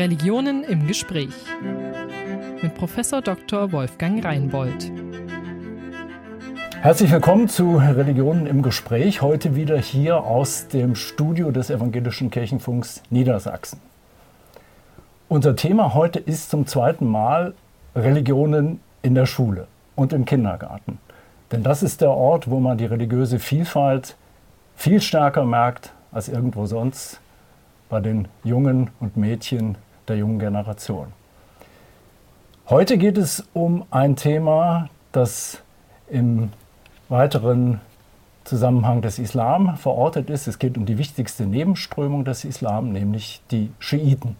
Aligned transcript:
Religionen 0.00 0.64
im 0.64 0.86
Gespräch 0.86 1.34
mit 2.62 2.74
Professor 2.74 3.20
Dr. 3.20 3.70
Wolfgang 3.70 4.24
Reinbold. 4.24 4.90
Herzlich 6.80 7.10
willkommen 7.12 7.50
zu 7.50 7.76
Religionen 7.76 8.46
im 8.46 8.62
Gespräch, 8.62 9.20
heute 9.20 9.56
wieder 9.56 9.76
hier 9.76 10.24
aus 10.24 10.68
dem 10.68 10.94
Studio 10.94 11.50
des 11.50 11.68
Evangelischen 11.68 12.30
Kirchenfunks 12.30 13.02
Niedersachsen. 13.10 13.78
Unser 15.28 15.54
Thema 15.54 15.92
heute 15.92 16.18
ist 16.18 16.48
zum 16.48 16.66
zweiten 16.66 17.06
Mal 17.06 17.52
Religionen 17.94 18.80
in 19.02 19.14
der 19.14 19.26
Schule 19.26 19.66
und 19.96 20.14
im 20.14 20.24
Kindergarten. 20.24 20.96
Denn 21.52 21.62
das 21.62 21.82
ist 21.82 22.00
der 22.00 22.12
Ort, 22.12 22.48
wo 22.48 22.58
man 22.58 22.78
die 22.78 22.86
religiöse 22.86 23.38
Vielfalt 23.38 24.16
viel 24.76 25.02
stärker 25.02 25.44
merkt 25.44 25.92
als 26.10 26.30
irgendwo 26.30 26.64
sonst 26.64 27.20
bei 27.90 28.00
den 28.00 28.28
Jungen 28.44 28.88
und 28.98 29.18
Mädchen 29.18 29.76
der 30.10 30.18
jungen 30.18 30.38
Generation. 30.38 31.06
Heute 32.68 32.98
geht 32.98 33.16
es 33.16 33.44
um 33.54 33.84
ein 33.90 34.16
Thema, 34.16 34.90
das 35.12 35.62
im 36.08 36.50
weiteren 37.08 37.80
Zusammenhang 38.44 39.02
des 39.02 39.18
Islam 39.18 39.76
verortet 39.76 40.28
ist. 40.30 40.46
Es 40.46 40.58
geht 40.58 40.76
um 40.76 40.86
die 40.86 40.98
wichtigste 40.98 41.46
Nebenströmung 41.46 42.24
des 42.24 42.44
Islam, 42.44 42.92
nämlich 42.92 43.40
die 43.50 43.70
Schiiten. 43.78 44.36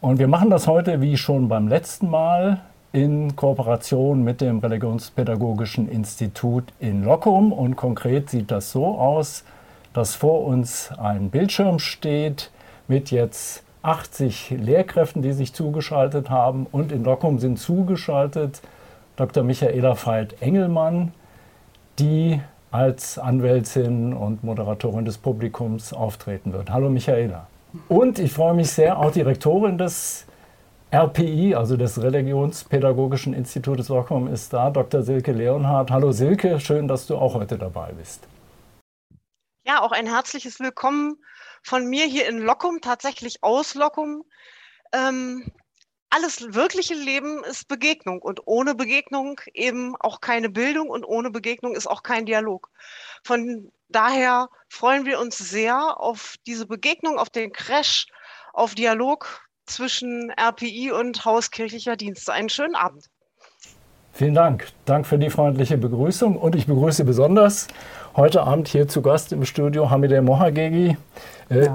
Und 0.00 0.18
wir 0.18 0.28
machen 0.28 0.50
das 0.50 0.66
heute, 0.66 1.00
wie 1.00 1.16
schon 1.16 1.48
beim 1.48 1.68
letzten 1.68 2.08
Mal, 2.08 2.62
in 2.92 3.36
Kooperation 3.36 4.24
mit 4.24 4.40
dem 4.40 4.58
Religionspädagogischen 4.58 5.88
Institut 5.88 6.64
in 6.80 7.04
Lockum. 7.04 7.52
Und 7.52 7.76
konkret 7.76 8.30
sieht 8.30 8.50
das 8.50 8.72
so 8.72 8.98
aus, 8.98 9.44
dass 9.92 10.14
vor 10.14 10.44
uns 10.44 10.90
ein 10.98 11.30
Bildschirm 11.30 11.78
steht 11.78 12.50
mit 12.88 13.10
jetzt 13.10 13.62
80 13.82 14.50
Lehrkräften, 14.50 15.22
die 15.22 15.32
sich 15.32 15.54
zugeschaltet 15.54 16.30
haben. 16.30 16.66
Und 16.70 16.92
in 16.92 17.04
Lockum 17.04 17.38
sind 17.38 17.58
zugeschaltet 17.58 18.60
Dr. 19.16 19.42
Michaela 19.42 19.94
Veit-Engelmann, 19.94 21.12
die 21.98 22.40
als 22.70 23.18
Anwältin 23.18 24.12
und 24.12 24.44
Moderatorin 24.44 25.04
des 25.04 25.18
Publikums 25.18 25.92
auftreten 25.92 26.52
wird. 26.52 26.70
Hallo 26.70 26.88
Michaela. 26.88 27.46
Und 27.88 28.18
ich 28.18 28.32
freue 28.32 28.54
mich 28.54 28.70
sehr, 28.70 28.98
auch 28.98 29.12
die 29.12 29.22
Rektorin 29.22 29.78
des 29.78 30.26
RPI, 30.92 31.54
also 31.54 31.76
des 31.76 32.02
Religionspädagogischen 32.02 33.32
Institutes 33.32 33.86
Stockholm, 33.86 34.26
ist 34.26 34.52
da, 34.52 34.70
Dr. 34.70 35.02
Silke 35.02 35.32
Leonhardt. 35.32 35.90
Hallo 35.90 36.10
Silke, 36.10 36.58
schön, 36.58 36.88
dass 36.88 37.06
du 37.06 37.16
auch 37.16 37.34
heute 37.34 37.58
dabei 37.58 37.92
bist. 37.92 38.26
Ja, 39.66 39.82
auch 39.82 39.92
ein 39.92 40.06
herzliches 40.06 40.58
Willkommen 40.58 41.16
von 41.62 41.86
mir 41.86 42.06
hier 42.06 42.28
in 42.28 42.38
Lockum, 42.38 42.80
tatsächlich 42.80 43.42
aus 43.42 43.74
Lockum. 43.74 44.24
Ähm, 44.92 45.52
alles 46.10 46.54
wirkliche 46.54 46.94
Leben 46.94 47.44
ist 47.44 47.68
Begegnung 47.68 48.20
und 48.20 48.40
ohne 48.44 48.74
Begegnung 48.74 49.40
eben 49.54 49.94
auch 50.00 50.20
keine 50.20 50.50
Bildung 50.50 50.90
und 50.90 51.04
ohne 51.04 51.30
Begegnung 51.30 51.76
ist 51.76 51.86
auch 51.86 52.02
kein 52.02 52.26
Dialog. 52.26 52.68
Von 53.22 53.70
daher 53.88 54.48
freuen 54.68 55.06
wir 55.06 55.20
uns 55.20 55.38
sehr 55.38 56.00
auf 56.00 56.34
diese 56.46 56.66
Begegnung, 56.66 57.18
auf 57.18 57.30
den 57.30 57.52
Crash, 57.52 58.08
auf 58.52 58.74
Dialog 58.74 59.48
zwischen 59.66 60.30
RPI 60.30 60.90
und 60.90 61.24
Hauskirchlicher 61.24 61.96
Dienste. 61.96 62.32
Einen 62.32 62.48
schönen 62.48 62.74
Abend. 62.74 63.06
Vielen 64.12 64.34
Dank. 64.34 64.66
Dank 64.86 65.06
für 65.06 65.18
die 65.18 65.30
freundliche 65.30 65.78
Begrüßung 65.78 66.36
und 66.36 66.56
ich 66.56 66.66
begrüße 66.66 67.04
besonders 67.04 67.68
heute 68.16 68.42
Abend 68.42 68.68
hier 68.68 68.88
zu 68.88 69.02
Gast 69.02 69.32
im 69.32 69.44
Studio 69.44 69.90
Hamide 69.90 70.20
Mohagegi. 70.22 70.96
Äh, 71.48 71.68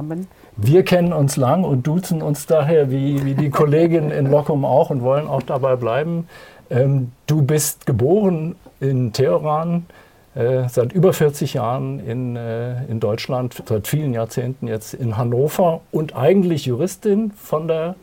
wir 0.58 0.84
kennen 0.84 1.14
uns 1.14 1.38
lang 1.38 1.64
und 1.64 1.88
duzen 1.88 2.22
uns 2.22 2.46
daher 2.46 2.92
wie, 2.92 3.26
wie 3.26 3.34
die 3.34 3.50
Kollegin 3.50 4.12
in 4.12 4.30
Lockum 4.30 4.66
auch 4.66 4.90
und 4.90 5.02
wollen 5.02 5.28
auch 5.28 5.44
dabei 5.44 5.76
bleiben. 5.76 6.28
Ähm, 6.70 7.12
du 7.28 7.42
bist 7.42 7.86
geboren 7.86 8.56
in 8.80 9.14
Teheran, 9.14 9.86
äh, 10.34 10.68
seit 10.70 10.94
über 10.94 11.14
40 11.14 11.54
Jahren 11.54 12.00
in, 12.00 12.36
äh, 12.36 12.86
in 12.86 13.00
Deutschland, 13.00 13.62
seit 13.66 13.88
vielen 13.88 14.14
Jahrzehnten 14.14 14.68
jetzt 14.68 14.94
in 14.94 15.18
Hannover 15.18 15.82
und 15.92 16.16
eigentlich 16.16 16.66
Juristin 16.66 17.32
von 17.32 17.68
der 17.68 17.96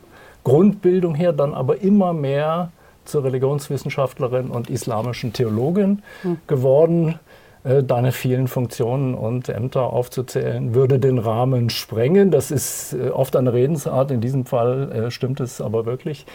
Grundbildung 0.43 1.15
her, 1.15 1.33
dann 1.33 1.53
aber 1.53 1.81
immer 1.81 2.13
mehr 2.13 2.71
zur 3.05 3.23
Religionswissenschaftlerin 3.23 4.49
und 4.49 4.69
islamischen 4.69 5.33
Theologin 5.33 6.01
hm. 6.21 6.37
geworden. 6.47 7.19
Äh, 7.63 7.83
deine 7.83 8.11
vielen 8.11 8.47
Funktionen 8.47 9.15
und 9.15 9.47
Ämter 9.47 9.93
aufzuzählen, 9.93 10.75
würde 10.75 10.99
den 10.99 11.17
Rahmen 11.17 11.69
sprengen. 11.69 12.29
Das 12.29 12.51
ist 12.51 12.93
äh, 12.93 13.09
oft 13.09 13.35
eine 13.37 13.53
Redensart, 13.53 14.11
in 14.11 14.19
diesem 14.19 14.45
Fall 14.45 14.91
äh, 14.91 15.11
stimmt 15.11 15.39
es 15.39 15.61
aber 15.61 15.85
wirklich. 15.85 16.25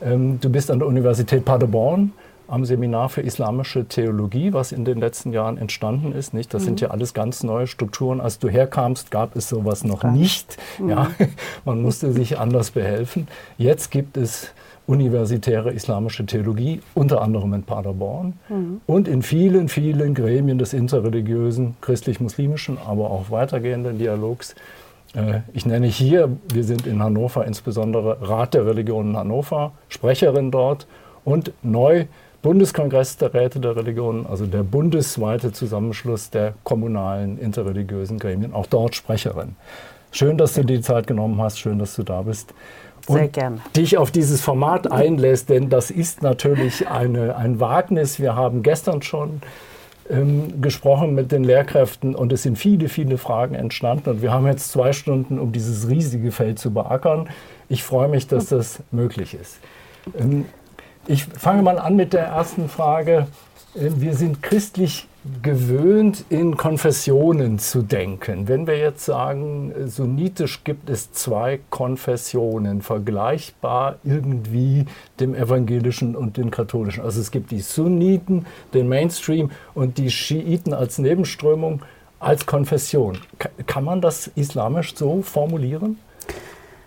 Ähm, 0.00 0.38
du 0.40 0.48
bist 0.48 0.70
an 0.70 0.78
der 0.78 0.86
Universität 0.86 1.44
Paderborn 1.44 2.12
am 2.48 2.64
Seminar 2.64 3.08
für 3.08 3.22
islamische 3.22 3.86
Theologie, 3.86 4.52
was 4.52 4.70
in 4.70 4.84
den 4.84 4.98
letzten 5.00 5.32
Jahren 5.32 5.58
entstanden 5.58 6.12
ist. 6.12 6.32
Nicht? 6.32 6.54
Das 6.54 6.62
mhm. 6.62 6.66
sind 6.66 6.80
ja 6.80 6.90
alles 6.90 7.12
ganz 7.12 7.42
neue 7.42 7.66
Strukturen. 7.66 8.20
Als 8.20 8.38
du 8.38 8.48
herkamst, 8.48 9.10
gab 9.10 9.34
es 9.34 9.48
sowas 9.48 9.82
noch 9.82 10.04
nicht. 10.04 10.56
Mhm. 10.78 10.90
Ja, 10.90 11.10
man 11.64 11.82
musste 11.82 12.12
sich 12.12 12.38
anders 12.38 12.70
behelfen. 12.70 13.26
Jetzt 13.58 13.90
gibt 13.90 14.16
es 14.16 14.52
universitäre 14.86 15.72
islamische 15.72 16.26
Theologie, 16.26 16.80
unter 16.94 17.20
anderem 17.22 17.52
in 17.54 17.62
Paderborn 17.62 18.34
mhm. 18.48 18.80
und 18.86 19.08
in 19.08 19.22
vielen, 19.22 19.68
vielen 19.68 20.14
Gremien 20.14 20.58
des 20.58 20.72
interreligiösen, 20.72 21.76
christlich-muslimischen, 21.80 22.78
aber 22.84 23.10
auch 23.10 23.30
weitergehenden 23.30 23.98
Dialogs. 23.98 24.54
Äh, 25.14 25.40
ich 25.52 25.66
nenne 25.66 25.86
hier, 25.86 26.30
wir 26.52 26.64
sind 26.64 26.86
in 26.86 27.02
Hannover 27.02 27.44
insbesondere 27.46 28.28
Rat 28.28 28.54
der 28.54 28.66
Religionen 28.66 29.16
Hannover, 29.16 29.72
Sprecherin 29.88 30.50
dort 30.50 30.86
und 31.24 31.52
neu 31.62 32.06
Bundeskongress 32.42 33.16
der 33.16 33.34
Räte 33.34 33.58
der 33.58 33.74
Religionen, 33.74 34.24
also 34.24 34.46
der 34.46 34.62
bundesweite 34.62 35.50
Zusammenschluss 35.50 36.30
der 36.30 36.54
kommunalen 36.62 37.38
interreligiösen 37.38 38.20
Gremien, 38.20 38.54
auch 38.54 38.66
dort 38.66 38.94
Sprecherin. 38.94 39.56
Schön, 40.12 40.38
dass 40.38 40.54
du 40.54 40.62
dir 40.62 40.76
die 40.76 40.82
Zeit 40.82 41.08
genommen 41.08 41.40
hast, 41.42 41.58
schön, 41.58 41.80
dass 41.80 41.96
du 41.96 42.04
da 42.04 42.22
bist. 42.22 42.54
Sehr 43.14 43.28
gerne. 43.28 43.58
dich 43.76 43.98
auf 43.98 44.10
dieses 44.10 44.40
Format 44.40 44.90
einlässt, 44.90 45.48
denn 45.48 45.68
das 45.68 45.90
ist 45.90 46.22
natürlich 46.22 46.88
eine, 46.88 47.36
ein 47.36 47.60
Wagnis. 47.60 48.20
Wir 48.20 48.34
haben 48.34 48.62
gestern 48.62 49.02
schon 49.02 49.40
ähm, 50.10 50.60
gesprochen 50.60 51.14
mit 51.14 51.32
den 51.32 51.44
Lehrkräften 51.44 52.14
und 52.14 52.32
es 52.32 52.42
sind 52.42 52.58
viele, 52.58 52.88
viele 52.88 53.18
Fragen 53.18 53.54
entstanden 53.54 54.10
und 54.10 54.22
wir 54.22 54.32
haben 54.32 54.46
jetzt 54.46 54.70
zwei 54.70 54.92
Stunden, 54.92 55.38
um 55.38 55.52
dieses 55.52 55.88
riesige 55.88 56.32
Feld 56.32 56.58
zu 56.58 56.72
beackern. 56.72 57.28
Ich 57.68 57.82
freue 57.82 58.08
mich, 58.08 58.26
dass 58.26 58.46
das 58.46 58.80
möglich 58.90 59.34
ist. 59.34 59.58
Ähm, 60.18 60.46
ich 61.06 61.24
fange 61.24 61.62
mal 61.62 61.78
an 61.78 61.96
mit 61.96 62.12
der 62.12 62.26
ersten 62.26 62.68
Frage. 62.68 63.26
Äh, 63.74 63.90
wir 63.96 64.14
sind 64.14 64.42
christlich 64.42 65.08
gewöhnt, 65.42 66.24
in 66.28 66.56
Konfessionen 66.56 67.58
zu 67.58 67.82
denken. 67.82 68.48
Wenn 68.48 68.66
wir 68.66 68.78
jetzt 68.78 69.04
sagen, 69.04 69.72
sunnitisch 69.86 70.64
gibt 70.64 70.90
es 70.90 71.12
zwei 71.12 71.60
Konfessionen, 71.70 72.82
vergleichbar 72.82 73.96
irgendwie 74.04 74.86
dem 75.20 75.34
evangelischen 75.34 76.16
und 76.16 76.36
dem 76.36 76.50
katholischen. 76.50 77.02
Also 77.02 77.20
es 77.20 77.30
gibt 77.30 77.50
die 77.50 77.60
Sunniten, 77.60 78.46
den 78.74 78.88
Mainstream 78.88 79.50
und 79.74 79.98
die 79.98 80.10
Schiiten 80.10 80.74
als 80.74 80.98
Nebenströmung, 80.98 81.82
als 82.18 82.46
Konfession. 82.46 83.18
Kann 83.66 83.84
man 83.84 84.00
das 84.00 84.28
islamisch 84.34 84.94
so 84.94 85.22
formulieren? 85.22 85.98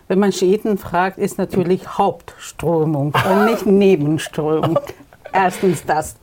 Wenn 0.07 0.19
man 0.19 0.31
Schiiten 0.31 0.77
fragt, 0.77 1.19
ist 1.19 1.37
natürlich 1.37 1.87
Hauptströmung 1.87 3.13
und 3.13 3.45
nicht 3.45 3.65
Nebenströmung. 3.67 4.79
Erstens 5.33 5.85
das. 5.85 6.15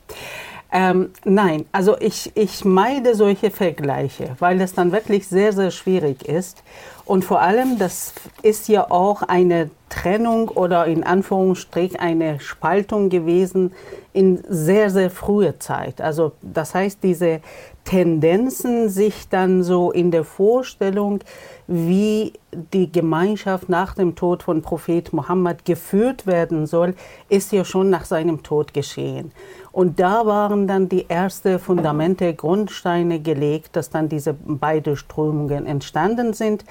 Ähm, 0.71 1.11
nein, 1.23 1.65
also 1.71 1.97
ich, 1.99 2.31
ich 2.35 2.65
meide 2.65 3.15
solche 3.15 3.51
Vergleiche, 3.51 4.35
weil 4.39 4.57
das 4.57 4.73
dann 4.73 4.91
wirklich 4.91 5.27
sehr, 5.27 5.53
sehr 5.53 5.71
schwierig 5.71 6.27
ist. 6.27 6.61
Und 7.07 7.23
vor 7.23 7.41
allem, 7.41 7.79
das 7.79 8.13
ist 8.41 8.67
ja 8.67 8.91
auch 8.91 9.21
eine 9.21 9.69
Trennung 9.87 10.49
oder 10.49 10.85
in 10.87 11.05
Anführungsstrich 11.05 12.01
eine 12.01 12.41
Spaltung 12.41 13.07
gewesen 13.07 13.71
in 14.11 14.43
sehr, 14.49 14.89
sehr 14.89 15.09
früher 15.09 15.57
Zeit. 15.59 16.01
Also 16.01 16.33
das 16.41 16.75
heißt, 16.75 16.99
diese 17.03 17.39
Tendenzen, 17.85 18.89
sich 18.89 19.29
dann 19.29 19.63
so 19.63 19.91
in 19.91 20.11
der 20.11 20.25
Vorstellung, 20.25 21.19
wie 21.67 22.33
die 22.73 22.91
Gemeinschaft 22.91 23.69
nach 23.69 23.93
dem 23.95 24.15
Tod 24.15 24.43
von 24.43 24.61
Prophet 24.61 25.13
Mohammed 25.13 25.63
geführt 25.63 26.27
werden 26.27 26.65
soll, 26.65 26.95
ist 27.29 27.53
ja 27.53 27.63
schon 27.63 27.89
nach 27.89 28.03
seinem 28.03 28.43
Tod 28.43 28.73
geschehen. 28.73 29.31
Und 29.71 29.99
da 29.99 30.25
waren 30.25 30.67
dann 30.67 30.89
die 30.89 31.09
ersten 31.09 31.59
Fundamente, 31.59 32.33
Grundsteine 32.33 33.19
gelegt, 33.19 33.75
dass 33.75 33.89
dann 33.89 34.09
diese 34.09 34.33
beiden 34.33 34.95
Strömungen 34.95 35.65
entstanden 35.65 36.33
sind. 36.33 36.65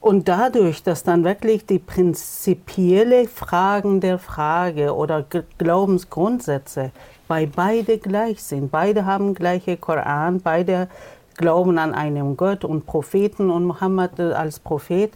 Und 0.00 0.28
dadurch, 0.28 0.82
dass 0.82 1.02
dann 1.02 1.24
wirklich 1.24 1.66
die 1.66 1.78
prinzipielle 1.78 3.28
Fragen 3.28 4.00
der 4.00 4.18
Frage 4.18 4.94
oder 4.94 5.26
Glaubensgrundsätze 5.58 6.90
bei 7.28 7.44
beide 7.44 7.98
gleich 7.98 8.42
sind. 8.42 8.70
Beide 8.70 9.04
haben 9.04 9.34
gleiche 9.34 9.76
Koran, 9.76 10.40
beide 10.40 10.88
glauben 11.36 11.78
an 11.78 11.94
einen 11.94 12.36
Gott 12.38 12.64
und 12.64 12.86
Propheten 12.86 13.50
und 13.50 13.64
Mohammed 13.64 14.18
als 14.18 14.58
Prophet. 14.58 15.12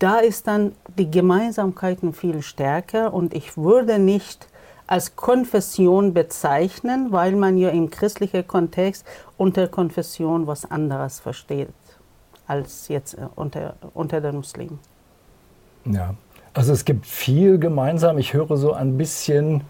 da 0.00 0.18
ist 0.18 0.46
dann 0.46 0.72
die 0.96 1.10
Gemeinsamkeiten 1.10 2.12
viel 2.12 2.42
stärker 2.42 3.12
und 3.12 3.34
ich 3.34 3.56
würde 3.56 3.98
nicht 3.98 4.46
als 4.86 5.16
Konfession 5.16 6.14
bezeichnen, 6.14 7.12
weil 7.12 7.34
man 7.34 7.56
ja 7.56 7.70
im 7.70 7.90
christlichen 7.90 8.46
Kontext 8.46 9.04
unter 9.36 9.68
Konfession 9.68 10.46
was 10.46 10.70
anderes 10.70 11.20
versteht 11.20 11.68
als 12.48 12.88
jetzt 12.88 13.14
äh, 13.14 13.28
unter, 13.36 13.74
unter 13.94 14.20
den 14.20 14.36
Muslimen. 14.36 14.78
Ja, 15.84 16.14
also 16.54 16.72
es 16.72 16.84
gibt 16.84 17.06
viel 17.06 17.58
gemeinsam. 17.58 18.18
Ich 18.18 18.34
höre 18.34 18.56
so 18.56 18.72
ein 18.72 18.98
bisschen, 18.98 19.62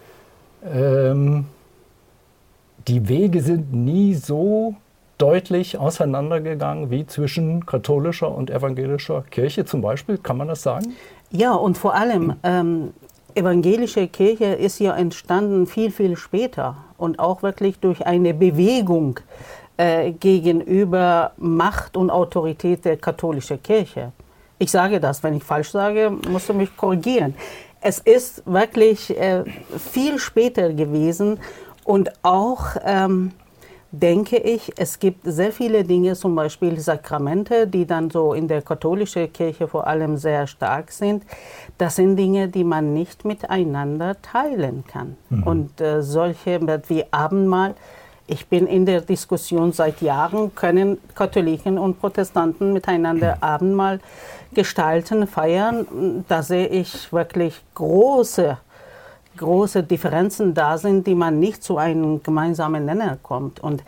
ähm, 0.64 1.46
die 2.86 3.08
Wege 3.08 3.42
sind 3.42 3.72
nie 3.72 4.14
so 4.14 4.74
deutlich 5.18 5.76
auseinandergegangen 5.78 6.90
wie 6.90 7.06
zwischen 7.06 7.66
katholischer 7.66 8.34
und 8.34 8.50
evangelischer 8.50 9.22
Kirche 9.30 9.64
zum 9.64 9.82
Beispiel. 9.82 10.16
Kann 10.16 10.36
man 10.36 10.48
das 10.48 10.62
sagen? 10.62 10.94
Ja, 11.30 11.52
und 11.54 11.76
vor 11.76 11.94
allem, 11.94 12.36
ähm, 12.44 12.94
evangelische 13.34 14.08
Kirche 14.08 14.46
ist 14.46 14.78
ja 14.80 14.96
entstanden 14.96 15.66
viel, 15.66 15.90
viel 15.90 16.16
später 16.16 16.76
und 16.96 17.18
auch 17.18 17.42
wirklich 17.42 17.78
durch 17.80 18.06
eine 18.06 18.32
Bewegung 18.32 19.20
äh, 19.78 20.12
gegenüber 20.12 21.32
Macht 21.38 21.96
und 21.96 22.10
Autorität 22.10 22.84
der 22.84 22.96
katholischen 22.96 23.62
Kirche. 23.62 24.12
Ich 24.58 24.70
sage 24.70 25.00
das, 25.00 25.22
wenn 25.22 25.36
ich 25.36 25.44
falsch 25.44 25.70
sage, 25.70 26.12
musst 26.28 26.48
du 26.48 26.52
mich 26.52 26.76
korrigieren. 26.76 27.34
Es 27.80 28.00
ist 28.00 28.42
wirklich 28.44 29.16
äh, 29.16 29.44
viel 29.78 30.18
später 30.18 30.72
gewesen 30.72 31.38
und 31.84 32.10
auch 32.22 32.64
ähm, 32.84 33.30
denke 33.92 34.36
ich, 34.36 34.72
es 34.76 34.98
gibt 34.98 35.20
sehr 35.24 35.52
viele 35.52 35.84
Dinge, 35.84 36.14
zum 36.14 36.34
Beispiel 36.34 36.78
Sakramente, 36.78 37.66
die 37.66 37.86
dann 37.86 38.10
so 38.10 38.34
in 38.34 38.48
der 38.48 38.62
katholischen 38.62 39.32
Kirche 39.32 39.68
vor 39.68 39.86
allem 39.86 40.16
sehr 40.16 40.46
stark 40.46 40.90
sind. 40.90 41.22
Das 41.78 41.96
sind 41.96 42.16
Dinge, 42.16 42.48
die 42.48 42.64
man 42.64 42.92
nicht 42.92 43.24
miteinander 43.24 44.20
teilen 44.20 44.84
kann. 44.86 45.16
Mhm. 45.30 45.42
Und 45.44 45.80
äh, 45.80 46.02
solche 46.02 46.60
wie 46.88 47.04
Abendmahl, 47.10 47.74
ich 48.28 48.46
bin 48.46 48.66
in 48.66 48.86
der 48.86 49.00
Diskussion 49.00 49.72
seit 49.72 50.00
Jahren, 50.02 50.54
können 50.54 50.98
Katholiken 51.14 51.78
und 51.78 51.98
Protestanten 51.98 52.72
miteinander. 52.72 53.38
Abendmahl 53.40 54.00
gestalten, 54.52 55.26
feiern. 55.26 56.24
Da 56.28 56.42
sehe 56.42 56.68
ich 56.68 57.12
wirklich 57.12 57.60
große 57.74 58.58
große 59.38 59.82
Differenzen 59.82 60.52
da 60.52 60.76
sind, 60.76 61.06
die 61.06 61.14
man 61.14 61.40
nicht 61.40 61.62
zu 61.62 61.78
einem 61.78 62.22
gemeinsamen 62.22 62.84
Nenner 62.84 63.16
kommt. 63.22 63.60
Und 63.60 63.80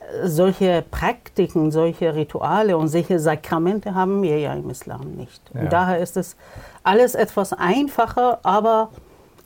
äh, 0.00 0.28
solche 0.28 0.84
Praktiken, 0.90 1.70
solche 1.70 2.14
Rituale 2.14 2.76
und 2.76 2.88
solche 2.88 3.18
Sakramente 3.18 3.94
haben 3.94 4.20
wir 4.22 4.38
ja 4.38 4.52
im 4.52 4.68
Islam 4.68 5.12
nicht. 5.12 5.40
Ja. 5.54 5.60
Und 5.62 5.72
daher 5.72 5.98
ist 5.98 6.18
es 6.18 6.36
alles 6.82 7.14
etwas 7.14 7.54
einfacher, 7.54 8.40
aber 8.42 8.90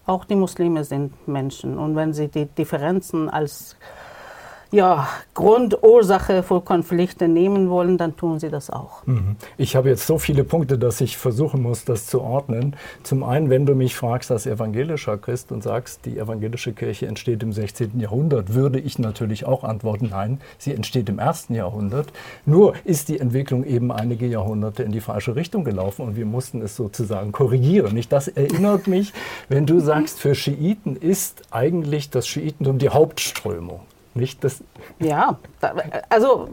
auch 0.07 0.25
die 0.25 0.35
Muslime 0.35 0.83
sind 0.83 1.29
Menschen. 1.29 1.79
Und 1.79 1.95
wenn 1.95 2.13
sie 2.13 2.27
die 2.27 2.47
Differenzen 2.47 3.29
als 3.29 3.77
ja, 4.73 5.09
Grundursache 5.35 6.43
für 6.43 6.61
Konflikte 6.61 7.27
nehmen 7.27 7.71
wollen, 7.71 7.99
dann 7.99 8.17
tun 8.17 8.39
sie 8.39 8.51
das 8.51 8.71
auch. 8.71 9.05
Mhm. 9.07 9.37
Ich 9.57 9.75
habe 9.75 9.89
jetzt 9.89 10.07
so 10.07 10.19
viele 10.19 10.45
Punkte, 10.45 10.79
dass 10.79 11.01
ich 11.01 11.17
versuchen 11.17 11.63
muss, 11.63 11.85
das 11.85 12.07
zu 12.07 12.21
ordnen. 12.21 12.77
Zum 13.03 13.25
einen, 13.25 13.51
wenn 13.51 13.67
du 13.67 13.75
mich 13.75 13.97
fragst 13.97 14.31
als 14.31 14.47
evangelischer 14.47 15.19
Christ 15.19 15.51
und 15.51 15.63
sagst, 15.63 16.07
die 16.07 16.19
evangelische 16.19 16.73
Kirche 16.73 17.07
entsteht 17.07 17.43
im 17.43 17.53
16. 17.53 17.99
Jahrhundert, 17.99 18.55
würde 18.55 18.79
ich 18.79 18.99
natürlich 18.99 19.45
auch 19.45 19.65
antworten, 19.65 20.09
nein, 20.11 20.41
sie 20.59 20.73
entsteht 20.73 21.09
im 21.09 21.19
ersten 21.19 21.55
Jahrhundert. 21.55 22.13
Nur 22.47 22.75
ist 22.85 23.09
die 23.09 23.19
Entwicklung 23.19 23.65
eben 23.65 23.91
einige 23.91 24.27
Jahrhunderte 24.27 24.83
in 24.85 24.93
die 24.93 25.01
falsche 25.01 25.35
Richtung 25.35 25.65
gelaufen 25.65 26.03
und 26.03 26.17
wir 26.17 26.27
mussten 26.27 26.63
es 26.63 26.77
sozusagen 26.77 27.33
korrigieren. 27.33 28.01
Das 28.09 28.29
erinnert 28.29 28.87
mich, 28.87 29.13
wenn 29.49 29.67
du 29.67 29.81
sagst, 29.81 30.21
für 30.21 30.35
Schiiten 30.35 30.97
ist 30.97 31.43
eigentlich 31.51 32.11
das 32.11 32.27
Schiitentum 32.27 32.79
die 32.79 32.89
Hauptströmung. 32.89 33.81
Nicht 34.15 34.43
das 34.43 34.63
ja, 34.99 35.39
also 36.09 36.49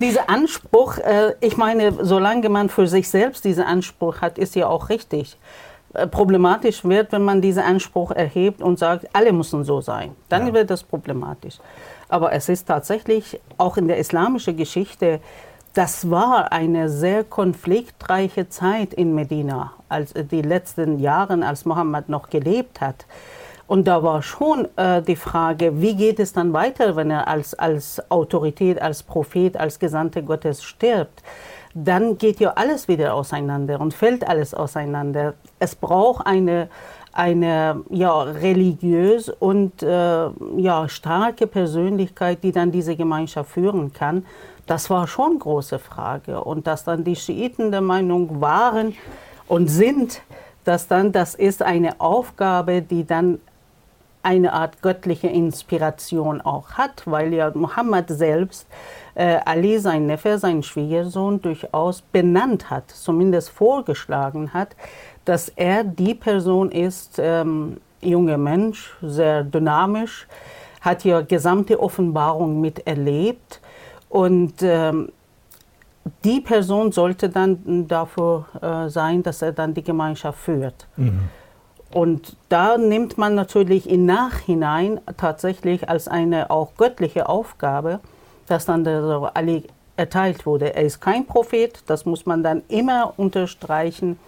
dieser 0.00 0.30
Anspruch, 0.30 0.96
äh, 0.98 1.34
ich 1.40 1.56
meine, 1.56 1.92
solange 2.04 2.48
man 2.48 2.70
für 2.70 2.86
sich 2.86 3.10
selbst 3.10 3.44
diesen 3.44 3.64
Anspruch 3.64 4.20
hat, 4.20 4.38
ist 4.38 4.54
ja 4.54 4.68
auch 4.68 4.88
richtig. 4.88 5.36
Äh, 5.94 6.06
problematisch 6.06 6.84
wird, 6.84 7.12
wenn 7.12 7.22
man 7.22 7.40
diesen 7.40 7.62
Anspruch 7.62 8.10
erhebt 8.10 8.62
und 8.62 8.78
sagt, 8.78 9.06
alle 9.12 9.32
müssen 9.32 9.64
so 9.64 9.80
sein. 9.80 10.14
Dann 10.28 10.48
ja. 10.48 10.54
wird 10.54 10.70
das 10.70 10.82
problematisch. 10.82 11.58
Aber 12.08 12.32
es 12.32 12.48
ist 12.48 12.66
tatsächlich 12.66 13.40
auch 13.56 13.76
in 13.76 13.88
der 13.88 13.98
islamischen 13.98 14.56
Geschichte, 14.56 15.20
das 15.74 16.10
war 16.10 16.52
eine 16.52 16.88
sehr 16.88 17.24
konfliktreiche 17.24 18.48
Zeit 18.48 18.92
in 18.94 19.14
Medina, 19.14 19.72
als 19.88 20.12
äh, 20.12 20.24
die 20.24 20.42
letzten 20.42 20.98
Jahre, 20.98 21.44
als 21.46 21.64
Mohammed 21.64 22.08
noch 22.08 22.30
gelebt 22.30 22.80
hat. 22.80 23.06
Und 23.68 23.86
da 23.86 24.02
war 24.02 24.22
schon 24.22 24.66
äh, 24.76 25.02
die 25.02 25.14
Frage, 25.14 25.80
wie 25.80 25.94
geht 25.94 26.18
es 26.18 26.32
dann 26.32 26.54
weiter, 26.54 26.96
wenn 26.96 27.10
er 27.10 27.28
als, 27.28 27.54
als 27.54 28.02
Autorität, 28.10 28.80
als 28.80 29.02
Prophet, 29.02 29.58
als 29.58 29.78
Gesandter 29.78 30.22
Gottes 30.22 30.64
stirbt? 30.64 31.22
Dann 31.74 32.16
geht 32.16 32.40
ja 32.40 32.54
alles 32.56 32.88
wieder 32.88 33.12
auseinander 33.12 33.78
und 33.78 33.92
fällt 33.92 34.26
alles 34.26 34.54
auseinander. 34.54 35.34
Es 35.58 35.76
braucht 35.76 36.26
eine, 36.26 36.70
eine 37.12 37.82
ja, 37.90 38.22
religiös 38.22 39.28
und 39.28 39.82
äh, 39.82 40.28
ja, 40.56 40.88
starke 40.88 41.46
Persönlichkeit, 41.46 42.42
die 42.42 42.52
dann 42.52 42.72
diese 42.72 42.96
Gemeinschaft 42.96 43.50
führen 43.50 43.92
kann. 43.92 44.24
Das 44.66 44.88
war 44.88 45.06
schon 45.06 45.32
eine 45.32 45.38
große 45.40 45.78
Frage. 45.78 46.42
Und 46.42 46.66
dass 46.66 46.84
dann 46.84 47.04
die 47.04 47.16
Schiiten 47.16 47.70
der 47.70 47.82
Meinung 47.82 48.40
waren 48.40 48.94
und 49.46 49.68
sind, 49.68 50.22
dass 50.64 50.88
dann 50.88 51.12
das 51.12 51.34
ist 51.34 51.62
eine 51.62 52.00
Aufgabe, 52.00 52.80
die 52.80 53.06
dann 53.06 53.40
eine 54.28 54.52
Art 54.52 54.82
göttliche 54.82 55.28
Inspiration 55.28 56.42
auch 56.42 56.72
hat, 56.72 57.02
weil 57.06 57.32
ja 57.32 57.50
Mohammed 57.54 58.10
selbst 58.10 58.66
äh, 59.14 59.38
Ali, 59.42 59.78
sein 59.78 60.06
Neffe, 60.06 60.36
sein 60.36 60.62
Schwiegersohn, 60.62 61.40
durchaus 61.40 62.02
benannt 62.02 62.68
hat, 62.68 62.90
zumindest 62.90 63.48
vorgeschlagen 63.48 64.52
hat, 64.52 64.76
dass 65.24 65.48
er 65.48 65.82
die 65.82 66.14
Person 66.14 66.70
ist, 66.70 67.18
ähm, 67.18 67.78
junger 68.02 68.36
Mensch, 68.36 68.94
sehr 69.00 69.44
dynamisch, 69.44 70.28
hat 70.82 71.04
ja 71.04 71.22
gesamte 71.22 71.80
Offenbarung 71.80 72.60
miterlebt 72.60 73.62
und 74.10 74.56
ähm, 74.60 75.10
die 76.22 76.42
Person 76.42 76.92
sollte 76.92 77.30
dann 77.30 77.88
dafür 77.88 78.44
äh, 78.60 78.90
sein, 78.90 79.22
dass 79.22 79.40
er 79.40 79.52
dann 79.52 79.72
die 79.72 79.82
Gemeinschaft 79.82 80.38
führt. 80.38 80.86
Mhm. 80.96 81.30
Und 81.90 82.36
da 82.48 82.76
nimmt 82.76 83.16
man 83.16 83.34
natürlich 83.34 83.88
im 83.88 84.04
Nachhinein 84.04 85.00
tatsächlich 85.16 85.88
als 85.88 86.06
eine 86.06 86.50
auch 86.50 86.72
göttliche 86.76 87.28
Aufgabe, 87.28 88.00
dass 88.46 88.66
dann 88.66 88.84
der 88.84 89.30
Ali 89.34 89.64
erteilt 89.96 90.46
wurde. 90.46 90.74
Er 90.74 90.84
ist 90.84 91.00
kein 91.00 91.26
Prophet, 91.26 91.82
das 91.86 92.04
muss 92.04 92.26
man 92.26 92.42
dann 92.42 92.62
immer 92.68 93.14
unterstreichen. 93.16 94.18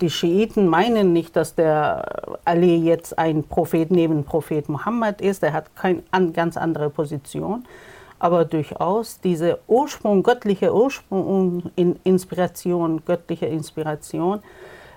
Die 0.00 0.10
Schiiten 0.10 0.66
meinen 0.66 1.12
nicht, 1.12 1.36
dass 1.36 1.54
der 1.54 2.38
Ali 2.44 2.76
jetzt 2.76 3.18
ein 3.18 3.44
Prophet 3.44 3.90
neben 3.90 4.24
Prophet 4.24 4.68
Muhammad 4.68 5.20
ist. 5.20 5.42
Er 5.42 5.52
hat 5.52 5.76
keine 5.76 6.02
ganz 6.32 6.56
andere 6.56 6.90
Position. 6.90 7.64
Aber 8.18 8.44
durchaus 8.44 9.20
diese 9.20 9.58
Ursprung, 9.66 10.22
göttliche 10.22 10.74
Ursprung, 10.74 11.70
Inspiration, 12.02 13.04
göttliche 13.04 13.46
Inspiration, 13.46 14.40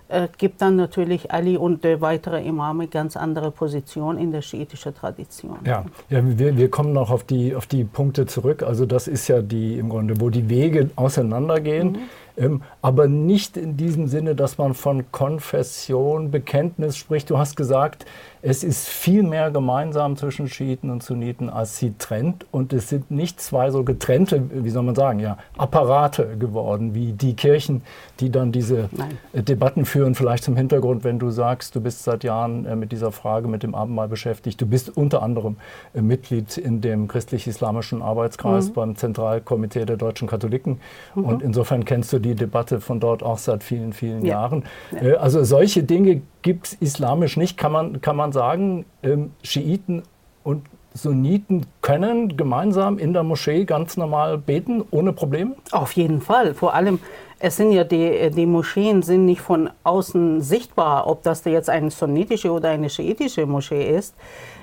äh, 0.09 0.27
gibt 0.37 0.61
dann 0.61 0.75
natürlich 0.75 1.31
Ali 1.31 1.55
und 1.55 1.85
äh, 1.85 2.01
weitere 2.01 2.43
Imame 2.43 2.87
ganz 2.87 3.15
andere 3.15 3.51
Positionen 3.51 4.17
in 4.19 4.31
der 4.31 4.41
schiitischen 4.41 4.93
Tradition. 4.95 5.59
Ja, 5.65 5.85
ja 6.09 6.21
wir, 6.23 6.57
wir 6.57 6.69
kommen 6.69 6.93
noch 6.93 7.11
auf 7.11 7.23
die, 7.23 7.55
auf 7.55 7.67
die 7.67 7.83
Punkte 7.83 8.25
zurück. 8.25 8.63
Also 8.63 8.85
das 8.85 9.07
ist 9.07 9.27
ja 9.27 9.41
die 9.41 9.77
im 9.77 9.89
Grunde, 9.89 10.19
wo 10.19 10.29
die 10.29 10.49
Wege 10.49 10.89
auseinandergehen. 10.95 11.91
Mhm. 11.91 11.99
Ähm, 12.39 12.61
aber 12.81 13.07
nicht 13.07 13.57
in 13.57 13.75
diesem 13.75 14.07
Sinne, 14.07 14.33
dass 14.33 14.57
man 14.57 14.73
von 14.73 15.11
Konfession, 15.11 16.31
Bekenntnis 16.31 16.95
spricht. 16.97 17.29
Du 17.29 17.37
hast 17.37 17.57
gesagt, 17.57 18.05
es 18.41 18.63
ist 18.63 18.87
viel 18.87 19.23
mehr 19.23 19.51
gemeinsam 19.51 20.15
zwischen 20.15 20.47
Schiiten 20.47 20.89
und 20.89 21.03
Sunniten, 21.03 21.49
als 21.49 21.77
sie 21.77 21.93
trennt. 21.99 22.45
Und 22.51 22.71
es 22.71 22.87
sind 22.87 23.11
nicht 23.11 23.41
zwei 23.41 23.69
so 23.69 23.83
getrennte, 23.83 24.49
wie 24.53 24.69
soll 24.69 24.83
man 24.83 24.95
sagen, 24.95 25.19
ja, 25.19 25.37
Apparate 25.57 26.37
geworden, 26.37 26.95
wie 26.95 27.11
die 27.11 27.35
Kirchen, 27.35 27.81
die 28.21 28.29
dann 28.29 28.53
diese 28.53 28.89
Nein. 28.91 29.17
Debatten 29.33 29.83
führen. 29.83 30.15
Vielleicht 30.15 30.45
zum 30.45 30.55
Hintergrund, 30.55 31.03
wenn 31.03 31.19
du 31.19 31.31
sagst, 31.31 31.75
du 31.75 31.81
bist 31.81 32.03
seit 32.03 32.23
Jahren 32.23 32.65
äh, 32.65 32.77
mit 32.77 32.93
dieser 32.93 33.11
Frage, 33.11 33.49
mit 33.49 33.63
dem 33.63 33.75
Abendmahl 33.75 34.07
beschäftigt. 34.07 34.61
Du 34.61 34.65
bist 34.65 34.95
unter 34.95 35.21
anderem 35.21 35.57
äh, 35.93 36.01
Mitglied 36.01 36.57
in 36.57 36.79
dem 36.79 37.09
christlich-islamischen 37.09 38.01
Arbeitskreis 38.01 38.69
mhm. 38.69 38.73
beim 38.73 38.95
Zentralkomitee 38.95 39.83
der 39.83 39.97
deutschen 39.97 40.29
Katholiken. 40.29 40.79
Mhm. 41.13 41.25
Und 41.25 41.41
insofern 41.41 41.83
kennst 41.83 42.13
du 42.13 42.19
die 42.19 42.28
Debatte 42.35 42.81
von 42.81 42.99
dort 42.99 43.23
auch 43.23 43.37
seit 43.37 43.63
vielen, 43.63 43.93
vielen 43.93 44.25
ja. 44.25 44.41
Jahren. 44.41 44.63
Ja. 44.91 45.17
Also 45.17 45.43
solche 45.43 45.83
Dinge 45.83 46.21
gibt 46.41 46.67
es 46.67 46.73
islamisch 46.73 47.37
nicht, 47.37 47.57
kann 47.57 47.71
man, 47.71 48.01
kann 48.01 48.15
man 48.15 48.31
sagen, 48.31 48.85
ähm, 49.03 49.31
Schiiten 49.43 50.03
und 50.43 50.65
Sunniten 50.93 51.65
können 51.81 52.35
gemeinsam 52.35 52.97
in 52.97 53.13
der 53.13 53.23
Moschee 53.23 53.65
ganz 53.65 53.95
normal 53.97 54.37
beten, 54.37 54.83
ohne 54.91 55.13
Probleme? 55.13 55.55
Auf 55.71 55.91
jeden 55.93 56.21
Fall. 56.21 56.53
Vor 56.53 56.73
allem, 56.73 56.99
es 57.39 57.57
sind 57.57 57.71
ja 57.71 57.83
die, 57.83 58.31
die 58.31 58.45
Moscheen 58.45 59.01
sind 59.01 59.25
nicht 59.25 59.41
von 59.41 59.69
außen 59.83 60.41
sichtbar, 60.41 61.07
ob 61.07 61.23
das 61.23 61.43
jetzt 61.45 61.69
eine 61.69 61.91
sunnitische 61.91 62.51
oder 62.51 62.69
eine 62.69 62.89
schiitische 62.89 63.45
Moschee 63.45 63.95
ist. 63.95 64.15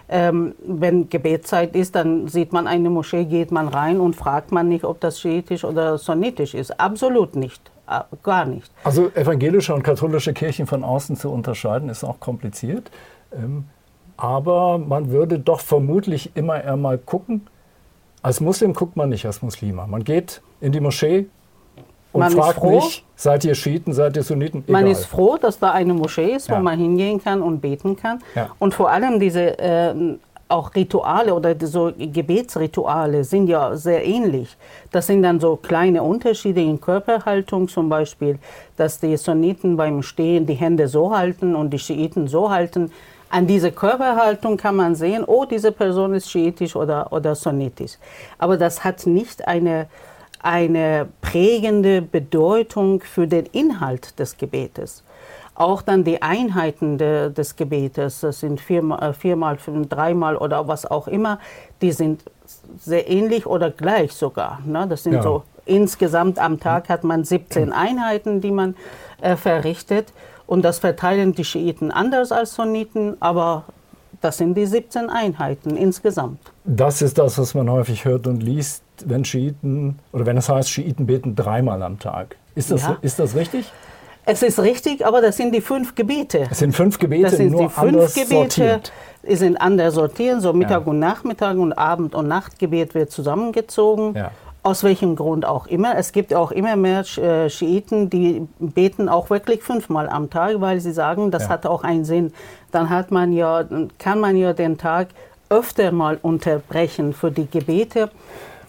Ähm, 0.09 0.55
wenn 0.65 1.09
Gebetszeit 1.09 1.75
ist, 1.75 1.95
dann 1.97 2.29
sieht 2.29 2.53
man 2.53 2.67
eine 2.67 2.91
Moschee, 2.91 3.25
geht 3.25 3.51
man 3.51 3.69
rein 3.69 3.99
und 3.99 4.15
fragt 4.15 4.53
man 4.53 4.69
nicht, 4.69 4.85
ob 4.85 5.01
das 5.01 5.21
schiitisch 5.21 5.65
oder 5.65 5.99
sunnitisch 5.99 6.55
ist. 6.55 6.79
Absolut 6.79 7.35
nicht. 7.35 7.61
Äh, 7.89 8.01
gar 8.23 8.45
nicht. 8.45 8.71
Also 8.85 9.11
evangelische 9.15 9.75
und 9.75 9.83
katholische 9.83 10.33
Kirchen 10.33 10.67
von 10.67 10.85
außen 10.85 11.17
zu 11.17 11.31
unterscheiden, 11.31 11.89
ist 11.89 12.05
auch 12.05 12.21
kompliziert. 12.21 12.91
Ähm, 13.33 13.65
aber 14.17 14.79
man 14.79 15.11
würde 15.11 15.39
doch 15.39 15.61
vermutlich 15.61 16.31
immer 16.35 16.63
eher 16.63 16.77
mal 16.77 16.99
gucken. 16.99 17.47
Als 18.23 18.41
Muslim 18.41 18.73
guckt 18.75 18.97
man 18.97 19.09
nicht 19.09 19.27
als 19.27 19.43
Muslima. 19.43 19.87
Man 19.87 20.05
geht 20.05 20.41
in 20.61 20.73
die 20.73 20.81
Moschee, 20.81 21.27
und 22.17 22.21
man 22.21 22.33
fragt 22.33 22.63
nicht, 22.65 23.05
seid 23.15 23.45
ihr 23.45 23.55
Schiiten, 23.55 23.93
seid 23.93 24.17
ihr 24.17 24.23
Sunniten? 24.23 24.65
Egal. 24.67 24.83
Man 24.83 24.91
ist 24.91 25.07
froh, 25.07 25.37
dass 25.37 25.59
da 25.59 25.71
eine 25.73 25.95
Moschee 25.95 26.35
ist, 26.35 26.49
ja. 26.49 26.57
wo 26.57 26.63
man 26.63 26.79
hingehen 26.79 27.23
kann 27.23 27.43
und 27.43 27.61
beten 27.61 27.97
kann. 27.97 28.21
Ja. 28.35 28.51
Und 28.59 28.75
vor 28.75 28.91
allem 28.91 29.21
diese 29.21 29.59
äh, 29.59 29.95
auch 30.49 30.75
Rituale 30.75 31.35
oder 31.35 31.55
so 31.61 31.93
Gebetsrituale 31.97 33.25
sind 33.25 33.49
ja 33.49 33.75
sehr 33.77 34.05
ähnlich. 34.05 34.57
Das 34.93 35.07
sind 35.07 35.23
dann 35.23 35.41
so 35.41 35.57
kleine 35.57 36.03
Unterschiede 36.03 36.63
in 36.63 36.81
Körperhaltung, 36.81 37.69
zum 37.69 37.89
Beispiel, 37.89 38.39
dass 38.77 39.01
die 39.01 39.17
Sunniten 39.17 39.77
beim 39.77 40.03
Stehen 40.03 40.47
die 40.47 40.55
Hände 40.55 40.87
so 40.89 41.17
halten 41.17 41.57
und 41.57 41.71
die 41.71 41.79
Schiiten 41.79 42.29
so 42.29 42.51
halten. 42.51 42.93
An 43.29 43.49
dieser 43.49 43.73
Körperhaltung 43.73 44.57
kann 44.57 44.77
man 44.77 44.95
sehen, 44.95 45.25
oh, 45.27 45.45
diese 45.45 45.73
Person 45.73 46.15
ist 46.15 46.31
schiitisch 46.31 46.77
oder, 46.77 47.13
oder 47.13 47.35
sunnitisch. 47.35 47.95
Aber 48.39 48.57
das 48.57 48.85
hat 48.85 49.05
nicht 49.05 49.49
eine 49.49 49.89
eine 50.41 51.09
prägende 51.21 52.03
Bedeutung 52.03 53.01
für 53.01 53.27
den 53.27 53.47
Inhalt 53.47 54.19
des 54.19 54.37
Gebetes. 54.37 55.03
Auch 55.55 55.81
dann 55.81 56.05
die 56.05 56.21
Einheiten 56.21 56.99
de, 56.99 57.33
des 57.33 57.57
Gebetes, 57.57 58.21
das 58.21 58.41
sind 58.41 58.61
viermal, 58.61 59.11
äh, 59.11 59.13
viermal, 59.15 59.57
dreimal 59.89 60.37
oder 60.37 60.69
was 60.69 60.85
auch 60.85 61.09
immer, 61.09 61.39
die 61.81 61.93
sind 61.93 62.25
sehr 62.79 63.09
ähnlich 63.09 63.47
oder 63.47 63.71
gleich 63.71 64.13
sogar. 64.13 64.61
Ne? 64.65 64.87
Das 64.87 65.03
sind 65.03 65.15
ja. 65.15 65.23
so 65.23 65.45
insgesamt 65.65 66.39
am 66.39 66.61
Tag 66.61 66.89
hat 66.89 67.05
man 67.05 67.25
17 67.25 67.73
Einheiten, 67.73 68.41
die 68.41 68.51
man 68.51 68.77
äh, 69.21 69.37
verrichtet. 69.37 70.13
Und 70.47 70.63
das 70.63 70.79
verteilen 70.79 71.33
die 71.33 71.45
Schiiten 71.45 71.91
anders 71.91 72.31
als 72.31 72.55
Sunniten, 72.55 73.17
aber 73.21 73.65
das 74.21 74.39
sind 74.39 74.55
die 74.55 74.67
17 74.67 75.11
Einheiten 75.11 75.77
insgesamt. 75.77 76.39
Das 76.65 77.03
ist 77.03 77.19
das, 77.19 77.39
was 77.39 77.55
man 77.55 77.71
häufig 77.71 78.05
hört 78.05 78.27
und 78.27 78.43
liest, 78.43 78.83
wenn 79.07 79.25
Schiiten, 79.25 79.99
oder 80.13 80.27
wenn 80.27 80.37
es 80.37 80.49
heißt, 80.49 80.71
Schiiten 80.71 81.07
beten 81.07 81.35
dreimal 81.37 81.83
am 81.83 81.99
Tag. 81.99 82.37
Ist 82.55 82.71
das, 82.71 82.83
ja. 82.83 82.97
ist 83.03 83.19
das 83.19 83.35
richtig? 83.35 83.71
Es 84.29 84.43
ist 84.43 84.59
richtig, 84.59 85.07
aber 85.07 85.21
das 85.21 85.37
sind 85.37 85.55
die 85.55 85.61
fünf 85.61 85.95
Gebete. 85.95 86.49
Es 86.51 86.59
sind 86.59 86.75
fünf 86.75 86.99
Gebete, 86.99 87.23
das 87.23 87.37
sind 87.37 87.53
nur 87.53 87.63
die 87.63 87.69
fünf 87.69 88.13
Gebete, 88.13 88.29
sortiert. 88.29 88.93
Die 89.29 89.37
sind 89.37 89.57
anders 89.57 89.95
sortiert, 89.95 90.43
so 90.43 90.53
Mittag 90.53 90.83
ja. 90.85 90.91
und 90.91 90.99
Nachmittag 90.99 91.57
und 91.57 91.73
Abend- 91.73 92.15
und 92.15 92.27
Nachtgebet 92.27 92.95
wird 92.95 93.13
zusammengezogen. 93.13 94.15
Ja. 94.15 94.33
Aus 94.65 94.83
welchem 94.83 95.15
Grund 95.15 95.47
auch 95.47 95.69
immer. 95.69 95.97
Es 95.97 96.11
gibt 96.11 96.35
auch 96.35 96.51
immer 96.51 96.75
mehr 96.75 97.05
äh, 97.19 97.49
Schiiten, 97.49 98.11
die 98.11 98.49
beten 98.59 99.09
auch 99.09 99.31
wirklich 99.31 99.63
fünfmal 99.63 100.09
am 100.09 100.29
Tag, 100.29 100.61
weil 100.61 100.81
sie 100.81 100.91
sagen, 100.91 101.31
das 101.31 101.45
ja. 101.45 101.51
hat 101.51 101.67
auch 101.67 101.85
einen 101.85 102.05
Sinn. 102.05 102.33
Dann 102.73 102.91
hat 102.91 103.13
man 103.13 103.33
ja, 103.33 103.65
kann 104.01 104.19
man 104.19 104.37
ja 104.37 104.55
den 104.55 104.77
Tag 104.77 105.09
öfter 105.51 105.93
mal 105.93 106.19
unterbrechen 106.21 107.13
für 107.13 107.31
die 107.31 107.49
Gebete. 107.49 108.11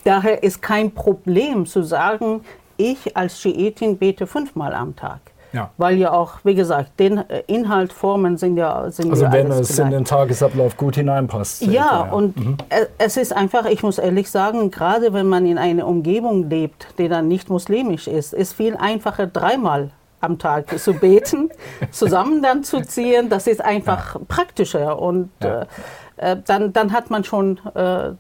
Daher 0.08 0.42
ist 0.42 0.62
kein 0.62 0.92
Problem 0.92 1.66
zu 1.66 1.84
sagen, 1.84 2.42
ich 2.78 3.18
als 3.18 3.42
Schiitin 3.42 3.98
bete 3.98 4.26
fünfmal 4.26 4.74
am 4.74 4.96
Tag. 4.96 5.20
Ja. 5.52 5.72
Weil 5.78 5.98
ja 5.98 6.14
auch, 6.14 6.36
wie 6.44 6.56
gesagt, 6.56 7.00
den 7.00 7.18
äh, 7.18 7.44
Inhaltformen 7.48 8.38
sind 8.38 8.56
ja 8.58 8.90
sind 8.90 9.12
Also 9.12 9.26
ja 9.26 9.34
wenn 9.34 9.52
es 9.52 9.76
gleich. 9.76 9.86
in 9.86 9.92
den 9.92 10.06
Tagesablauf 10.06 10.78
gut 10.78 10.96
hineinpasst. 10.96 11.62
Ja, 11.64 11.72
ja. 11.72 12.02
und 12.12 12.38
mhm. 12.38 12.58
es 12.98 13.18
ist 13.18 13.36
einfach, 13.36 13.66
ich 13.66 13.84
muss 13.84 13.98
ehrlich 13.98 14.30
sagen, 14.30 14.72
gerade 14.72 15.12
wenn 15.12 15.28
man 15.28 15.46
in 15.46 15.58
einer 15.58 15.88
Umgebung 15.88 16.50
lebt, 16.50 16.88
die 16.98 17.10
dann 17.10 17.28
nicht 17.28 17.50
muslimisch 17.50 18.08
ist, 18.08 18.34
ist 18.34 18.54
viel 18.54 18.78
einfacher 18.78 19.28
dreimal 19.28 19.90
am 20.20 20.40
Tag 20.40 20.78
zu 20.80 20.94
beten, 20.94 21.50
zusammen 21.92 22.42
dann 22.42 22.64
zu 22.64 22.82
ziehen. 22.82 23.30
Das 23.30 23.48
ist 23.48 23.64
einfach 23.64 24.16
ja. 24.16 24.22
praktischer 24.28 25.00
und 25.00 25.30
äh, 25.40 25.66
äh, 26.18 26.38
dann, 26.46 26.74
dann 26.74 26.92
hat 26.92 27.10
man 27.10 27.24
schon 27.24 27.60
äh, 27.76 28.12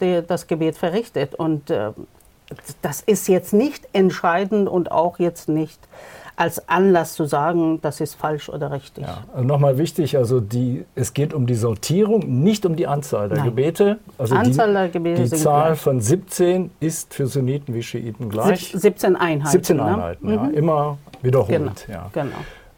die, 0.00 0.22
das 0.26 0.46
Gebet 0.46 0.76
verrichtet. 0.76 1.34
Und 1.34 1.70
äh, 1.70 1.92
das 2.82 3.00
ist 3.02 3.28
jetzt 3.28 3.52
nicht 3.52 3.88
entscheidend 3.92 4.68
und 4.68 4.90
auch 4.90 5.18
jetzt 5.18 5.48
nicht 5.48 5.78
als 6.38 6.68
Anlass 6.68 7.14
zu 7.14 7.24
sagen, 7.24 7.80
das 7.82 8.00
ist 8.00 8.14
falsch 8.14 8.48
oder 8.48 8.70
richtig. 8.70 9.04
Ja, 9.04 9.24
also 9.34 9.44
Nochmal 9.44 9.76
wichtig, 9.76 10.16
also 10.16 10.40
die, 10.40 10.84
es 10.94 11.12
geht 11.12 11.34
um 11.34 11.48
die 11.48 11.56
Sortierung, 11.56 12.42
nicht 12.42 12.64
um 12.64 12.76
die 12.76 12.86
Anzahl 12.86 13.28
der 13.28 13.38
Nein. 13.38 13.46
Gebete. 13.48 13.98
Also 14.18 14.36
Anzahl 14.36 14.68
die, 14.68 14.74
der 14.74 14.88
Gebete 14.88 15.22
die 15.24 15.30
Zahl 15.30 15.70
gleich. 15.70 15.80
von 15.80 16.00
17 16.00 16.70
ist 16.78 17.12
für 17.12 17.26
Sunniten 17.26 17.74
wie 17.74 17.82
Schiiten 17.82 18.30
gleich. 18.30 18.72
17 18.72 19.16
Einheiten. 19.16 19.50
17 19.50 19.76
ne? 19.78 19.84
Einheiten, 19.84 20.26
ne? 20.26 20.34
ja, 20.34 20.42
mhm. 20.44 20.54
immer 20.54 20.98
wiederholt. 21.22 21.48
Genau. 21.48 21.72
Ja. 21.88 22.10
genau. 22.12 22.36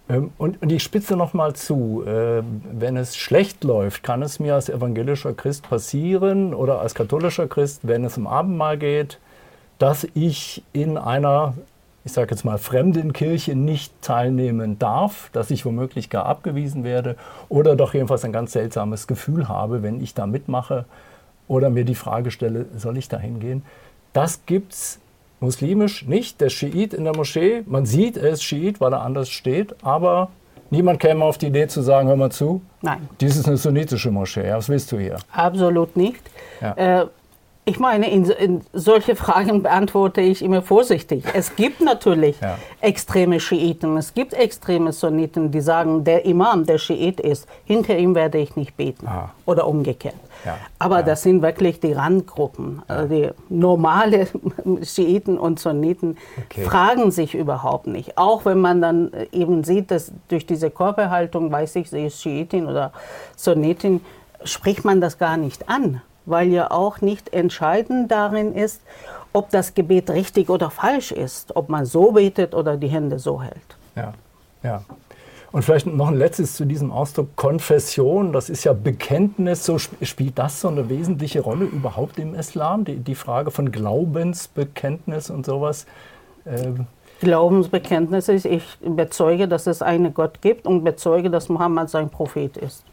Ähm, 0.08 0.32
und, 0.38 0.60
und 0.60 0.72
ich 0.72 0.82
spitze 0.82 1.16
noch 1.16 1.34
mal 1.34 1.54
zu, 1.54 2.04
äh, 2.06 2.42
wenn 2.72 2.96
es 2.96 3.16
schlecht 3.16 3.64
läuft, 3.64 4.02
kann 4.02 4.22
es 4.22 4.40
mir 4.40 4.54
als 4.54 4.68
evangelischer 4.68 5.34
Christ 5.34 5.68
passieren 5.68 6.54
oder 6.54 6.80
als 6.80 6.94
katholischer 6.94 7.46
Christ, 7.46 7.86
wenn 7.86 8.04
es 8.04 8.16
um 8.16 8.26
Abendmahl 8.26 8.78
geht, 8.78 9.18
dass 9.78 10.06
ich 10.14 10.62
in 10.72 10.98
einer 10.98 11.54
ich 12.04 12.12
sage 12.12 12.30
jetzt 12.30 12.44
mal, 12.44 12.58
fremden 12.58 13.12
Kirche 13.12 13.54
nicht 13.54 13.92
teilnehmen 14.00 14.78
darf, 14.78 15.28
dass 15.32 15.50
ich 15.50 15.66
womöglich 15.66 16.08
gar 16.08 16.24
abgewiesen 16.24 16.82
werde 16.82 17.16
oder 17.48 17.76
doch 17.76 17.92
jedenfalls 17.92 18.24
ein 18.24 18.32
ganz 18.32 18.52
seltsames 18.52 19.06
Gefühl 19.06 19.48
habe, 19.48 19.82
wenn 19.82 20.02
ich 20.02 20.14
da 20.14 20.26
mitmache 20.26 20.86
oder 21.46 21.68
mir 21.68 21.84
die 21.84 21.94
Frage 21.94 22.30
stelle, 22.30 22.66
soll 22.76 22.96
ich 22.96 23.08
da 23.08 23.18
hingehen? 23.18 23.62
Das 24.12 24.46
gibt 24.46 24.72
es 24.72 24.99
muslimisch 25.40 26.06
nicht. 26.06 26.40
Der 26.40 26.50
Schiit 26.50 26.94
in 26.94 27.04
der 27.04 27.16
Moschee, 27.16 27.62
man 27.66 27.86
sieht, 27.86 28.16
er 28.16 28.30
ist 28.30 28.42
Schiit, 28.42 28.80
weil 28.80 28.92
er 28.92 29.02
anders 29.02 29.28
steht, 29.30 29.74
aber 29.82 30.28
niemand 30.70 31.00
käme 31.00 31.24
auf 31.24 31.38
die 31.38 31.46
Idee 31.46 31.66
zu 31.66 31.82
sagen, 31.82 32.08
hör 32.08 32.16
mal 32.16 32.30
zu, 32.30 32.62
Nein. 32.82 33.08
dies 33.20 33.36
ist 33.36 33.48
eine 33.48 33.56
sunnitische 33.56 34.10
Moschee, 34.10 34.52
was 34.52 34.68
willst 34.68 34.92
du 34.92 34.98
hier? 34.98 35.16
Absolut 35.32 35.96
nicht. 35.96 36.22
Ja. 36.60 37.00
Äh, 37.02 37.06
ich 37.70 37.78
meine, 37.78 38.10
in, 38.10 38.24
in, 38.24 38.60
solche 38.72 39.14
Fragen 39.14 39.62
beantworte 39.62 40.20
ich 40.20 40.42
immer 40.42 40.60
vorsichtig. 40.60 41.22
Es 41.34 41.54
gibt 41.54 41.80
natürlich 41.80 42.40
ja. 42.40 42.58
extreme 42.80 43.38
Schiiten, 43.38 43.96
es 43.96 44.12
gibt 44.12 44.34
extreme 44.34 44.92
Sunniten, 44.92 45.52
die 45.52 45.60
sagen, 45.60 46.02
der 46.02 46.24
Imam, 46.24 46.66
der 46.66 46.78
Schiit 46.78 47.20
ist, 47.20 47.46
hinter 47.64 47.96
ihm 47.96 48.16
werde 48.16 48.38
ich 48.38 48.56
nicht 48.56 48.76
beten. 48.76 49.06
Ah. 49.06 49.30
Oder 49.46 49.68
umgekehrt. 49.68 50.16
Ja. 50.44 50.58
Aber 50.80 50.96
ja. 50.96 51.02
das 51.02 51.22
sind 51.22 51.42
wirklich 51.42 51.78
die 51.78 51.92
Randgruppen. 51.92 52.82
Also 52.88 53.06
die 53.06 53.28
normale 53.48 54.26
Schiiten 54.82 55.38
und 55.38 55.60
Sunniten 55.60 56.18
okay. 56.44 56.64
fragen 56.64 57.12
sich 57.12 57.36
überhaupt 57.36 57.86
nicht. 57.86 58.18
Auch 58.18 58.44
wenn 58.44 58.58
man 58.58 58.82
dann 58.82 59.12
eben 59.30 59.62
sieht, 59.62 59.92
dass 59.92 60.10
durch 60.26 60.44
diese 60.44 60.70
Körperhaltung, 60.70 61.52
weiß 61.52 61.76
ich, 61.76 61.88
sie 61.88 62.06
ist 62.06 62.20
Schiitin 62.20 62.66
oder 62.66 62.92
Sunnitin, 63.36 64.00
spricht 64.42 64.84
man 64.84 65.00
das 65.00 65.18
gar 65.18 65.36
nicht 65.36 65.68
an 65.68 66.02
weil 66.26 66.48
ja 66.48 66.70
auch 66.70 67.00
nicht 67.00 67.32
entscheidend 67.32 68.10
darin 68.10 68.54
ist, 68.54 68.80
ob 69.32 69.50
das 69.50 69.74
Gebet 69.74 70.10
richtig 70.10 70.50
oder 70.50 70.70
falsch 70.70 71.12
ist, 71.12 71.56
ob 71.56 71.68
man 71.68 71.86
so 71.86 72.12
betet 72.12 72.54
oder 72.54 72.76
die 72.76 72.88
Hände 72.88 73.18
so 73.18 73.42
hält. 73.42 73.76
Ja, 73.96 74.12
ja. 74.62 74.82
Und 75.52 75.64
vielleicht 75.64 75.86
noch 75.86 76.08
ein 76.08 76.16
letztes 76.16 76.54
zu 76.54 76.64
diesem 76.64 76.92
Ausdruck 76.92 77.34
Konfession. 77.34 78.32
Das 78.32 78.50
ist 78.50 78.62
ja 78.62 78.72
Bekenntnis. 78.72 79.64
So 79.64 79.78
spielt 79.78 80.38
das 80.38 80.60
so 80.60 80.68
eine 80.68 80.88
wesentliche 80.88 81.40
Rolle 81.40 81.64
überhaupt 81.64 82.18
im 82.20 82.34
Islam? 82.36 82.84
Die, 82.84 82.96
die 82.96 83.16
Frage 83.16 83.50
von 83.50 83.72
Glaubensbekenntnis 83.72 85.28
und 85.28 85.44
sowas. 85.44 85.86
Ähm 86.46 86.86
Glaubensbekenntnis 87.20 88.28
ist, 88.28 88.46
ich 88.46 88.64
bezeuge, 88.80 89.48
dass 89.48 89.66
es 89.66 89.82
einen 89.82 90.14
Gott 90.14 90.40
gibt 90.40 90.66
und 90.66 90.84
bezeuge, 90.84 91.30
dass 91.30 91.48
Mohammed 91.48 91.90
sein 91.90 92.08
Prophet 92.08 92.56
ist. 92.56 92.84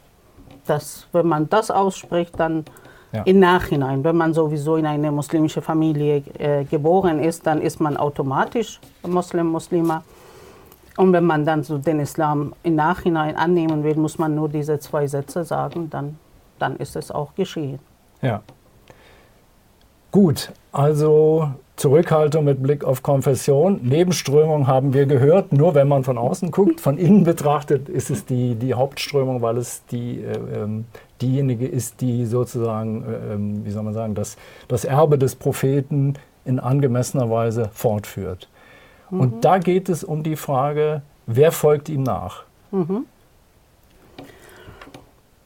Das, 0.66 1.06
wenn 1.12 1.26
man 1.26 1.48
das 1.48 1.70
ausspricht, 1.70 2.38
dann 2.38 2.64
ja. 3.12 3.22
Im 3.22 3.38
Nachhinein, 3.38 4.04
wenn 4.04 4.16
man 4.16 4.34
sowieso 4.34 4.76
in 4.76 4.84
eine 4.84 5.10
muslimische 5.10 5.62
Familie 5.62 6.22
äh, 6.38 6.64
geboren 6.64 7.20
ist, 7.20 7.46
dann 7.46 7.62
ist 7.62 7.80
man 7.80 7.96
automatisch 7.96 8.80
Muslim, 9.06 9.46
Muslima. 9.46 10.02
Und 10.98 11.12
wenn 11.12 11.24
man 11.24 11.46
dann 11.46 11.62
so 11.62 11.78
den 11.78 12.00
Islam 12.00 12.52
im 12.64 12.74
Nachhinein 12.74 13.36
annehmen 13.36 13.82
will, 13.82 13.94
muss 13.94 14.18
man 14.18 14.34
nur 14.34 14.48
diese 14.48 14.78
zwei 14.78 15.06
Sätze 15.06 15.44
sagen, 15.44 15.88
dann, 15.88 16.18
dann 16.58 16.76
ist 16.76 16.96
es 16.96 17.10
auch 17.10 17.34
geschehen. 17.34 17.78
Ja. 18.20 18.42
Gut, 20.10 20.52
also 20.72 21.50
Zurückhaltung 21.78 22.44
mit 22.44 22.60
Blick 22.60 22.82
auf 22.82 23.04
Konfession. 23.04 23.80
Nebenströmung 23.84 24.66
haben 24.66 24.94
wir 24.94 25.06
gehört, 25.06 25.52
nur 25.52 25.76
wenn 25.76 25.86
man 25.86 26.02
von 26.02 26.18
außen 26.18 26.50
guckt. 26.50 26.80
Von 26.80 26.98
innen 26.98 27.22
betrachtet 27.22 27.88
ist 27.88 28.10
es 28.10 28.24
die, 28.24 28.56
die 28.56 28.74
Hauptströmung, 28.74 29.42
weil 29.42 29.56
es 29.58 29.84
die, 29.86 30.20
äh, 30.20 30.62
ähm, 30.62 30.86
diejenige 31.22 31.68
ist, 31.68 32.00
die 32.00 32.26
sozusagen, 32.26 33.04
äh, 33.04 33.34
ähm, 33.34 33.64
wie 33.64 33.70
soll 33.70 33.84
man 33.84 33.94
sagen, 33.94 34.16
das, 34.16 34.36
das 34.66 34.84
Erbe 34.84 35.18
des 35.18 35.36
Propheten 35.36 36.14
in 36.44 36.58
angemessener 36.58 37.30
Weise 37.30 37.70
fortführt. 37.72 38.48
Mhm. 39.10 39.20
Und 39.20 39.44
da 39.44 39.58
geht 39.58 39.88
es 39.88 40.02
um 40.02 40.24
die 40.24 40.36
Frage, 40.36 41.02
wer 41.26 41.52
folgt 41.52 41.88
ihm 41.88 42.02
nach? 42.02 42.42
Mhm. 42.72 43.06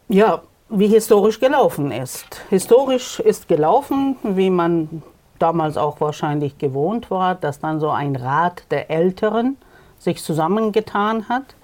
Ja, 0.08 0.40
wie 0.70 0.88
historisch 0.88 1.40
gelaufen 1.40 1.92
ist. 1.92 2.40
Historisch 2.48 3.20
ist 3.20 3.48
gelaufen, 3.48 4.16
wie 4.22 4.48
man 4.48 5.02
damals 5.42 5.76
auch 5.76 6.00
wahrscheinlich 6.00 6.58
gewohnt 6.58 7.10
war, 7.10 7.34
dass 7.34 7.58
dann 7.58 7.80
so 7.80 7.90
ein 7.90 8.16
Rat 8.16 8.62
der 8.70 8.90
Älteren 8.90 9.56
sich 9.98 10.22
zusammengetan 10.22 11.28
hat. 11.28 11.56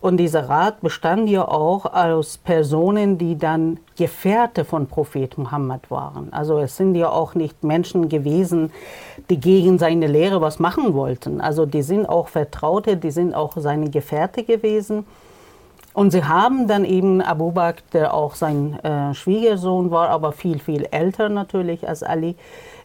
Und 0.00 0.18
dieser 0.18 0.48
Rat 0.48 0.80
bestand 0.80 1.28
ja 1.28 1.48
auch 1.48 1.92
aus 1.92 2.38
Personen, 2.38 3.18
die 3.18 3.36
dann 3.36 3.80
Gefährte 3.96 4.64
von 4.64 4.86
Prophet 4.86 5.36
Muhammad 5.36 5.90
waren. 5.90 6.32
Also 6.32 6.58
es 6.60 6.76
sind 6.76 6.94
ja 6.94 7.08
auch 7.08 7.34
nicht 7.34 7.64
Menschen 7.64 8.08
gewesen, 8.08 8.70
die 9.28 9.40
gegen 9.40 9.78
seine 9.78 10.06
Lehre 10.06 10.40
was 10.40 10.60
machen 10.60 10.94
wollten. 10.94 11.40
Also 11.40 11.66
die 11.66 11.82
sind 11.82 12.08
auch 12.08 12.28
Vertraute, 12.28 12.96
die 12.96 13.10
sind 13.10 13.34
auch 13.34 13.54
seine 13.56 13.90
Gefährte 13.90 14.44
gewesen. 14.44 15.04
Und 15.94 16.12
sie 16.12 16.22
haben 16.22 16.68
dann 16.68 16.84
eben 16.84 17.20
Abu 17.20 17.50
Bakr, 17.50 17.82
der 17.92 18.14
auch 18.14 18.36
sein 18.36 18.78
äh, 18.84 19.14
Schwiegersohn 19.14 19.90
war, 19.90 20.10
aber 20.10 20.30
viel, 20.30 20.60
viel 20.60 20.86
älter 20.92 21.28
natürlich 21.28 21.88
als 21.88 22.04
Ali, 22.04 22.36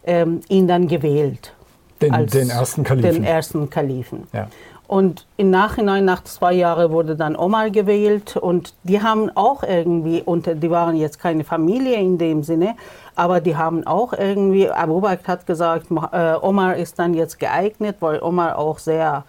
ähm, 0.05 0.41
ihn 0.49 0.67
dann 0.67 0.87
gewählt. 0.87 1.53
Den, 2.01 2.27
den 2.27 2.49
ersten 2.49 2.83
Kalifen. 2.83 3.13
Den 3.13 3.23
ersten 3.23 3.69
Kalifen. 3.69 4.27
Ja. 4.33 4.47
Und 4.87 5.25
im 5.37 5.49
Nachhinein, 5.49 6.05
nach 6.05 6.23
zwei 6.23 6.53
Jahren, 6.53 6.91
wurde 6.91 7.15
dann 7.15 7.35
Omar 7.35 7.69
gewählt. 7.69 8.37
Und 8.37 8.73
die 8.83 9.01
haben 9.01 9.31
auch 9.35 9.63
irgendwie, 9.63 10.21
und 10.21 10.47
die 10.61 10.69
waren 10.69 10.95
jetzt 10.95 11.19
keine 11.19 11.43
Familie 11.43 11.95
in 11.95 12.17
dem 12.17 12.43
Sinne, 12.43 12.75
aber 13.15 13.39
die 13.39 13.55
haben 13.55 13.87
auch 13.87 14.13
irgendwie, 14.13 14.69
Abu 14.69 15.01
Bakr 15.01 15.27
hat 15.27 15.47
gesagt, 15.47 15.87
äh, 15.89 16.35
Omar 16.41 16.75
ist 16.75 16.99
dann 16.99 17.13
jetzt 17.13 17.39
geeignet, 17.39 17.97
weil 18.01 18.21
Omar 18.21 18.57
auch 18.57 18.77
sehr, 18.77 19.23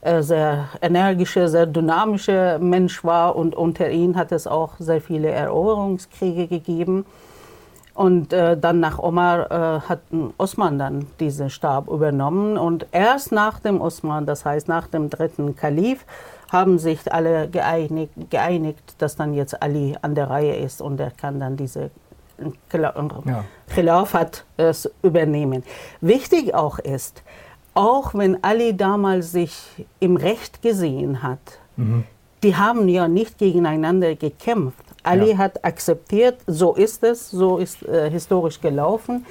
äh, 0.00 0.22
sehr 0.22 0.68
energischer, 0.80 1.48
sehr 1.48 1.66
dynamischer 1.66 2.58
Mensch 2.58 3.04
war. 3.04 3.36
Und 3.36 3.54
unter 3.54 3.90
ihm 3.90 4.16
hat 4.16 4.32
es 4.32 4.46
auch 4.46 4.72
sehr 4.78 5.00
viele 5.00 5.28
Eroberungskriege 5.30 6.48
gegeben. 6.48 7.04
Und 7.94 8.32
äh, 8.32 8.58
dann 8.58 8.80
nach 8.80 8.98
Omar 8.98 9.50
äh, 9.50 9.80
hat 9.88 10.00
Osman 10.36 10.78
dann 10.78 11.06
diesen 11.20 11.48
Stab 11.48 11.88
übernommen. 11.88 12.58
Und 12.58 12.86
erst 12.90 13.30
nach 13.30 13.60
dem 13.60 13.80
Osman, 13.80 14.26
das 14.26 14.44
heißt 14.44 14.66
nach 14.66 14.88
dem 14.88 15.10
dritten 15.10 15.54
Kalif, 15.54 16.04
haben 16.50 16.78
sich 16.78 17.12
alle 17.12 17.48
geeinigt, 17.48 18.12
geeinigt, 18.30 18.96
dass 18.98 19.16
dann 19.16 19.32
jetzt 19.34 19.62
Ali 19.62 19.96
an 20.02 20.14
der 20.14 20.28
Reihe 20.30 20.56
ist 20.56 20.80
und 20.80 21.00
er 21.00 21.10
kann 21.10 21.40
dann 21.40 21.56
diese 21.56 21.90
ja. 23.26 23.44
Khilafat 23.68 24.44
äh, 24.56 24.72
übernehmen. 25.02 25.62
Wichtig 26.00 26.54
auch 26.54 26.78
ist, 26.78 27.22
auch 27.74 28.14
wenn 28.14 28.42
Ali 28.42 28.76
damals 28.76 29.32
sich 29.32 29.86
im 30.00 30.16
Recht 30.16 30.62
gesehen 30.62 31.22
hat, 31.22 31.58
mhm. 31.76 32.04
die 32.42 32.56
haben 32.56 32.88
ja 32.88 33.08
nicht 33.08 33.38
gegeneinander 33.38 34.14
gekämpft. 34.14 34.83
Ali 35.04 35.30
ja. 35.30 35.38
hat 35.38 35.64
akzeptiert, 35.64 36.38
so 36.46 36.74
ist 36.74 37.04
es, 37.04 37.30
so 37.30 37.58
ist 37.58 37.82
äh, 37.82 38.10
historisch 38.10 38.60
gelaufen. 38.60 39.24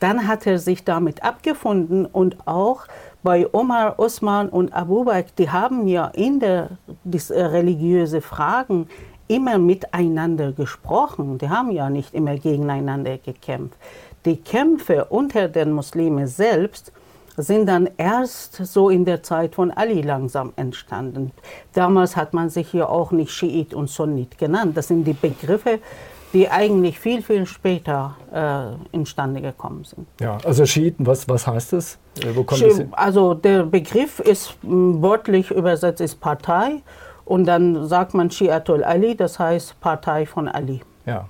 Dann 0.00 0.26
hat 0.26 0.46
er 0.46 0.58
sich 0.58 0.84
damit 0.84 1.22
abgefunden 1.22 2.06
und 2.06 2.36
auch 2.46 2.86
bei 3.22 3.46
Omar, 3.52 3.98
Osman 3.98 4.48
und 4.48 4.72
Abu 4.72 5.04
Bakr, 5.04 5.30
die 5.36 5.50
haben 5.50 5.86
ja 5.86 6.06
in 6.08 6.40
der 6.40 6.70
dis, 7.04 7.30
äh, 7.30 7.42
religiöse 7.42 8.22
Fragen 8.22 8.88
immer 9.28 9.58
miteinander 9.58 10.52
gesprochen. 10.52 11.38
Die 11.38 11.48
haben 11.48 11.70
ja 11.70 11.90
nicht 11.90 12.14
immer 12.14 12.36
gegeneinander 12.36 13.18
gekämpft. 13.18 13.78
Die 14.24 14.36
Kämpfe 14.36 15.04
unter 15.04 15.48
den 15.48 15.72
Muslimen 15.72 16.26
selbst 16.26 16.92
sind 17.42 17.66
dann 17.66 17.88
erst 17.96 18.56
so 18.56 18.90
in 18.90 19.04
der 19.04 19.22
Zeit 19.22 19.54
von 19.54 19.70
Ali 19.70 20.02
langsam 20.02 20.52
entstanden. 20.56 21.32
Damals 21.72 22.16
hat 22.16 22.34
man 22.34 22.50
sich 22.50 22.72
ja 22.72 22.88
auch 22.88 23.10
nicht 23.10 23.30
Schiit 23.30 23.74
und 23.74 23.88
Sunnit 23.88 24.38
genannt. 24.38 24.76
Das 24.76 24.88
sind 24.88 25.04
die 25.04 25.12
Begriffe, 25.12 25.78
die 26.32 26.48
eigentlich 26.48 26.98
viel, 26.98 27.22
viel 27.22 27.46
später 27.46 28.16
äh, 28.32 28.94
imstande 28.96 29.40
gekommen 29.40 29.84
sind. 29.84 30.06
Ja, 30.20 30.38
also 30.44 30.64
Schiiten, 30.64 31.06
was, 31.06 31.28
was 31.28 31.46
heißt 31.46 31.72
das? 31.72 31.98
Äh, 32.22 32.34
wo 32.34 32.44
kommt 32.44 32.62
das 32.62 32.80
Also 32.92 33.34
der 33.34 33.64
Begriff 33.64 34.20
ist 34.20 34.56
wörtlich 34.62 35.50
übersetzt 35.50 36.00
ist 36.00 36.20
Partei 36.20 36.82
und 37.24 37.46
dann 37.46 37.86
sagt 37.86 38.14
man 38.14 38.30
Shiatul 38.30 38.84
Ali, 38.84 39.16
das 39.16 39.38
heißt 39.38 39.80
Partei 39.80 40.26
von 40.26 40.48
Ali. 40.48 40.80
Ja. 41.06 41.28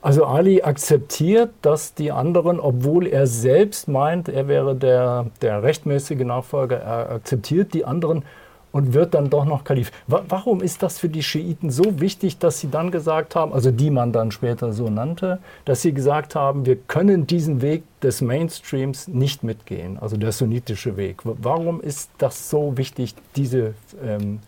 Also 0.00 0.24
Ali 0.24 0.62
akzeptiert, 0.62 1.50
dass 1.62 1.94
die 1.94 2.12
anderen, 2.12 2.60
obwohl 2.60 3.06
er 3.06 3.26
selbst 3.26 3.88
meint, 3.88 4.28
er 4.28 4.46
wäre 4.46 4.76
der, 4.76 5.26
der 5.42 5.62
rechtmäßige 5.62 6.20
Nachfolger, 6.20 6.76
er 6.78 7.10
akzeptiert 7.10 7.74
die 7.74 7.84
anderen 7.84 8.24
und 8.70 8.94
wird 8.94 9.14
dann 9.14 9.30
doch 9.30 9.44
noch 9.44 9.64
Kalif. 9.64 9.90
Warum 10.06 10.62
ist 10.62 10.82
das 10.82 10.98
für 10.98 11.08
die 11.08 11.22
Schiiten 11.22 11.70
so 11.70 12.00
wichtig, 12.00 12.38
dass 12.38 12.60
sie 12.60 12.70
dann 12.70 12.90
gesagt 12.90 13.34
haben, 13.34 13.52
also 13.52 13.70
die 13.70 13.90
man 13.90 14.12
dann 14.12 14.30
später 14.30 14.72
so 14.72 14.88
nannte, 14.88 15.38
dass 15.64 15.82
sie 15.82 15.92
gesagt 15.92 16.34
haben, 16.34 16.66
wir 16.66 16.76
können 16.76 17.26
diesen 17.26 17.62
Weg 17.62 17.82
des 18.00 18.20
Mainstreams 18.20 19.08
nicht 19.08 19.42
mitgehen, 19.42 19.98
also 19.98 20.16
der 20.16 20.32
sunnitische 20.32 20.96
Weg. 20.96 21.22
Warum 21.24 21.80
ist 21.80 22.10
das 22.18 22.50
so 22.50 22.76
wichtig, 22.76 23.14
diese, 23.36 23.74
ähm, 24.04 24.40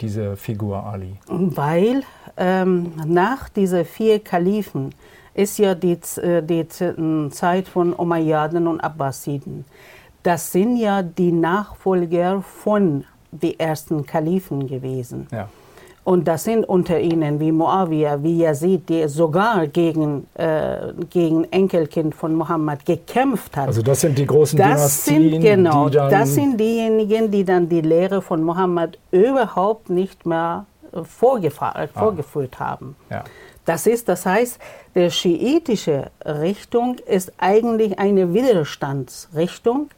diese 0.00 0.36
Figur 0.36 0.84
Ali? 0.84 1.16
Weil 1.28 2.02
ähm, 2.36 2.92
nach 3.06 3.48
diesen 3.48 3.84
vier 3.84 4.18
Kalifen 4.20 4.94
ist 5.34 5.58
ja 5.58 5.74
die, 5.74 5.98
äh, 6.22 6.42
die 6.42 6.66
Zeit 7.30 7.68
von 7.68 7.92
Umayyaden 7.92 8.66
und 8.66 8.80
Abbasiden. 8.80 9.64
Das 10.22 10.50
sind 10.50 10.76
ja 10.76 11.02
die 11.02 11.32
Nachfolger 11.32 12.42
von 12.42 13.04
den 13.30 13.58
ersten 13.58 14.04
Kalifen 14.04 14.66
gewesen. 14.66 15.26
Ja. 15.30 15.48
Und 16.06 16.28
das 16.28 16.44
sind 16.44 16.64
unter 16.64 17.00
ihnen 17.00 17.40
wie 17.40 17.50
Muawiyah, 17.50 18.22
wie 18.22 18.38
Yazid, 18.38 18.88
die 18.88 19.08
sogar 19.08 19.66
gegen, 19.66 20.28
äh, 20.34 20.92
gegen 21.10 21.42
Enkelkind 21.50 22.14
von 22.14 22.32
Mohammed 22.32 22.86
gekämpft 22.86 23.56
hat. 23.56 23.66
Also 23.66 23.82
das 23.82 24.02
sind 24.02 24.16
die 24.16 24.24
großen 24.24 24.56
das 24.56 25.04
Dynastien, 25.04 25.30
sind, 25.32 25.40
genau, 25.40 25.88
die 25.88 25.96
das 25.96 26.32
sind 26.32 26.60
diejenigen, 26.60 27.28
die 27.32 27.44
dann 27.44 27.68
die 27.68 27.80
Lehre 27.80 28.22
von 28.22 28.40
Mohammed 28.44 29.00
überhaupt 29.10 29.90
nicht 29.90 30.24
mehr 30.24 30.64
vorgeführt 31.04 32.56
ah. 32.58 32.58
haben. 32.58 32.96
Ja. 33.10 33.24
Das 33.64 33.86
ist, 33.86 34.08
das 34.08 34.24
heißt, 34.24 34.58
die 34.94 35.10
schiitische 35.10 36.10
Richtung 36.24 36.96
ist 37.06 37.32
eigentlich 37.38 37.98
eine 37.98 38.32
Widerstandsrichtung, 38.32 39.90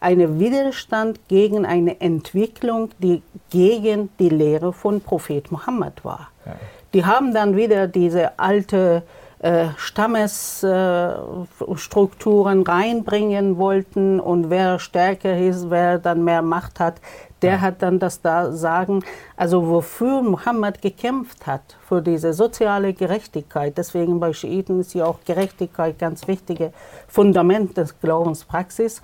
eine 0.00 0.40
Widerstand 0.40 1.20
gegen 1.28 1.64
eine 1.64 2.00
Entwicklung, 2.00 2.90
die 2.98 3.22
gegen 3.50 4.10
die 4.18 4.28
Lehre 4.28 4.72
von 4.72 5.00
Prophet 5.00 5.52
Muhammad 5.52 6.04
war. 6.04 6.30
Ja. 6.44 6.56
Die 6.92 7.06
haben 7.06 7.32
dann 7.32 7.56
wieder 7.56 7.86
diese 7.86 8.40
alte 8.40 9.04
äh, 9.38 9.68
Stammesstrukturen 9.76 12.64
äh, 12.64 12.70
reinbringen 12.70 13.56
wollten 13.56 14.20
und 14.20 14.50
wer 14.50 14.78
stärker 14.78 15.36
ist, 15.36 15.68
wer 15.70 15.98
dann 15.98 16.22
mehr 16.22 16.42
Macht 16.42 16.78
hat, 16.78 17.00
der 17.42 17.60
hat 17.60 17.82
dann 17.82 17.98
das 17.98 18.22
da 18.22 18.52
sagen, 18.52 19.04
also 19.36 19.68
wofür 19.68 20.22
Mohammed 20.22 20.80
gekämpft 20.80 21.46
hat, 21.46 21.76
für 21.88 22.00
diese 22.00 22.32
soziale 22.32 22.94
Gerechtigkeit. 22.94 23.76
Deswegen 23.76 24.20
bei 24.20 24.32
Schiiten 24.32 24.80
ist 24.80 24.94
ja 24.94 25.04
auch 25.06 25.18
Gerechtigkeit 25.24 25.98
ganz 25.98 26.26
wichtiges 26.28 26.72
Fundament 27.08 27.76
des 27.76 28.00
Glaubenspraxis. 28.00 29.02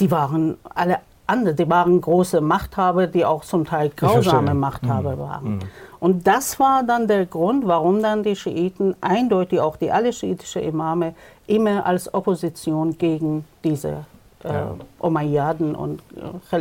Die 0.00 0.10
waren 0.10 0.56
alle 0.74 0.98
andere, 1.26 1.54
die 1.54 1.68
waren 1.68 2.00
große 2.00 2.40
Machthaber, 2.40 3.06
die 3.06 3.24
auch 3.24 3.44
zum 3.44 3.64
Teil 3.64 3.90
grausame 3.96 4.54
Machthaber 4.54 5.16
mhm. 5.16 5.20
waren. 5.20 5.54
Mhm. 5.54 5.60
Und 6.00 6.26
das 6.26 6.58
war 6.58 6.82
dann 6.82 7.06
der 7.06 7.26
Grund, 7.26 7.66
warum 7.66 8.02
dann 8.02 8.22
die 8.22 8.34
Schiiten, 8.34 8.96
eindeutig 9.00 9.60
auch 9.60 9.76
die 9.76 9.92
alle 9.92 10.12
schiitische 10.12 10.60
Imame, 10.60 11.14
immer 11.46 11.86
als 11.86 12.12
Opposition 12.12 12.98
gegen 12.98 13.44
diese 13.62 14.04
ja. 14.44 14.76
Umayyaden 14.98 15.74
und 15.74 16.02
äh, 16.16 16.60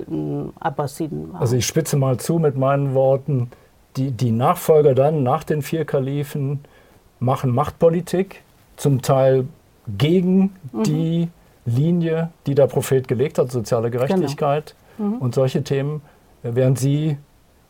Abbasiden. 0.59 1.35
Also 1.39 1.55
ich 1.55 1.65
spitze 1.65 1.97
mal 1.97 2.17
zu 2.17 2.39
mit 2.39 2.57
meinen 2.57 2.93
Worten, 2.93 3.49
die, 3.97 4.11
die 4.11 4.31
Nachfolger 4.31 4.95
dann 4.95 5.23
nach 5.23 5.43
den 5.43 5.61
vier 5.61 5.85
Kalifen 5.85 6.59
machen 7.19 7.53
Machtpolitik, 7.53 8.41
zum 8.77 9.01
Teil 9.01 9.47
gegen 9.97 10.53
mhm. 10.71 10.83
die 10.83 11.27
Linie, 11.65 12.29
die 12.47 12.55
der 12.55 12.67
Prophet 12.67 13.07
gelegt 13.07 13.37
hat, 13.37 13.51
soziale 13.51 13.91
genau. 13.91 14.05
Gerechtigkeit 14.05 14.75
genau. 14.97 15.09
mhm. 15.09 15.17
und 15.17 15.35
solche 15.35 15.63
Themen, 15.63 16.01
während 16.41 16.79
sie, 16.79 17.17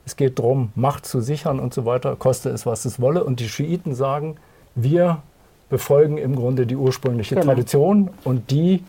es 0.05 0.15
geht 0.15 0.39
darum, 0.39 0.71
Macht 0.75 1.05
zu 1.05 1.21
sichern 1.21 1.59
und 1.59 1.73
so 1.73 1.85
weiter, 1.85 2.15
koste 2.15 2.49
es, 2.49 2.65
was 2.65 2.85
es 2.85 2.99
wolle. 3.01 3.23
Und 3.23 3.39
die 3.39 3.49
Schiiten 3.49 3.93
sagen, 3.93 4.37
wir 4.75 5.21
befolgen 5.69 6.17
im 6.17 6.35
Grunde 6.35 6.65
die 6.65 6.75
ursprüngliche 6.75 7.35
genau. 7.35 7.47
Tradition 7.47 8.09
und 8.23 8.51
die 8.51 8.83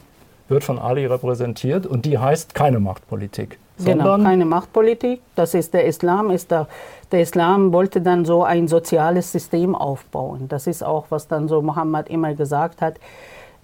wird 0.52 0.64
von 0.64 0.78
Ali 0.78 1.06
repräsentiert 1.06 1.86
und 1.86 2.04
die 2.04 2.18
heißt 2.18 2.54
keine 2.54 2.78
Machtpolitik. 2.78 3.58
Genau, 3.84 4.16
keine 4.18 4.44
Machtpolitik. 4.44 5.20
Das 5.34 5.54
ist 5.54 5.74
der 5.74 5.86
Islam. 5.86 6.30
Ist 6.30 6.50
der, 6.52 6.68
der 7.10 7.22
Islam 7.22 7.72
wollte 7.72 8.00
dann 8.00 8.24
so 8.24 8.44
ein 8.44 8.68
soziales 8.68 9.32
System 9.32 9.74
aufbauen. 9.74 10.46
Das 10.48 10.66
ist 10.68 10.84
auch, 10.84 11.06
was 11.08 11.26
dann 11.26 11.48
so 11.48 11.62
Mohammed 11.62 12.08
immer 12.08 12.34
gesagt 12.34 12.80
hat. 12.80 12.96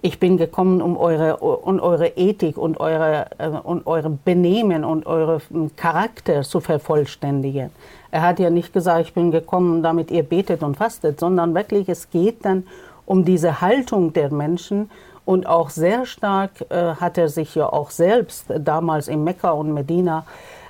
ich 0.00 0.20
bin 0.20 0.36
gekommen, 0.36 0.80
um 0.80 0.96
eure, 0.96 1.38
um 1.38 1.80
eure 1.80 2.08
Ethik 2.16 2.56
und 2.56 2.78
eure, 2.78 3.26
äh, 3.38 3.48
und 3.48 3.86
eure 3.86 4.10
Benehmen 4.10 4.84
und 4.84 5.06
euren 5.06 5.74
Charakter 5.76 6.42
zu 6.42 6.60
vervollständigen. 6.60 7.70
Er 8.10 8.22
hat 8.22 8.38
ja 8.38 8.48
nicht 8.48 8.72
gesagt, 8.72 9.08
ich 9.08 9.14
bin 9.14 9.30
gekommen, 9.30 9.82
damit 9.82 10.10
ihr 10.10 10.22
betet 10.22 10.62
und 10.62 10.76
fastet, 10.76 11.18
sondern 11.18 11.54
wirklich, 11.54 11.88
es 11.88 12.10
geht 12.10 12.44
dann 12.44 12.64
um 13.06 13.24
diese 13.24 13.60
Haltung 13.60 14.12
der 14.12 14.32
Menschen. 14.32 14.90
Und 15.28 15.46
auch 15.46 15.68
sehr 15.68 16.06
stark 16.06 16.52
äh, 16.70 16.94
hat 16.94 17.18
er 17.18 17.28
sich 17.28 17.54
ja 17.54 17.70
auch 17.70 17.90
selbst 17.90 18.46
damals 18.48 19.08
in 19.08 19.24
Mekka 19.24 19.50
und 19.50 19.74
Medina 19.74 20.24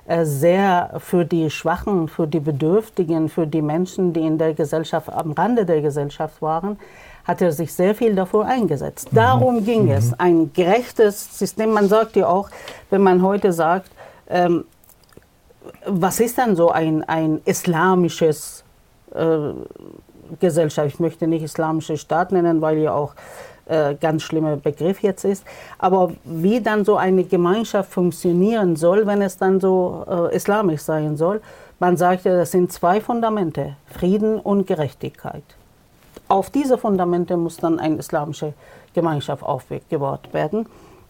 äh, 0.09 0.25
sehr 0.25 0.95
für 0.99 1.25
die 1.25 1.49
Schwachen, 1.49 2.09
für 2.09 2.27
die 2.27 2.41
Bedürftigen, 2.41 3.29
für 3.29 3.47
die 3.47 3.63
Menschen, 3.63 4.13
die 4.13 4.27
in 4.27 4.37
der 4.37 4.55
Gesellschaft, 4.55 5.11
am 5.11 5.31
Rande 5.31 5.65
der 5.65 5.81
Gesellschaft 5.81 6.43
waren, 6.43 6.77
hat 7.25 7.41
er 7.41 7.53
sich 7.53 7.73
sehr 7.73 7.95
viel 7.95 8.17
davor 8.17 8.47
eingesetzt. 8.47 9.13
Mhm. 9.13 9.17
Darum 9.17 9.65
ging 9.65 9.85
mhm. 9.85 9.93
es. 9.93 10.19
Ein 10.19 10.53
gerechtes 10.53 11.39
System. 11.39 11.73
Man 11.73 11.87
sagt 11.87 12.17
ja 12.17 12.27
auch, 12.27 12.51
wenn 12.91 13.03
man 13.03 13.23
heute 13.23 13.53
sagt, 13.53 13.93
ähm, 14.29 14.65
was 15.87 16.19
ist 16.19 16.37
dann 16.37 16.57
so 16.57 16.73
ein, 16.73 17.05
ein 17.05 17.43
islamisches 17.45 18.65
äh, 19.15 19.39
Gesellschaft? 20.41 20.89
Ich 20.89 20.99
möchte 20.99 21.29
nicht 21.29 21.45
islamische 21.45 21.97
Staat 21.97 22.33
nennen, 22.33 22.61
weil 22.61 22.79
ja 22.79 22.93
auch 22.93 23.15
äh, 23.69 23.95
ganz 23.95 24.23
schlimmer 24.23 24.57
Begriff 24.57 25.03
jetzt 25.03 25.25
ist. 25.25 25.45
Aber 25.79 26.13
wie 26.25 26.61
dann 26.61 26.85
so 26.85 26.97
eine 26.97 27.25
Gemeinschaft 27.25 27.91
funktionieren 27.93 28.77
soll, 28.77 29.07
wenn 29.07 29.23
es 29.23 29.37
dann 29.37 29.61
so 29.61 30.05
äh, 30.09 30.35
islamisch 30.35 30.83
sein 30.83 31.17
soll, 31.17 31.41
man 31.79 31.97
sagt 31.97 32.25
ja, 32.25 32.37
das 32.37 32.51
sind 32.51 32.73
zwei 32.73 33.01
Fundamente, 33.01 33.77
Frieden 33.87 34.41
und 34.41 34.67
Gerechtigkeit. 34.67 35.45
Auf 36.27 36.51
diese 36.51 36.77
Fundamente 36.77 37.37
muss 37.37 37.57
dann 37.57 37.79
eine 37.79 37.97
islamische 37.97 38.53
Gemeinschaft 38.95 39.43
aufgebaut 39.43 40.33
werden. 40.33 40.67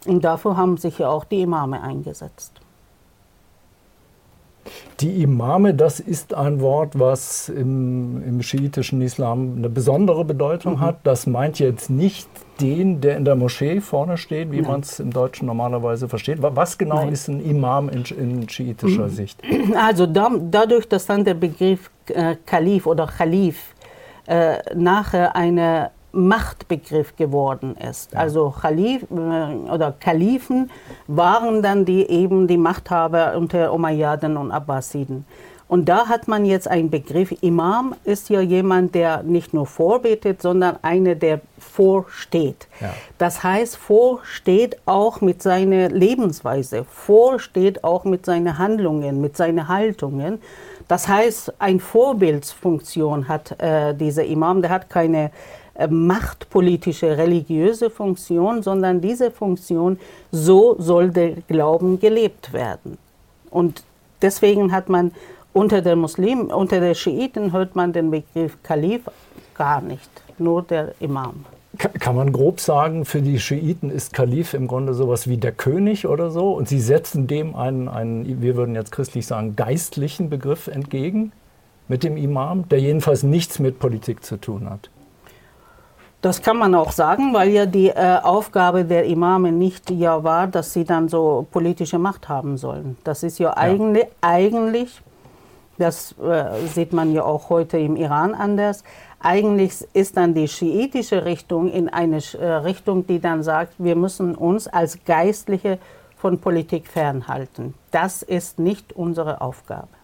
Und 0.06 0.24
dafür 0.24 0.56
haben 0.56 0.76
sich 0.76 0.98
ja 0.98 1.08
auch 1.08 1.24
die 1.24 1.42
Imame 1.42 1.82
eingesetzt. 1.82 2.52
Die 5.00 5.22
Imame, 5.22 5.74
das 5.74 6.00
ist 6.00 6.34
ein 6.34 6.60
Wort, 6.60 6.98
was 6.98 7.48
im, 7.48 8.22
im 8.24 8.42
schiitischen 8.42 9.00
Islam 9.02 9.54
eine 9.56 9.68
besondere 9.68 10.24
Bedeutung 10.24 10.74
mhm. 10.74 10.80
hat. 10.80 10.98
Das 11.04 11.26
meint 11.26 11.58
jetzt 11.58 11.90
nicht 11.90 12.28
den, 12.60 13.00
der 13.00 13.16
in 13.16 13.24
der 13.24 13.36
Moschee 13.36 13.80
vorne 13.80 14.16
steht, 14.16 14.50
wie 14.50 14.62
man 14.62 14.80
es 14.80 14.98
im 14.98 15.12
Deutschen 15.12 15.46
normalerweise 15.46 16.08
versteht. 16.08 16.38
Was 16.40 16.76
genau 16.76 16.96
Nein. 16.96 17.12
ist 17.12 17.28
ein 17.28 17.40
Imam 17.40 17.88
in, 17.88 18.04
in 18.04 18.48
schiitischer 18.48 19.04
mhm. 19.04 19.10
Sicht? 19.10 19.42
Also 19.78 20.06
da, 20.06 20.30
dadurch, 20.40 20.88
dass 20.88 21.06
dann 21.06 21.24
der 21.24 21.34
Begriff 21.34 21.90
äh, 22.08 22.36
Kalif 22.46 22.86
oder 22.86 23.06
Khalif 23.06 23.74
äh, 24.26 24.58
nachher 24.74 25.36
eine 25.36 25.90
Machtbegriff 26.18 27.16
geworden 27.16 27.76
ist. 27.76 28.12
Ja. 28.12 28.20
Also 28.20 28.54
Khalif 28.60 29.02
äh, 29.02 29.70
oder 29.70 29.92
Kalifen 29.98 30.70
waren 31.06 31.62
dann 31.62 31.84
die 31.84 32.08
eben 32.08 32.46
die 32.46 32.58
Machthaber 32.58 33.36
unter 33.36 33.72
Umayyaden 33.72 34.36
und 34.36 34.50
Abbasiden. 34.50 35.24
Und 35.68 35.90
da 35.90 36.08
hat 36.08 36.28
man 36.28 36.46
jetzt 36.46 36.66
einen 36.66 36.88
Begriff. 36.88 37.30
Imam 37.42 37.94
ist 38.04 38.30
ja 38.30 38.40
jemand, 38.40 38.94
der 38.94 39.22
nicht 39.22 39.52
nur 39.52 39.66
vorbetet, 39.66 40.40
sondern 40.40 40.78
einer, 40.80 41.14
der 41.14 41.42
vorsteht. 41.58 42.68
Ja. 42.80 42.94
Das 43.18 43.42
heißt, 43.42 43.76
vorsteht 43.76 44.78
auch 44.86 45.20
mit 45.20 45.42
seiner 45.42 45.90
Lebensweise, 45.90 46.84
vorsteht 46.84 47.84
auch 47.84 48.04
mit 48.04 48.24
seinen 48.24 48.56
Handlungen, 48.56 49.20
mit 49.20 49.36
seinen 49.36 49.68
Haltungen. 49.68 50.40
Das 50.88 51.06
heißt, 51.06 51.52
eine 51.58 51.80
Vorbildsfunktion 51.80 53.28
hat 53.28 53.60
äh, 53.60 53.94
dieser 53.94 54.24
Imam. 54.24 54.62
Der 54.62 54.70
hat 54.70 54.88
keine 54.88 55.30
machtpolitische, 55.86 57.16
religiöse 57.16 57.90
Funktion, 57.90 58.62
sondern 58.62 59.00
diese 59.00 59.30
Funktion, 59.30 59.98
so 60.32 60.74
soll 60.80 61.10
der 61.10 61.32
Glauben 61.46 62.00
gelebt 62.00 62.52
werden. 62.52 62.98
Und 63.50 63.84
deswegen 64.20 64.72
hat 64.72 64.88
man 64.88 65.12
unter 65.52 65.80
der 65.80 65.96
Muslimen, 65.96 66.50
unter 66.50 66.80
der 66.80 66.94
Schiiten 66.94 67.52
hört 67.52 67.76
man 67.76 67.92
den 67.92 68.10
Begriff 68.10 68.56
Kalif 68.62 69.02
gar 69.54 69.80
nicht, 69.80 70.10
nur 70.38 70.62
der 70.62 70.94
Imam. 71.00 71.44
Kann 71.76 72.16
man 72.16 72.32
grob 72.32 72.60
sagen, 72.60 73.04
für 73.04 73.22
die 73.22 73.38
Schiiten 73.38 73.90
ist 73.90 74.12
Kalif 74.12 74.54
im 74.54 74.66
Grunde 74.66 74.94
sowas 74.94 75.28
wie 75.28 75.36
der 75.36 75.52
König 75.52 76.06
oder 76.06 76.30
so 76.30 76.52
und 76.52 76.68
sie 76.68 76.80
setzen 76.80 77.28
dem 77.28 77.54
einen, 77.54 77.88
einen, 77.88 78.42
wir 78.42 78.56
würden 78.56 78.74
jetzt 78.74 78.90
christlich 78.90 79.26
sagen, 79.26 79.54
geistlichen 79.54 80.28
Begriff 80.28 80.66
entgegen 80.66 81.30
mit 81.86 82.02
dem 82.02 82.16
Imam, 82.16 82.68
der 82.68 82.80
jedenfalls 82.80 83.22
nichts 83.22 83.58
mit 83.60 83.78
Politik 83.78 84.24
zu 84.24 84.38
tun 84.38 84.68
hat. 84.68 84.90
Das 86.20 86.42
kann 86.42 86.56
man 86.56 86.74
auch 86.74 86.90
sagen, 86.90 87.32
weil 87.32 87.50
ja 87.50 87.64
die 87.64 87.90
äh, 87.90 88.18
Aufgabe 88.22 88.84
der 88.84 89.04
Imame 89.04 89.52
nicht 89.52 89.88
ja 89.90 90.24
war, 90.24 90.48
dass 90.48 90.72
sie 90.72 90.84
dann 90.84 91.08
so 91.08 91.46
politische 91.52 91.98
Macht 91.98 92.28
haben 92.28 92.56
sollen. 92.56 92.96
Das 93.04 93.22
ist 93.22 93.38
ja, 93.38 93.50
ja. 93.50 93.56
Eigentlich, 93.56 94.06
eigentlich, 94.20 95.00
das 95.78 96.16
äh, 96.18 96.66
sieht 96.66 96.92
man 96.92 97.12
ja 97.12 97.22
auch 97.22 97.50
heute 97.50 97.78
im 97.78 97.94
Iran 97.94 98.34
anders, 98.34 98.82
eigentlich 99.20 99.86
ist 99.92 100.16
dann 100.16 100.34
die 100.34 100.48
schiitische 100.48 101.24
Richtung 101.24 101.70
in 101.70 101.88
eine 101.88 102.18
äh, 102.40 102.46
Richtung, 102.46 103.06
die 103.06 103.20
dann 103.20 103.44
sagt, 103.44 103.74
wir 103.78 103.94
müssen 103.94 104.34
uns 104.34 104.66
als 104.66 105.04
Geistliche 105.04 105.78
von 106.16 106.40
Politik 106.40 106.88
fernhalten. 106.88 107.74
Das 107.92 108.22
ist 108.22 108.58
nicht 108.58 108.92
unsere 108.92 109.40
Aufgabe. 109.40 109.97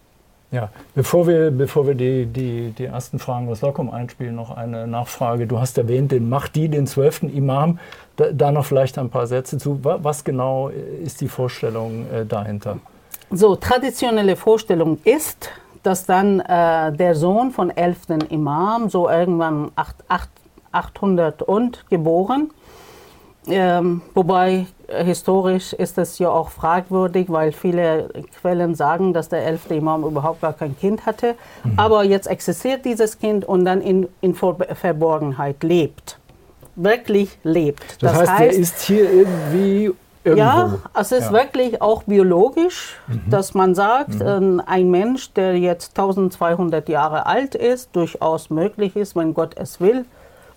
Ja, 0.55 0.69
bevor 0.93 1.27
wir, 1.27 1.51
bevor 1.51 1.85
wir 1.85 1.95
die, 1.95 2.27
die, 2.27 2.71
die 2.71 2.85
ersten 2.85 3.19
Fragen 3.19 3.49
aus 3.49 3.59
Lockum 3.59 3.91
einspielen, 3.91 4.35
noch 4.35 4.55
eine 4.55 4.87
Nachfrage. 4.87 5.47
Du 5.47 5.59
hast 5.59 5.77
erwähnt 5.77 6.13
den 6.13 6.29
Mahdi, 6.29 6.69
den 6.69 6.87
zwölften 6.87 7.27
Imam. 7.27 7.77
Da, 8.15 8.31
da, 8.31 8.53
noch 8.53 8.63
vielleicht 8.63 8.97
ein 8.97 9.09
paar 9.09 9.27
Sätze 9.27 9.57
zu. 9.57 9.81
Was 9.83 10.23
genau 10.23 10.69
ist 10.69 11.19
die 11.19 11.27
Vorstellung 11.27 12.05
äh, 12.09 12.25
dahinter? 12.25 12.77
So, 13.31 13.57
traditionelle 13.57 14.37
Vorstellung 14.37 14.97
ist, 15.03 15.49
dass 15.83 16.05
dann 16.05 16.39
äh, 16.39 16.93
der 16.93 17.15
Sohn 17.15 17.51
von 17.51 17.69
elften 17.69 18.21
Imam, 18.21 18.87
so 18.87 19.09
irgendwann 19.09 19.71
8, 19.75 20.05
8, 20.07 20.29
800 20.71 21.41
und 21.41 21.83
geboren, 21.89 22.51
ähm, 23.47 24.01
wobei 24.13 24.65
äh, 24.87 25.03
historisch 25.03 25.73
ist 25.73 25.97
es 25.97 26.19
ja 26.19 26.29
auch 26.29 26.49
fragwürdig, 26.49 27.27
weil 27.29 27.51
viele 27.51 28.09
Quellen 28.39 28.75
sagen, 28.75 29.13
dass 29.13 29.29
der 29.29 29.45
elfte 29.45 29.75
Imam 29.75 30.03
überhaupt 30.03 30.41
gar 30.41 30.53
kein 30.53 30.77
Kind 30.77 31.05
hatte. 31.05 31.35
Mhm. 31.63 31.73
Aber 31.77 32.03
jetzt 32.03 32.27
existiert 32.27 32.85
dieses 32.85 33.19
Kind 33.19 33.45
und 33.45 33.65
dann 33.65 33.81
in, 33.81 34.07
in 34.21 34.35
Verborgenheit 34.35 35.63
lebt. 35.63 36.17
Wirklich 36.75 37.37
lebt. 37.43 38.03
Das, 38.03 38.11
das 38.11 38.21
heißt, 38.21 38.31
heißt, 38.31 38.53
er 38.53 38.59
ist 38.59 38.81
hier 38.81 39.11
irgendwie 39.11 39.93
Irgendwo. 40.25 40.43
Ja, 40.43 40.77
es 40.99 41.11
ist 41.11 41.25
ja. 41.25 41.33
wirklich 41.33 41.83
auch 41.83 42.01
biologisch, 42.01 42.95
mhm. 43.07 43.29
dass 43.29 43.53
man 43.53 43.75
sagt, 43.75 44.15
mhm. 44.15 44.59
ein 44.65 44.89
Mensch, 44.89 45.31
der 45.33 45.59
jetzt 45.59 45.89
1200 45.99 46.89
Jahre 46.89 47.27
alt 47.27 47.53
ist, 47.53 47.95
durchaus 47.95 48.49
möglich 48.49 48.95
ist, 48.95 49.15
wenn 49.15 49.35
Gott 49.35 49.55
es 49.55 49.79
will, 49.79 50.05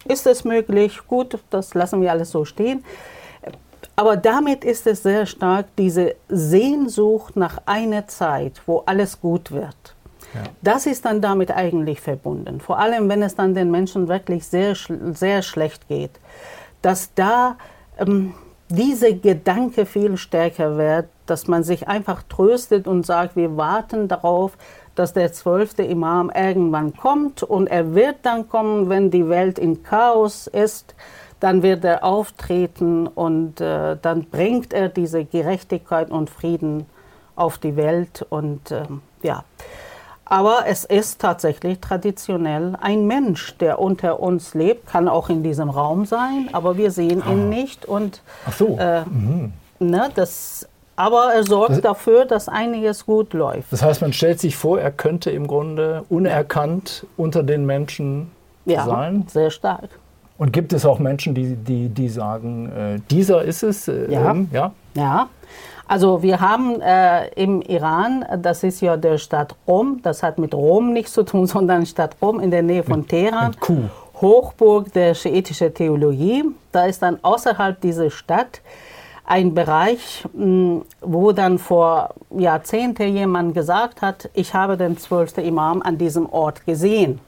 ist 0.05 0.27
es 0.27 0.45
möglich, 0.45 1.01
gut, 1.07 1.39
das 1.51 1.75
lassen 1.75 2.01
wir 2.01 2.11
alles 2.11 2.31
so 2.31 2.45
stehen. 2.45 2.85
Aber 3.97 4.17
damit 4.17 4.65
ist 4.65 4.87
es 4.87 5.03
sehr 5.03 5.27
stark 5.27 5.67
diese 5.77 6.15
Sehnsucht 6.29 7.37
nach 7.37 7.59
einer 7.67 8.07
Zeit, 8.07 8.63
wo 8.67 8.83
alles 8.87 9.21
gut 9.21 9.51
wird. 9.51 9.97
Ja. 10.35 10.43
Das 10.63 10.87
ist 10.87 11.05
dann 11.05 11.21
damit 11.21 11.51
eigentlich 11.51 12.01
verbunden. 12.01 12.61
Vor 12.61 12.79
allem, 12.79 13.09
wenn 13.09 13.23
es 13.23 13.35
dann 13.35 13.55
den 13.55 13.71
Menschen 13.71 14.09
wirklich 14.09 14.47
sehr, 14.47 14.77
sehr 14.77 15.43
schlecht 15.43 15.89
geht. 15.89 16.13
Dass 16.81 17.13
da 17.15 17.57
ähm, 17.99 18.35
dieser 18.69 19.13
Gedanke 19.13 19.87
viel 19.87 20.17
stärker 20.17 20.77
wird, 20.77 21.09
dass 21.27 21.49
man 21.49 21.65
sich 21.65 21.89
einfach 21.89 22.23
tröstet 22.23 22.87
und 22.87 23.05
sagt, 23.05 23.37
wir 23.37 23.57
warten 23.57 24.09
darauf, 24.09 24.57
dass 24.99 25.13
der 25.13 25.33
zwölfte 25.33 25.83
Imam 25.83 26.31
irgendwann 26.31 26.97
kommt 26.97 27.43
und 27.43 27.69
er 27.69 27.95
wird 27.95 28.17
dann 28.23 28.49
kommen, 28.49 28.89
wenn 28.89 29.11
die 29.11 29.29
Welt 29.29 29.59
in 29.59 29.83
Chaos 29.83 30.49
ist, 30.49 30.95
dann 31.41 31.63
wird 31.63 31.85
er 31.85 32.03
auftreten 32.03 33.07
und 33.07 33.61
äh, 33.61 33.97
dann 34.01 34.25
bringt 34.25 34.73
er 34.73 34.89
diese 34.89 35.25
Gerechtigkeit 35.25 36.11
und 36.11 36.31
Frieden 36.31 36.87
auf 37.37 37.59
die 37.59 37.77
Welt 37.77 38.27
und 38.29 38.73
äh, 38.73 38.83
ja. 39.23 39.45
Aber 40.25 40.65
es 40.67 40.85
ist 40.85 41.21
tatsächlich 41.21 41.81
traditionell 41.81 42.77
ein 42.81 43.07
Mensch, 43.07 43.57
der 43.59 43.79
unter 43.79 44.21
uns 44.21 44.53
lebt, 44.53 44.87
kann 44.87 45.09
auch 45.09 45.31
in 45.31 45.43
diesem 45.43 45.71
Raum 45.71 46.05
sein, 46.05 46.51
aber 46.53 46.77
wir 46.77 46.91
sehen 46.91 47.23
ihn 47.27 47.45
ah. 47.45 47.49
nicht 47.49 47.87
und 47.87 48.21
Ach 48.47 48.53
so. 48.53 48.77
Äh, 48.79 49.05
mhm. 49.05 49.53
ne, 49.79 50.11
das 50.15 50.69
aber 50.99 51.33
er 51.33 51.45
sorgt 51.45 51.71
das, 51.71 51.81
dafür, 51.81 52.25
dass 52.25 52.49
einiges 52.49 53.07
gut 53.07 53.33
läuft. 53.33 53.73
Das 53.73 53.83
heißt, 53.83 54.03
man 54.03 54.13
stellt 54.13 54.41
sich 54.41 54.57
vor, 54.57 54.81
er 54.81 54.91
könnte 54.91 55.31
im 55.31 55.47
Grunde 55.47 56.03
unerkannt 56.09 57.07
unter 57.17 57.45
den 57.45 57.67
Menschen 57.67 58.33
ja, 58.65 58.85
sein. 58.85 59.25
Sehr 59.29 59.51
stark. 59.53 59.91
Und 60.39 60.53
gibt 60.53 60.73
es 60.73 60.85
auch 60.85 60.99
Menschen, 60.99 61.37
die, 61.37 61.55
die, 61.55 61.89
die 61.89 62.09
sagen, 62.09 62.73
äh, 62.73 62.99
dieser 63.13 63.43
ist 63.43 63.63
es? 63.63 63.87
Äh, 63.87 64.11
ja. 64.11 64.33
Ähm, 64.33 64.49
ja. 64.53 64.73
ja. 64.95 65.29
Also 65.87 66.21
wir 66.25 66.41
haben 66.41 66.81
äh, 66.81 67.29
im 67.29 67.63
Iran, 67.63 68.25
das 68.43 68.65
ist 68.65 68.81
ja 68.81 68.97
der 68.97 69.19
Stadt 69.19 69.55
Rom, 69.69 70.01
das 70.03 70.25
hat 70.25 70.39
mit 70.39 70.53
Rom 70.53 70.93
nichts 70.93 71.13
zu 71.13 71.23
tun, 71.23 71.47
sondern 71.47 71.87
Stadt 71.87 72.17
Rom 72.21 72.41
in 72.41 72.51
der 72.51 72.63
Nähe 72.63 72.83
von 72.83 73.01
mit, 73.01 73.11
Teheran. 73.11 73.51
Mit 73.51 73.61
Kuh. 73.61 73.85
Hochburg 74.21 74.93
der 74.93 75.15
schiitischen 75.15 75.73
Theologie. 75.73 76.45
Da 76.73 76.87
ist 76.87 77.03
dann 77.03 77.21
außerhalb 77.23 77.81
dieser 77.81 78.11
Stadt 78.11 78.61
ein 79.29 79.55
Bereich, 79.55 80.25
hm, 80.35 80.85
wo 81.01 81.33
dann 81.33 81.59
vor 81.59 82.15
Jahrzehnten 82.31 83.15
jemand 83.15 83.55
gesagt 83.55 84.01
hat, 84.01 84.31
ich 84.33 84.55
habe 84.55 84.77
den 84.77 84.97
zwölften 84.97 85.45
Imam 85.45 85.83
an 85.83 85.99
diesem 85.99 86.29
Ort 86.31 86.65
gesehen. 86.65 87.21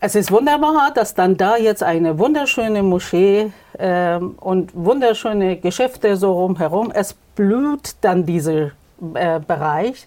Es 0.00 0.14
ist 0.14 0.30
wunderbar, 0.32 0.90
dass 0.92 1.14
dann 1.14 1.36
da 1.36 1.56
jetzt 1.56 1.82
eine 1.82 2.18
wunderschöne 2.18 2.82
Moschee 2.82 3.52
äh, 3.78 4.16
und 4.16 4.74
wunderschöne 4.74 5.56
Geschäfte 5.56 6.16
so 6.16 6.32
rumherum, 6.32 6.90
es 6.92 7.14
blüht 7.36 7.94
dann 8.00 8.26
dieser 8.26 8.72
äh, 9.14 9.40
Bereich. 9.40 10.06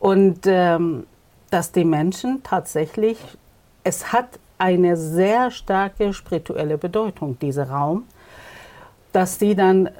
Und 0.00 0.40
ähm, 0.46 1.06
dass 1.50 1.70
die 1.70 1.84
Menschen 1.84 2.42
tatsächlich, 2.42 3.18
es 3.84 4.12
hat 4.12 4.26
eine 4.58 4.96
sehr 4.96 5.50
starke 5.50 6.12
spirituelle 6.12 6.78
Bedeutung, 6.78 7.38
dieser 7.38 7.70
Raum, 7.70 8.04
dass 9.12 9.38
sie 9.38 9.54
dann 9.54 9.90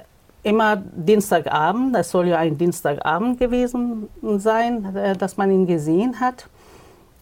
immer 0.42 0.76
Dienstagabend, 0.76 1.94
das 1.94 2.10
soll 2.10 2.28
ja 2.28 2.38
ein 2.38 2.58
Dienstagabend 2.58 3.38
gewesen 3.38 4.08
sein, 4.38 4.96
äh, 4.96 5.16
dass 5.16 5.36
man 5.36 5.50
ihn 5.50 5.66
gesehen 5.66 6.18
hat, 6.20 6.48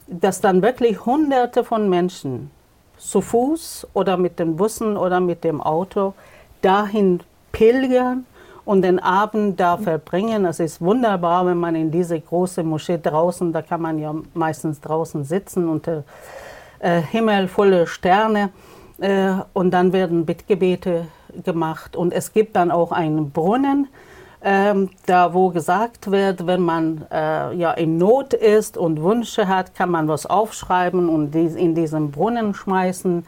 dass 0.06 0.40
dann 0.40 0.62
wirklich 0.62 1.04
Hunderte 1.04 1.62
von 1.62 1.88
Menschen 1.88 2.50
zu 2.96 3.20
Fuß 3.20 3.88
oder 3.94 4.16
mit 4.16 4.38
den 4.38 4.56
Bussen 4.56 4.96
oder 4.96 5.20
mit 5.20 5.44
dem 5.44 5.60
Auto 5.60 6.14
dahin 6.62 7.20
pilgern 7.52 8.26
und 8.64 8.82
den 8.82 8.98
Abend 8.98 9.58
da 9.58 9.76
verbringen. 9.76 10.44
Es 10.44 10.60
ist 10.60 10.80
wunderbar, 10.80 11.46
wenn 11.46 11.58
man 11.58 11.74
in 11.74 11.90
diese 11.90 12.20
große 12.20 12.62
Moschee 12.62 12.98
draußen, 12.98 13.52
da 13.52 13.62
kann 13.62 13.80
man 13.80 13.98
ja 13.98 14.14
meistens 14.34 14.80
draußen 14.80 15.24
sitzen 15.24 15.68
unter 15.68 16.04
äh, 16.78 17.00
Himmel 17.00 17.48
volle 17.48 17.86
Sterne 17.86 18.50
äh, 18.98 19.32
und 19.54 19.70
dann 19.70 19.92
werden 19.92 20.26
Bittgebete 20.26 21.06
gemacht 21.44 21.96
und 21.96 22.12
es 22.12 22.32
gibt 22.32 22.56
dann 22.56 22.70
auch 22.70 22.92
einen 22.92 23.30
Brunnen, 23.30 23.88
ähm, 24.42 24.90
da 25.06 25.34
wo 25.34 25.50
gesagt 25.50 26.10
wird, 26.10 26.46
wenn 26.46 26.62
man 26.62 27.06
äh, 27.10 27.54
ja 27.54 27.72
in 27.72 27.98
Not 27.98 28.32
ist 28.32 28.78
und 28.78 29.02
Wünsche 29.02 29.48
hat, 29.48 29.74
kann 29.74 29.90
man 29.90 30.08
was 30.08 30.26
aufschreiben 30.26 31.08
und 31.08 31.32
dies 31.32 31.54
in 31.54 31.74
diesen 31.74 32.10
Brunnen 32.10 32.54
schmeißen 32.54 33.26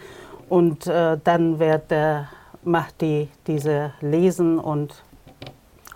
und 0.48 0.86
äh, 0.86 1.18
dann 1.22 1.58
wird 1.58 1.92
äh, 1.92 2.22
macht 2.64 3.00
die 3.00 3.28
diese 3.46 3.92
lesen 4.00 4.58
und 4.58 5.02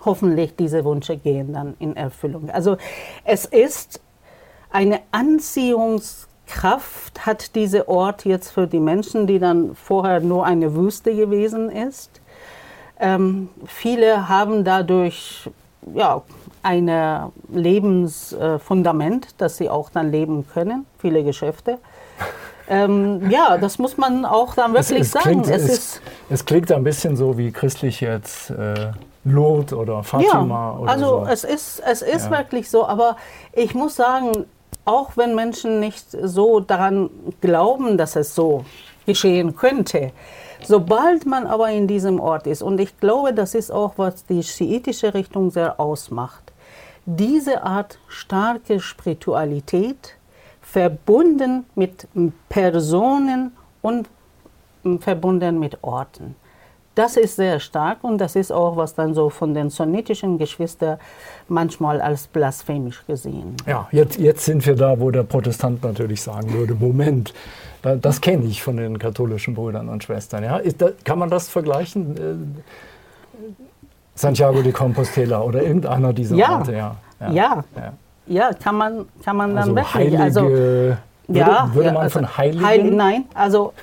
hoffentlich 0.05 0.55
diese 0.55 0.85
Wünsche 0.85 1.17
gehen 1.17 1.53
dann 1.53 1.75
in 1.79 1.95
Erfüllung. 1.95 2.49
Also 2.49 2.77
es 3.23 3.45
ist 3.45 4.01
eine 4.69 4.99
Anziehungskraft 6.47 7.25
hat 7.25 7.55
dieser 7.55 7.87
Ort 7.87 8.25
jetzt 8.25 8.51
für 8.51 8.67
die 8.67 8.79
Menschen, 8.79 9.27
die 9.27 9.39
dann 9.39 9.75
vorher 9.75 10.19
nur 10.19 10.45
eine 10.45 10.73
Wüste 10.75 11.15
gewesen 11.15 11.69
ist. 11.69 12.21
Ähm, 12.99 13.49
viele 13.65 14.27
haben 14.27 14.63
dadurch 14.63 15.49
ja, 15.93 16.21
ein 16.63 16.89
Lebensfundament, 17.51 19.35
dass 19.37 19.57
sie 19.57 19.69
auch 19.69 19.89
dann 19.89 20.11
leben 20.11 20.47
können, 20.47 20.85
viele 20.99 21.23
Geschäfte. 21.23 21.79
Ähm, 22.69 23.31
ja, 23.31 23.57
das 23.57 23.79
muss 23.79 23.95
man 23.95 24.25
auch 24.25 24.53
dann 24.53 24.73
wirklich 24.73 24.99
es, 24.99 25.07
es 25.07 25.11
sagen. 25.13 25.41
Klingt, 25.43 25.47
es, 25.47 25.69
ist, 25.69 26.01
es, 26.29 26.43
klingt 26.43 26.69
ein 26.69 26.83
bisschen 26.83 27.15
so 27.15 27.37
wie 27.37 27.53
christlich 27.53 28.01
jetzt 28.01 28.49
äh, 28.49 28.91
Lot 29.23 29.71
oder 29.71 30.03
Fatima. 30.03 30.73
Ja, 30.73 30.77
oder 30.77 30.91
also 30.91 31.05
so. 31.05 31.25
es 31.31 31.45
ist, 31.45 31.81
es 31.89 32.01
ist 32.01 32.25
ja. 32.25 32.31
wirklich 32.31 32.69
so, 32.69 32.85
aber 32.85 33.15
ich 33.53 33.73
muss 33.73 33.95
sagen, 33.95 34.47
auch 34.85 35.17
wenn 35.17 35.35
Menschen 35.35 35.79
nicht 35.79 36.05
so 36.11 36.59
daran 36.59 37.09
glauben, 37.41 37.97
dass 37.97 38.15
es 38.15 38.33
so 38.33 38.65
geschehen 39.05 39.55
könnte, 39.55 40.11
Sobald 40.63 41.25
man 41.25 41.45
aber 41.45 41.69
in 41.71 41.87
diesem 41.87 42.19
Ort 42.19 42.47
ist, 42.47 42.61
und 42.61 42.79
ich 42.79 42.99
glaube, 42.99 43.33
das 43.33 43.55
ist 43.55 43.71
auch, 43.71 43.93
was 43.97 44.25
die 44.25 44.43
schiitische 44.43 45.13
Richtung 45.13 45.51
sehr 45.51 45.79
ausmacht, 45.79 46.51
diese 47.05 47.63
Art 47.63 47.99
starke 48.07 48.79
Spiritualität 48.79 50.15
verbunden 50.61 51.65
mit 51.75 52.07
Personen 52.49 53.55
und 53.81 54.09
verbunden 54.99 55.59
mit 55.59 55.83
Orten. 55.83 56.35
Das 56.97 57.15
ist 57.15 57.35
sehr 57.35 57.59
stark 57.59 58.03
und 58.03 58.17
das 58.17 58.35
ist 58.35 58.51
auch, 58.51 58.75
was 58.75 58.95
dann 58.95 59.13
so 59.13 59.29
von 59.29 59.53
den 59.53 59.69
sunnitischen 59.69 60.39
Geschwistern 60.39 60.97
manchmal 61.47 62.01
als 62.01 62.25
blasphemisch 62.25 63.05
gesehen 63.05 63.53
wird. 63.59 63.67
Ja, 63.67 63.87
jetzt, 63.91 64.17
jetzt 64.17 64.45
sind 64.45 64.65
wir 64.65 64.75
da, 64.75 64.99
wo 64.99 65.11
der 65.11 65.21
Protestant 65.21 65.83
natürlich 65.83 66.23
sagen 66.23 66.51
würde, 66.53 66.73
Moment, 66.73 67.35
das 67.83 68.19
kenne 68.19 68.45
ich 68.45 68.63
von 68.63 68.77
den 68.77 68.97
katholischen 68.97 69.53
Brüdern 69.53 69.89
und 69.89 70.03
Schwestern. 70.03 70.43
Ja? 70.43 70.59
Da, 70.75 70.89
kann 71.03 71.19
man 71.19 71.29
das 71.29 71.49
vergleichen? 71.49 72.17
Äh, 72.17 73.41
Santiago 74.15 74.63
de 74.63 74.71
Compostela 74.71 75.43
oder 75.43 75.61
irgendeiner 75.61 76.11
dieser 76.13 76.35
ja. 76.35 76.57
Orte? 76.57 76.71
Ja. 76.71 76.95
Ja. 77.19 77.31
ja. 77.31 77.63
ja. 77.75 77.93
ja. 78.25 78.53
kann 78.53 78.75
man, 78.75 79.05
kann 79.23 79.37
man 79.37 79.49
dann 79.51 79.57
also 79.59 79.75
wirklich. 79.75 79.93
Heilige, 79.93 80.23
also, 80.23 80.41
würde, 80.41 80.97
ja, 81.27 81.69
würde 81.75 81.91
man 81.91 82.01
also, 82.01 82.19
von 82.19 82.37
Heiligen? 82.37 82.65
Heil, 82.65 82.83
nein, 82.85 83.25
also 83.35 83.73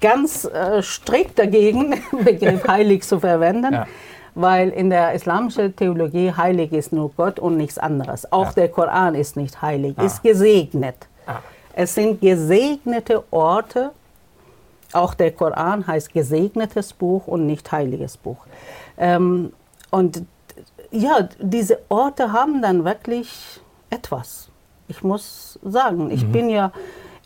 ganz 0.00 0.44
äh, 0.44 0.82
strikt 0.82 1.38
dagegen, 1.38 1.94
Begriff 2.24 2.66
heilig 2.66 3.02
zu 3.02 3.20
verwenden. 3.20 3.84
Weil 4.34 4.68
in 4.68 4.90
der 4.90 5.12
islamischen 5.12 5.74
Theologie 5.74 6.32
heilig 6.32 6.72
ist 6.72 6.92
nur 6.92 7.10
Gott 7.16 7.40
und 7.40 7.56
nichts 7.56 7.78
anderes. 7.78 8.30
Auch 8.30 8.52
der 8.52 8.68
Koran 8.68 9.16
ist 9.16 9.36
nicht 9.36 9.60
heilig, 9.60 9.94
ah. 9.96 10.04
ist 10.04 10.22
gesegnet. 10.22 11.08
Ah. 11.26 11.40
Es 11.74 11.94
sind 11.94 12.20
gesegnete 12.20 13.24
Orte. 13.32 13.90
Auch 14.92 15.14
der 15.14 15.32
Koran 15.32 15.86
heißt 15.86 16.12
gesegnetes 16.12 16.92
Buch 16.92 17.26
und 17.26 17.46
nicht 17.46 17.70
heiliges 17.72 18.16
Buch. 18.16 18.46
Ähm, 18.98 19.52
und 19.90 20.22
ja, 20.92 21.28
diese 21.38 21.80
Orte 21.88 22.32
haben 22.32 22.62
dann 22.62 22.84
wirklich 22.84 23.60
etwas. 23.90 24.48
Ich 24.88 25.02
muss 25.02 25.58
sagen, 25.62 26.10
ich 26.10 26.24
mhm. 26.24 26.32
bin 26.32 26.50
ja 26.50 26.72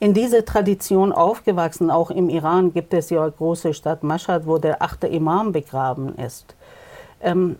in 0.01 0.15
dieser 0.15 0.45
Tradition 0.45 1.13
aufgewachsen. 1.13 1.91
Auch 1.91 2.11
im 2.11 2.29
Iran 2.29 2.73
gibt 2.73 2.95
es 2.95 3.11
ja 3.11 3.23
eine 3.23 3.33
große 3.33 3.75
Stadt 3.75 4.03
Mashhad, 4.03 4.47
wo 4.47 4.59
der 4.59 4.83
achte 4.83 5.07
Imam 5.07 5.53
begraben 5.53 6.17
ist. 6.17 6.55
Ähm, 7.21 7.57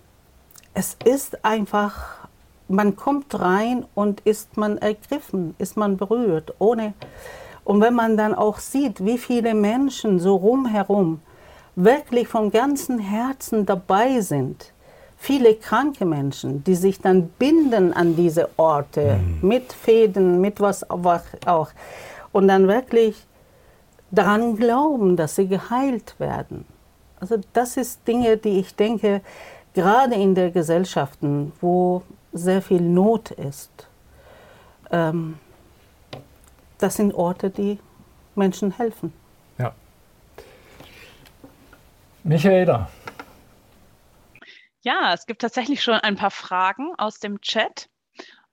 es 0.75 0.97
ist 1.05 1.45
einfach 1.45 2.25
man 2.69 2.97
kommt 2.97 3.39
rein 3.39 3.85
und 3.95 4.21
ist 4.21 4.57
man 4.57 4.79
ergriffen, 4.79 5.55
ist 5.59 5.77
man 5.77 5.97
berührt, 5.97 6.55
ohne. 6.59 6.95
Und 7.65 7.81
wenn 7.81 7.95
man 7.95 8.17
dann 8.17 8.35
auch 8.35 8.59
sieht, 8.59 9.05
wie 9.05 9.19
viele 9.19 9.55
Menschen 9.55 10.19
so 10.19 10.37
rumherum 10.37 11.21
wirklich 11.77 12.29
von 12.29 12.51
ganzem 12.51 12.99
Herzen 12.99 13.67
dabei 13.67 14.21
sind, 14.21 14.73
viele 15.17 15.55
kranke 15.55 16.05
Menschen, 16.05 16.63
die 16.65 16.75
sich 16.75 17.01
dann 17.01 17.29
binden 17.29 17.93
an 17.93 18.17
diese 18.17 18.51
Orte 18.57 19.19
mhm. 19.19 19.49
mit 19.49 19.73
Fäden, 19.73 20.41
mit 20.41 20.61
was 20.61 20.89
auch, 20.91 21.69
und 22.35 22.49
dann 22.49 22.67
wirklich 22.67 23.17
daran 24.11 24.57
glauben, 24.57 25.17
dass 25.17 25.37
sie 25.37 25.47
geheilt 25.47 26.19
werden. 26.19 26.67
Also 27.21 27.39
das 27.53 27.77
ist 27.77 28.07
Dinge, 28.09 28.37
die 28.37 28.59
ich 28.59 28.75
denke, 28.75 29.23
gerade 29.73 30.17
in 30.17 30.35
der 30.35 30.51
Gesellschaften, 30.51 31.53
wo 31.61 32.03
sehr 32.33 32.61
viel 32.61 32.81
Not 32.81 33.31
ist. 33.31 33.71
Ähm, 34.91 35.39
das 36.79 36.97
sind 36.97 37.15
Orte, 37.15 37.51
die 37.51 37.79
Menschen 38.35 38.73
helfen. 38.73 39.13
Ja. 39.57 39.73
Michaela. 42.25 42.91
Ja, 44.83 45.15
es 45.15 45.27
gibt 45.27 45.41
tatsächlich 45.41 45.85
schon 45.85 45.95
ein 45.95 46.17
paar 46.17 46.33
Fragen 46.33 46.95
aus 46.99 47.21
dem 47.21 47.41
Chat. 47.41 47.89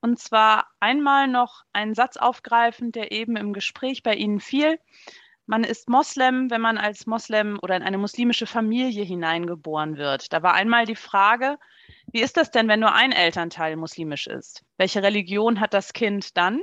Und 0.02 0.20
zwar 0.20 0.68
einmal 0.80 1.28
noch 1.28 1.64
einen 1.74 1.94
Satz 1.94 2.18
aufgreifen, 2.18 2.92
der 2.92 3.12
eben 3.12 3.38
im 3.38 3.54
Gespräch 3.54 4.02
bei 4.04 4.16
Ihnen 4.16 4.40
fiel. 4.40 4.80
Man 5.46 5.64
ist 5.64 5.90
Moslem, 5.90 6.50
wenn 6.50 6.62
man 6.62 6.78
als 6.78 7.06
Moslem 7.06 7.60
oder 7.62 7.76
in 7.76 7.84
eine 7.84 7.98
muslimische 7.98 8.48
Familie 8.48 9.04
hineingeboren 9.04 9.98
wird. 9.98 10.34
Da 10.34 10.42
war 10.44 10.54
einmal 10.54 10.86
die 10.86 10.96
Frage, 10.96 11.58
wie 12.12 12.22
ist 12.22 12.38
das 12.38 12.52
denn, 12.52 12.68
wenn 12.68 12.80
nur 12.80 12.94
ein 12.94 13.12
Elternteil 13.12 13.76
muslimisch 13.76 14.28
ist? 14.28 14.64
Welche 14.78 15.04
Religion 15.04 15.60
hat 15.60 15.74
das 15.74 15.94
Kind 15.94 16.36
dann? 16.38 16.62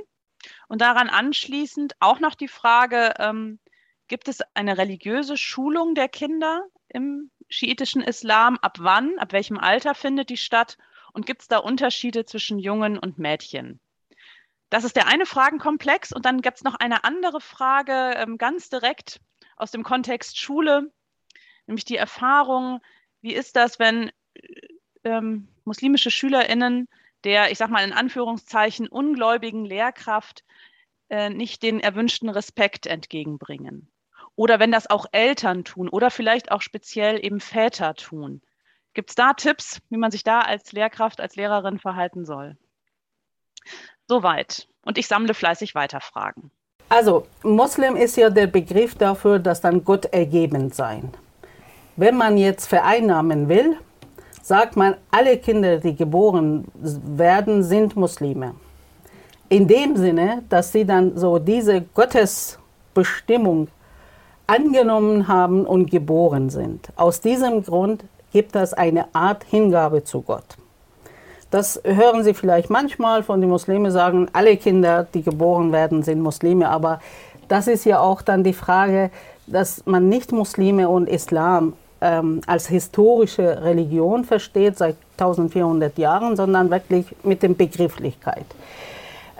Und 0.67 0.81
daran 0.81 1.09
anschließend 1.09 1.93
auch 1.99 2.19
noch 2.19 2.35
die 2.35 2.47
Frage, 2.47 3.13
ähm, 3.19 3.59
gibt 4.07 4.27
es 4.27 4.39
eine 4.53 4.77
religiöse 4.77 5.37
Schulung 5.37 5.95
der 5.95 6.09
Kinder 6.09 6.63
im 6.87 7.31
schiitischen 7.47 8.01
Islam? 8.01 8.57
Ab 8.61 8.77
wann, 8.79 9.17
ab 9.19 9.33
welchem 9.33 9.57
Alter 9.57 9.93
findet 9.95 10.29
die 10.29 10.37
statt? 10.37 10.77
Und 11.13 11.25
gibt 11.25 11.41
es 11.41 11.47
da 11.47 11.57
Unterschiede 11.57 12.25
zwischen 12.25 12.59
Jungen 12.59 12.97
und 12.97 13.17
Mädchen? 13.17 13.79
Das 14.69 14.83
ist 14.83 14.95
der 14.95 15.07
eine 15.07 15.25
Fragenkomplex. 15.25 16.11
Und 16.11 16.25
dann 16.25 16.41
gibt 16.41 16.57
es 16.57 16.63
noch 16.63 16.75
eine 16.75 17.03
andere 17.03 17.41
Frage, 17.41 18.13
ähm, 18.15 18.37
ganz 18.37 18.69
direkt 18.69 19.19
aus 19.55 19.71
dem 19.71 19.83
Kontext 19.83 20.39
Schule, 20.39 20.91
nämlich 21.67 21.85
die 21.85 21.97
Erfahrung, 21.97 22.79
wie 23.21 23.33
ist 23.33 23.55
das, 23.55 23.79
wenn 23.79 24.11
ähm, 25.03 25.49
muslimische 25.65 26.11
SchülerInnen 26.11 26.87
der, 27.23 27.51
ich 27.51 27.57
sag 27.57 27.69
mal 27.69 27.83
in 27.83 27.93
Anführungszeichen, 27.93 28.87
ungläubigen 28.87 29.65
Lehrkraft 29.65 30.45
äh, 31.09 31.29
nicht 31.29 31.63
den 31.63 31.79
erwünschten 31.79 32.29
Respekt 32.29 32.85
entgegenbringen. 32.85 33.91
Oder 34.35 34.59
wenn 34.59 34.71
das 34.71 34.89
auch 34.89 35.05
Eltern 35.11 35.65
tun 35.65 35.89
oder 35.89 36.11
vielleicht 36.11 36.51
auch 36.51 36.61
speziell 36.61 37.23
eben 37.23 37.41
Väter 37.41 37.93
tun. 37.95 38.41
Gibt 38.99 39.11
es 39.11 39.15
da 39.15 39.31
Tipps, 39.31 39.79
wie 39.89 39.95
man 39.95 40.11
sich 40.11 40.25
da 40.25 40.41
als 40.41 40.73
Lehrkraft, 40.73 41.21
als 41.21 41.37
Lehrerin 41.37 41.79
verhalten 41.79 42.25
soll? 42.25 42.57
Soweit. 44.09 44.67
Und 44.83 44.97
ich 44.97 45.07
sammle 45.07 45.33
fleißig 45.33 45.73
weiter 45.73 46.01
Fragen. 46.01 46.51
Also, 46.89 47.25
Moslem 47.41 47.95
ist 47.95 48.17
ja 48.17 48.29
der 48.29 48.47
Begriff 48.47 48.95
dafür, 48.95 49.39
dass 49.39 49.61
dann 49.61 49.85
Gott 49.85 50.07
ergeben 50.07 50.69
sein. 50.71 51.13
Wenn 51.95 52.17
man 52.17 52.35
jetzt 52.35 52.65
vereinnahmen 52.65 53.47
will, 53.47 53.77
sagt 54.41 54.75
man, 54.75 54.97
alle 55.11 55.37
Kinder, 55.37 55.77
die 55.77 55.95
geboren 55.95 56.65
werden, 56.75 57.63
sind 57.63 57.95
Muslime. 57.95 58.53
In 59.47 59.65
dem 59.65 59.95
Sinne, 59.95 60.43
dass 60.49 60.73
sie 60.73 60.83
dann 60.83 61.17
so 61.17 61.39
diese 61.39 61.83
Gottesbestimmung 61.83 63.69
angenommen 64.45 65.29
haben 65.29 65.65
und 65.65 65.89
geboren 65.89 66.49
sind. 66.49 66.89
Aus 66.97 67.21
diesem 67.21 67.63
Grund 67.63 68.03
gibt 68.31 68.55
es 68.55 68.73
eine 68.73 69.13
Art 69.13 69.43
Hingabe 69.43 70.03
zu 70.03 70.21
Gott. 70.21 70.45
Das 71.51 71.81
hören 71.83 72.23
Sie 72.23 72.33
vielleicht 72.33 72.69
manchmal 72.69 73.23
von 73.23 73.41
den 73.41 73.49
Muslimen 73.49 73.91
sagen, 73.91 74.27
alle 74.33 74.55
Kinder, 74.57 75.07
die 75.13 75.23
geboren 75.23 75.71
werden, 75.71 76.03
sind 76.03 76.21
Muslime. 76.21 76.69
Aber 76.69 76.99
das 77.47 77.67
ist 77.67 77.85
ja 77.85 77.99
auch 77.99 78.21
dann 78.21 78.43
die 78.43 78.53
Frage, 78.53 79.09
dass 79.47 79.83
man 79.85 80.09
nicht 80.09 80.31
Muslime 80.31 80.87
und 80.87 81.09
Islam 81.09 81.73
ähm, 82.01 82.41
als 82.45 82.67
historische 82.67 83.63
Religion 83.63 84.23
versteht 84.23 84.77
seit 84.77 84.95
1400 85.17 85.97
Jahren, 85.97 86.35
sondern 86.35 86.69
wirklich 86.69 87.07
mit 87.23 87.41
der 87.41 87.49
Begrifflichkeit. 87.49 88.45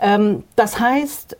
Ähm, 0.00 0.42
das 0.56 0.78
heißt, 0.78 1.36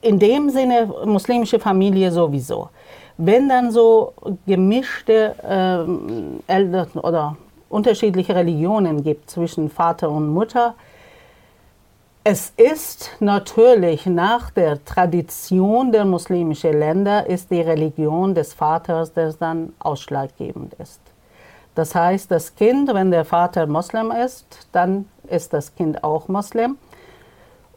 in 0.00 0.18
dem 0.18 0.50
Sinne 0.50 0.92
muslimische 1.04 1.58
Familie 1.58 2.10
sowieso. 2.12 2.68
Wenn 3.16 3.48
dann 3.48 3.70
so 3.70 4.12
gemischte 4.46 5.36
ähm, 5.46 6.40
Eltern 6.46 6.88
oder 6.94 7.36
unterschiedliche 7.74 8.36
Religionen 8.36 9.02
gibt 9.02 9.30
zwischen 9.30 9.68
Vater 9.68 10.08
und 10.08 10.28
Mutter. 10.28 10.74
Es 12.22 12.52
ist 12.56 13.10
natürlich 13.18 14.06
nach 14.06 14.50
der 14.50 14.82
Tradition 14.84 15.90
der 15.90 16.04
muslimischen 16.04 16.78
Länder 16.78 17.26
ist 17.26 17.50
die 17.50 17.60
Religion 17.60 18.32
des 18.34 18.54
Vaters, 18.54 19.12
der 19.12 19.32
dann 19.32 19.74
ausschlaggebend 19.80 20.74
ist. 20.74 21.00
Das 21.74 21.96
heißt, 21.96 22.30
das 22.30 22.54
Kind, 22.54 22.94
wenn 22.94 23.10
der 23.10 23.24
Vater 23.24 23.66
Moslem 23.66 24.12
ist, 24.12 24.68
dann 24.70 25.08
ist 25.28 25.52
das 25.52 25.74
Kind 25.74 26.04
auch 26.04 26.28
Moslem. 26.28 26.78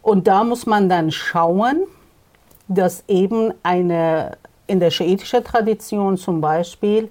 Und 0.04 0.28
da 0.28 0.44
muss 0.44 0.68
man 0.68 0.88
dann 0.88 1.12
schauen, 1.12 1.84
dass 2.68 3.04
eben 3.08 3.52
eine 3.64 4.38
in 4.68 4.80
der 4.80 4.92
schiitischen 4.92 5.44
Tradition 5.44 6.18
zum 6.18 6.42
Beispiel 6.42 7.10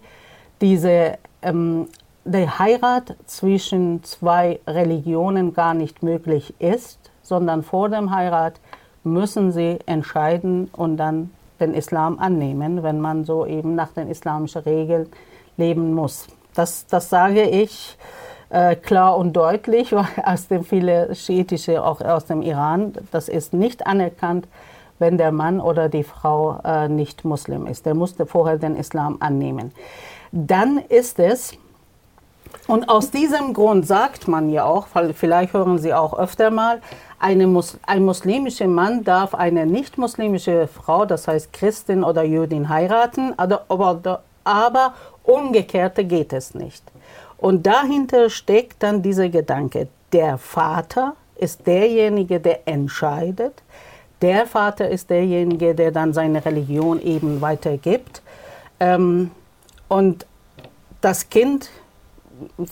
diese 0.61 1.19
ähm, 1.43 1.89
die 2.27 2.49
Heirat 2.49 3.17
zwischen 3.27 4.03
zwei 4.03 4.59
Religionen 4.67 5.55
gar 5.55 5.75
nicht 5.75 6.03
möglich 6.03 6.55
ist, 6.59 6.99
sondern 7.23 7.63
vor 7.63 7.89
dem 7.89 8.15
Heirat 8.15 8.61
müssen 9.05 9.53
sie 9.53 9.79
entscheiden 9.87 10.69
und 10.73 10.97
dann 10.97 11.31
den 11.61 11.73
Islam 11.73 12.19
annehmen, 12.19 12.83
wenn 12.83 13.01
man 13.01 13.25
so 13.25 13.47
eben 13.47 13.75
nach 13.75 13.93
den 13.93 14.09
islamischen 14.09 14.63
Regeln 14.63 15.09
leben 15.57 15.95
muss. 15.95 16.27
Das, 16.55 16.87
das 16.87 17.09
sage 17.09 17.43
ich 17.43 17.97
äh, 18.51 18.75
klar 18.75 19.17
und 19.17 19.33
deutlich, 19.35 19.93
weil 19.93 20.07
aus 20.25 20.49
dem 20.49 20.65
viele 20.65 21.15
Schiitische, 21.15 21.83
auch 21.85 22.01
aus 22.01 22.27
dem 22.27 22.43
Iran, 22.43 22.93
das 23.13 23.29
ist 23.29 23.53
nicht 23.53 23.87
anerkannt, 23.87 24.49
wenn 24.99 25.19
der 25.19 25.33
Mann 25.33 25.61
oder 25.61 25.89
die 25.89 26.05
Frau 26.05 26.61
äh, 26.65 26.89
nicht 26.89 27.25
Muslim 27.25 27.67
ist. 27.67 27.87
Der 27.87 27.95
musste 27.95 28.27
vorher 28.27 28.59
den 28.59 28.77
Islam 28.77 29.17
annehmen. 29.21 29.73
Dann 30.33 30.79
ist 30.79 31.19
es 31.19 31.55
und 32.67 32.89
aus 32.89 33.11
diesem 33.11 33.53
Grund 33.53 33.87
sagt 33.87 34.27
man 34.27 34.51
ja 34.51 34.65
auch, 34.65 34.89
vielleicht 35.15 35.53
hören 35.53 35.79
Sie 35.79 35.95
auch 35.95 36.19
öfter 36.19 36.51
mal, 36.51 36.81
Mus 37.21 37.79
ein 37.87 38.05
muslimischer 38.05 38.67
Mann 38.67 39.05
darf 39.05 39.35
eine 39.35 39.67
nicht-muslimische 39.67 40.67
Frau, 40.67 41.07
das 41.07 41.29
heißt 41.29 41.53
Christin 41.53 42.03
oder 42.03 42.25
Jüdin, 42.25 42.69
heiraten, 42.69 43.35
aber, 43.37 44.23
aber 44.45 44.95
umgekehrte 45.23 46.05
geht 46.05 46.33
es 46.33 46.55
nicht. 46.55 46.83
Und 47.39 47.67
dahinter 47.67 48.31
steckt 48.31 48.83
dann 48.83 49.03
dieser 49.03 49.29
Gedanke, 49.29 49.89
der 50.13 50.39
Vater 50.39 51.15
ist 51.37 51.67
derjenige, 51.67 52.41
der 52.41 52.67
entscheidet, 52.67 53.63
der 54.23 54.47
Vater 54.47 54.89
ist 54.89 55.11
derjenige, 55.11 55.75
der 55.75 55.91
dann 55.91 56.13
seine 56.13 56.45
Religion 56.45 57.01
eben 57.01 57.41
weitergibt. 57.41 58.23
Ähm, 58.81 59.31
und 59.89 60.27
das 61.01 61.29
Kind 61.29 61.71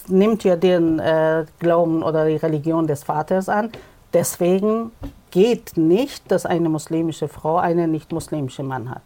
nimmt 0.08 0.44
ja 0.44 0.56
den 0.56 0.98
äh, 0.98 1.44
Glauben 1.58 2.02
oder 2.02 2.26
die 2.26 2.36
Religion 2.36 2.86
des 2.86 3.04
Vaters 3.04 3.48
an. 3.48 3.70
Deswegen 4.12 4.92
geht 5.30 5.76
nicht, 5.76 6.30
dass 6.30 6.46
eine 6.46 6.68
muslimische 6.68 7.28
Frau 7.28 7.56
einen 7.56 7.90
nicht-muslimischen 7.90 8.66
Mann 8.66 8.90
hat. 8.90 9.02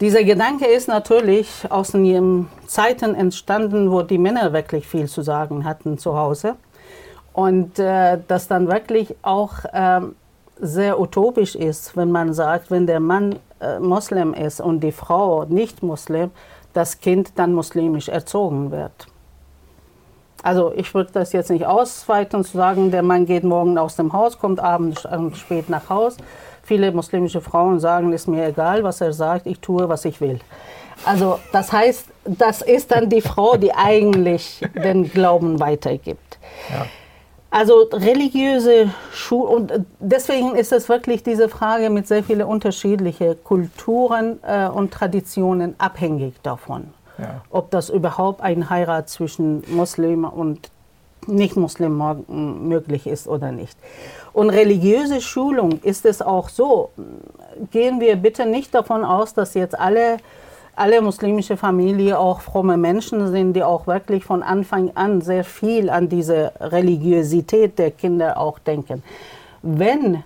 Dieser 0.00 0.24
Gedanke 0.24 0.66
ist 0.66 0.88
natürlich 0.88 1.48
aus 1.70 1.92
den 1.92 2.48
Zeiten 2.66 3.14
entstanden, 3.14 3.90
wo 3.90 4.02
die 4.02 4.18
Männer 4.18 4.52
wirklich 4.52 4.86
viel 4.86 5.08
zu 5.08 5.22
sagen 5.22 5.64
hatten 5.64 5.96
zu 5.96 6.18
Hause. 6.18 6.56
Und 7.32 7.78
äh, 7.78 8.18
das 8.28 8.48
dann 8.48 8.68
wirklich 8.68 9.14
auch 9.22 9.64
äh, 9.72 10.00
sehr 10.58 11.00
utopisch 11.00 11.54
ist, 11.54 11.96
wenn 11.96 12.10
man 12.10 12.32
sagt, 12.32 12.70
wenn 12.70 12.86
der 12.86 13.00
Mann 13.00 13.36
äh, 13.60 13.78
Moslem 13.78 14.34
ist 14.34 14.60
und 14.60 14.80
die 14.80 14.92
Frau 14.92 15.44
nicht 15.44 15.82
Muslim, 15.82 16.30
das 16.72 17.00
Kind 17.00 17.32
dann 17.36 17.54
muslimisch 17.54 18.08
erzogen 18.08 18.70
wird. 18.70 19.06
Also 20.42 20.72
ich 20.76 20.94
würde 20.94 21.10
das 21.12 21.32
jetzt 21.32 21.50
nicht 21.50 21.66
ausweiten 21.66 22.44
zu 22.44 22.56
sagen, 22.56 22.90
der 22.90 23.02
Mann 23.02 23.26
geht 23.26 23.42
morgen 23.42 23.78
aus 23.78 23.96
dem 23.96 24.12
Haus, 24.12 24.38
kommt 24.38 24.60
abends 24.60 25.06
spät 25.34 25.68
nach 25.68 25.88
Haus. 25.88 26.16
Viele 26.62 26.92
muslimische 26.92 27.40
Frauen 27.40 27.80
sagen, 27.80 28.12
ist 28.12 28.28
mir 28.28 28.46
egal, 28.46 28.84
was 28.84 29.00
er 29.00 29.12
sagt, 29.12 29.46
ich 29.46 29.60
tue, 29.60 29.88
was 29.88 30.04
ich 30.04 30.20
will. 30.20 30.38
Also 31.04 31.38
das 31.52 31.72
heißt, 31.72 32.06
das 32.24 32.62
ist 32.62 32.90
dann 32.90 33.08
die 33.08 33.20
Frau, 33.20 33.56
die 33.56 33.74
eigentlich 33.74 34.60
den 34.74 35.10
Glauben 35.10 35.60
weitergibt. 35.60 36.38
Ja. 36.70 36.86
Also 37.56 37.88
religiöse 37.90 38.90
Schule 39.14 39.48
und 39.48 39.72
deswegen 39.98 40.56
ist 40.56 40.72
es 40.72 40.90
wirklich 40.90 41.22
diese 41.22 41.48
Frage 41.48 41.88
mit 41.88 42.06
sehr 42.06 42.22
vielen 42.22 42.46
unterschiedlichen 42.46 43.42
Kulturen 43.44 44.38
äh, 44.42 44.68
und 44.68 44.92
Traditionen 44.92 45.74
abhängig 45.78 46.34
davon. 46.42 46.88
Ja. 47.16 47.40
Ob 47.48 47.70
das 47.70 47.88
überhaupt 47.88 48.42
ein 48.42 48.68
Heirat 48.68 49.08
zwischen 49.08 49.64
Muslim 49.68 50.24
und 50.24 50.68
Nicht-Muslim 51.26 52.68
möglich 52.68 53.06
ist 53.06 53.26
oder 53.26 53.52
nicht. 53.52 53.78
Und 54.34 54.50
religiöse 54.50 55.22
Schulung 55.22 55.80
ist 55.82 56.04
es 56.04 56.20
auch 56.20 56.50
so. 56.50 56.90
Gehen 57.70 58.00
wir 58.00 58.16
bitte 58.16 58.44
nicht 58.44 58.74
davon 58.74 59.02
aus, 59.02 59.32
dass 59.32 59.54
jetzt 59.54 59.78
alle, 59.78 60.18
alle 60.76 61.00
muslimische 61.00 61.56
Familien 61.56 62.14
auch 62.14 62.40
fromme 62.40 62.76
Menschen 62.76 63.30
sind, 63.32 63.54
die 63.54 63.62
auch 63.62 63.86
wirklich 63.86 64.24
von 64.24 64.42
Anfang 64.42 64.92
an 64.94 65.22
sehr 65.22 65.42
viel 65.42 65.90
an 65.90 66.08
diese 66.08 66.52
Religiosität 66.60 67.78
der 67.78 67.90
Kinder 67.90 68.38
auch 68.38 68.58
denken. 68.58 69.02
Wenn 69.62 70.22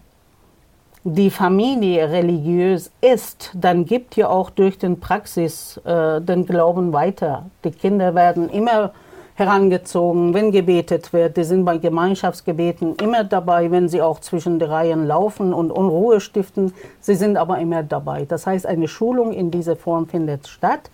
die 1.04 1.30
Familie 1.30 2.10
religiös 2.10 2.90
ist, 3.00 3.52
dann 3.54 3.86
gibt 3.86 4.16
ja 4.16 4.28
auch 4.28 4.50
durch 4.50 4.76
den 4.76 5.00
Praxis 5.00 5.78
äh, 5.84 6.20
den 6.20 6.44
Glauben 6.44 6.92
weiter. 6.92 7.46
Die 7.64 7.70
Kinder 7.70 8.14
werden 8.14 8.50
immer 8.50 8.92
herangezogen, 9.40 10.34
wenn 10.34 10.52
gebetet 10.52 11.12
wird. 11.12 11.36
Die 11.36 11.42
sind 11.42 11.64
bei 11.64 11.78
Gemeinschaftsgebeten 11.78 12.94
immer 12.96 13.24
dabei, 13.24 13.70
wenn 13.72 13.88
sie 13.88 14.00
auch 14.00 14.20
zwischen 14.20 14.60
den 14.60 14.70
Reihen 14.70 15.06
laufen 15.06 15.52
und 15.52 15.72
Unruhe 15.72 16.20
stiften. 16.20 16.72
Sie 17.00 17.16
sind 17.16 17.36
aber 17.36 17.58
immer 17.58 17.82
dabei. 17.82 18.24
Das 18.26 18.46
heißt, 18.46 18.66
eine 18.66 18.86
Schulung 18.86 19.32
in 19.32 19.50
dieser 19.50 19.74
Form 19.74 20.06
findet 20.06 20.46
statt. 20.46 20.90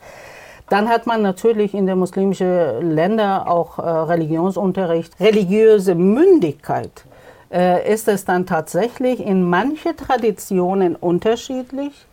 Dann 0.70 0.88
hat 0.88 1.06
man 1.06 1.20
natürlich 1.20 1.74
in 1.74 1.86
den 1.86 1.98
muslimischen 1.98 2.92
Ländern 2.92 3.46
auch 3.46 3.78
äh, 3.78 3.82
Religionsunterricht, 3.82 5.20
religiöse 5.20 5.94
Mündigkeit 5.94 7.04
äh, 7.52 7.92
ist 7.92 8.08
es 8.08 8.24
dann 8.24 8.46
tatsächlich 8.46 9.24
in 9.24 9.48
manche 9.48 9.94
Traditionen 9.94 10.96
unterschiedlich, 10.96 12.06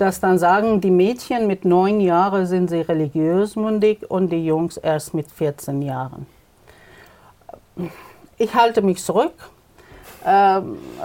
dass 0.00 0.20
dann 0.20 0.38
sagen, 0.38 0.80
die 0.80 0.90
Mädchen 0.90 1.46
mit 1.46 1.64
neun 1.64 2.00
Jahren 2.00 2.46
sind 2.46 2.70
sie 2.70 2.80
religiös 2.80 3.56
mündig 3.56 4.10
und 4.10 4.30
die 4.30 4.44
Jungs 4.44 4.76
erst 4.76 5.14
mit 5.14 5.30
14 5.30 5.82
Jahren. 5.82 6.26
Ich 8.38 8.54
halte 8.54 8.82
mich 8.82 9.02
zurück. 9.02 9.34
Äh, 10.24 10.60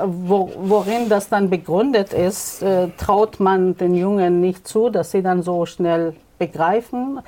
wo, 0.05 0.51
worin 0.57 1.07
das 1.07 1.29
dann 1.29 1.49
begründet 1.49 2.11
ist, 2.11 2.61
äh, 2.61 2.89
traut 2.97 3.39
man 3.39 3.77
den 3.77 3.95
Jungen 3.95 4.41
nicht 4.41 4.67
zu, 4.67 4.89
dass 4.89 5.11
sie 5.11 5.21
dann 5.21 5.41
so 5.41 5.65
schnell 5.65 6.15
begreifen 6.37 7.19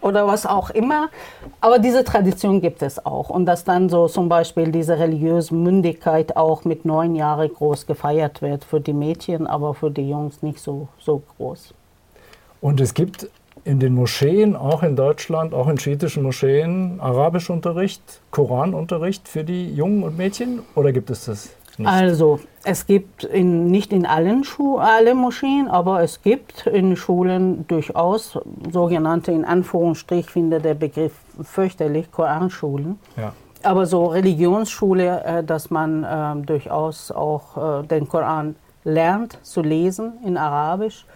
oder 0.00 0.26
was 0.26 0.46
auch 0.46 0.70
immer. 0.70 1.08
Aber 1.60 1.78
diese 1.78 2.04
Tradition 2.04 2.60
gibt 2.60 2.82
es 2.82 3.04
auch. 3.04 3.30
Und 3.30 3.46
dass 3.46 3.64
dann 3.64 3.88
so 3.88 4.08
zum 4.08 4.28
Beispiel 4.28 4.70
diese 4.70 4.98
religiöse 4.98 5.54
Mündigkeit 5.54 6.36
auch 6.36 6.64
mit 6.64 6.84
neun 6.84 7.14
Jahren 7.14 7.52
groß 7.52 7.86
gefeiert 7.86 8.42
wird 8.42 8.64
für 8.64 8.80
die 8.80 8.92
Mädchen, 8.92 9.46
aber 9.46 9.74
für 9.74 9.90
die 9.90 10.08
Jungs 10.08 10.42
nicht 10.42 10.60
so, 10.60 10.88
so 10.98 11.22
groß. 11.36 11.74
Und 12.60 12.80
es 12.80 12.94
gibt 12.94 13.28
in 13.64 13.80
den 13.80 13.94
Moscheen, 13.94 14.56
auch 14.56 14.82
in 14.82 14.94
Deutschland, 14.94 15.54
auch 15.54 15.68
in 15.68 15.78
schiitischen 15.78 16.22
Moscheen, 16.22 17.00
Arabischunterricht, 17.00 18.20
Koranunterricht 18.30 19.26
für 19.28 19.44
die 19.44 19.74
Jungen 19.74 20.02
und 20.02 20.18
Mädchen? 20.18 20.60
Oder 20.74 20.92
gibt 20.92 21.10
es 21.10 21.24
das 21.24 21.50
nicht? 21.78 21.88
Also, 21.88 22.40
es 22.64 22.86
gibt 22.86 23.24
in, 23.24 23.66
nicht 23.66 23.92
in 23.92 24.06
allen 24.06 24.44
Schu 24.44 24.78
alle 24.78 25.14
Moscheen, 25.14 25.68
aber 25.68 26.02
es 26.02 26.22
gibt 26.22 26.66
in 26.66 26.96
Schulen 26.96 27.66
durchaus 27.68 28.38
sogenannte, 28.70 29.32
in 29.32 29.44
Anführungsstrich 29.44 30.30
finde 30.30 30.60
der 30.60 30.74
Begriff 30.74 31.12
fürchterlich, 31.42 32.10
Koranschulen. 32.10 32.98
Ja. 33.16 33.32
Aber 33.62 33.86
so 33.86 34.06
Religionsschule, 34.06 35.24
äh, 35.24 35.44
dass 35.44 35.70
man 35.70 36.04
äh, 36.04 36.46
durchaus 36.46 37.10
auch 37.10 37.82
äh, 37.82 37.86
den 37.86 38.08
Koran 38.08 38.56
lernt 38.84 39.38
zu 39.42 39.62
lesen 39.62 40.14
in 40.24 40.36
Arabisch 40.36 41.06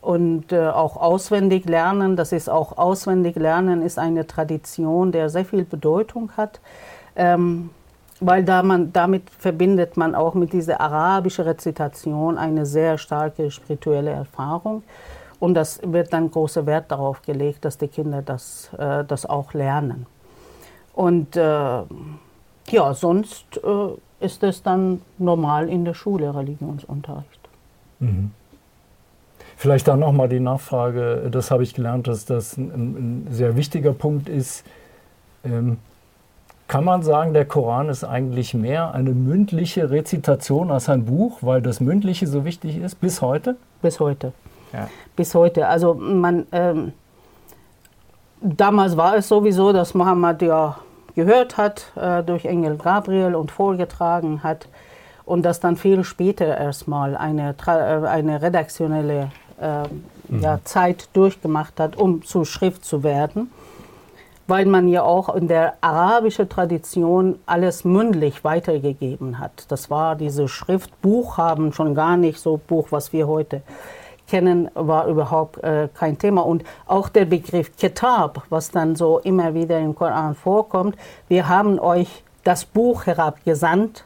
und 0.00 0.52
äh, 0.52 0.68
auch 0.68 0.96
auswendig 0.96 1.64
lernen. 1.66 2.16
Das 2.16 2.32
ist 2.32 2.50
auch 2.50 2.76
auswendig 2.76 3.36
lernen 3.36 3.82
ist 3.82 3.98
eine 3.98 4.26
Tradition, 4.26 5.12
der 5.12 5.30
sehr 5.30 5.44
viel 5.44 5.64
Bedeutung 5.64 6.32
hat, 6.36 6.60
ähm, 7.14 7.70
weil 8.24 8.44
da 8.44 8.62
man 8.62 8.92
damit 8.92 9.28
verbindet 9.30 9.96
man 9.96 10.14
auch 10.14 10.34
mit 10.34 10.52
dieser 10.52 10.80
arabischen 10.80 11.44
Rezitation 11.44 12.38
eine 12.38 12.64
sehr 12.66 12.98
starke 12.98 13.50
spirituelle 13.50 14.10
Erfahrung. 14.10 14.82
Und 15.40 15.54
das 15.54 15.80
wird 15.84 16.12
dann 16.12 16.30
großer 16.30 16.66
Wert 16.66 16.90
darauf 16.92 17.20
gelegt, 17.22 17.64
dass 17.64 17.76
die 17.76 17.88
Kinder 17.88 18.22
das, 18.22 18.70
äh, 18.78 19.04
das 19.04 19.26
auch 19.26 19.54
lernen. 19.54 20.06
Und 20.94 21.36
äh, 21.36 21.40
ja, 21.40 22.94
sonst 22.94 23.44
äh, 23.56 24.24
ist 24.24 24.42
es 24.44 24.62
dann 24.62 25.02
normal 25.18 25.68
in 25.68 25.84
der 25.84 25.94
Schule 25.94 26.32
Religionsunterricht. 26.34 27.40
Mhm. 27.98 28.30
Vielleicht 29.56 29.88
dann 29.88 30.00
nochmal 30.00 30.28
die 30.28 30.40
Nachfrage, 30.40 31.28
das 31.30 31.50
habe 31.50 31.62
ich 31.62 31.74
gelernt, 31.74 32.06
dass 32.06 32.24
das 32.24 32.56
ein, 32.56 33.26
ein 33.26 33.26
sehr 33.30 33.56
wichtiger 33.56 33.92
Punkt 33.92 34.28
ist. 34.28 34.64
Ähm, 35.44 35.78
kann 36.72 36.84
man 36.84 37.02
sagen, 37.02 37.34
der 37.34 37.44
Koran 37.44 37.90
ist 37.90 38.02
eigentlich 38.02 38.54
mehr 38.54 38.94
eine 38.94 39.10
mündliche 39.10 39.90
Rezitation 39.90 40.70
als 40.70 40.88
ein 40.88 41.04
Buch, 41.04 41.36
weil 41.42 41.60
das 41.60 41.80
Mündliche 41.80 42.26
so 42.26 42.46
wichtig 42.46 42.78
ist, 42.78 42.98
bis 42.98 43.20
heute? 43.20 43.56
Bis 43.82 44.00
heute. 44.00 44.32
Ja. 44.72 44.88
Bis 45.14 45.34
heute. 45.34 45.68
Also 45.68 45.92
man, 45.92 46.46
ähm, 46.50 46.94
damals 48.40 48.96
war 48.96 49.16
es 49.16 49.28
sowieso, 49.28 49.74
dass 49.74 49.92
Mohammed 49.92 50.40
ja 50.40 50.78
gehört 51.14 51.58
hat 51.58 51.92
äh, 51.94 52.22
durch 52.22 52.46
Engel 52.46 52.78
Gabriel 52.78 53.34
und 53.34 53.50
vorgetragen 53.50 54.42
hat 54.42 54.66
und 55.26 55.42
dass 55.42 55.60
dann 55.60 55.76
viel 55.76 56.04
später 56.04 56.56
erstmal 56.56 57.18
eine, 57.18 57.54
äh, 57.66 57.70
eine 57.70 58.40
redaktionelle 58.40 59.30
äh, 59.60 59.82
mhm. 60.28 60.40
ja, 60.40 60.58
Zeit 60.64 61.10
durchgemacht 61.12 61.78
hat, 61.78 61.96
um 61.96 62.22
zur 62.22 62.46
Schrift 62.46 62.86
zu 62.86 63.02
werden, 63.02 63.50
weil 64.46 64.66
man 64.66 64.88
ja 64.88 65.02
auch 65.02 65.34
in 65.34 65.48
der 65.48 65.74
arabischen 65.80 66.48
Tradition 66.48 67.38
alles 67.46 67.84
mündlich 67.84 68.44
weitergegeben 68.44 69.38
hat. 69.38 69.66
Das 69.68 69.90
war 69.90 70.16
diese 70.16 70.48
Schriftbuch 70.48 71.38
haben 71.38 71.72
schon 71.72 71.94
gar 71.94 72.16
nicht 72.16 72.38
so 72.38 72.60
Buch, 72.66 72.88
was 72.90 73.12
wir 73.12 73.28
heute 73.28 73.62
kennen, 74.28 74.70
war 74.74 75.06
überhaupt 75.08 75.62
äh, 75.62 75.88
kein 75.92 76.18
Thema. 76.18 76.42
Und 76.42 76.64
auch 76.86 77.08
der 77.08 77.26
Begriff 77.26 77.76
Kitab, 77.76 78.42
was 78.48 78.70
dann 78.70 78.96
so 78.96 79.18
immer 79.18 79.54
wieder 79.54 79.78
im 79.78 79.94
Koran 79.94 80.34
vorkommt, 80.34 80.96
wir 81.28 81.48
haben 81.48 81.78
euch 81.78 82.22
das 82.44 82.64
Buch 82.64 83.06
herabgesandt, 83.06 84.04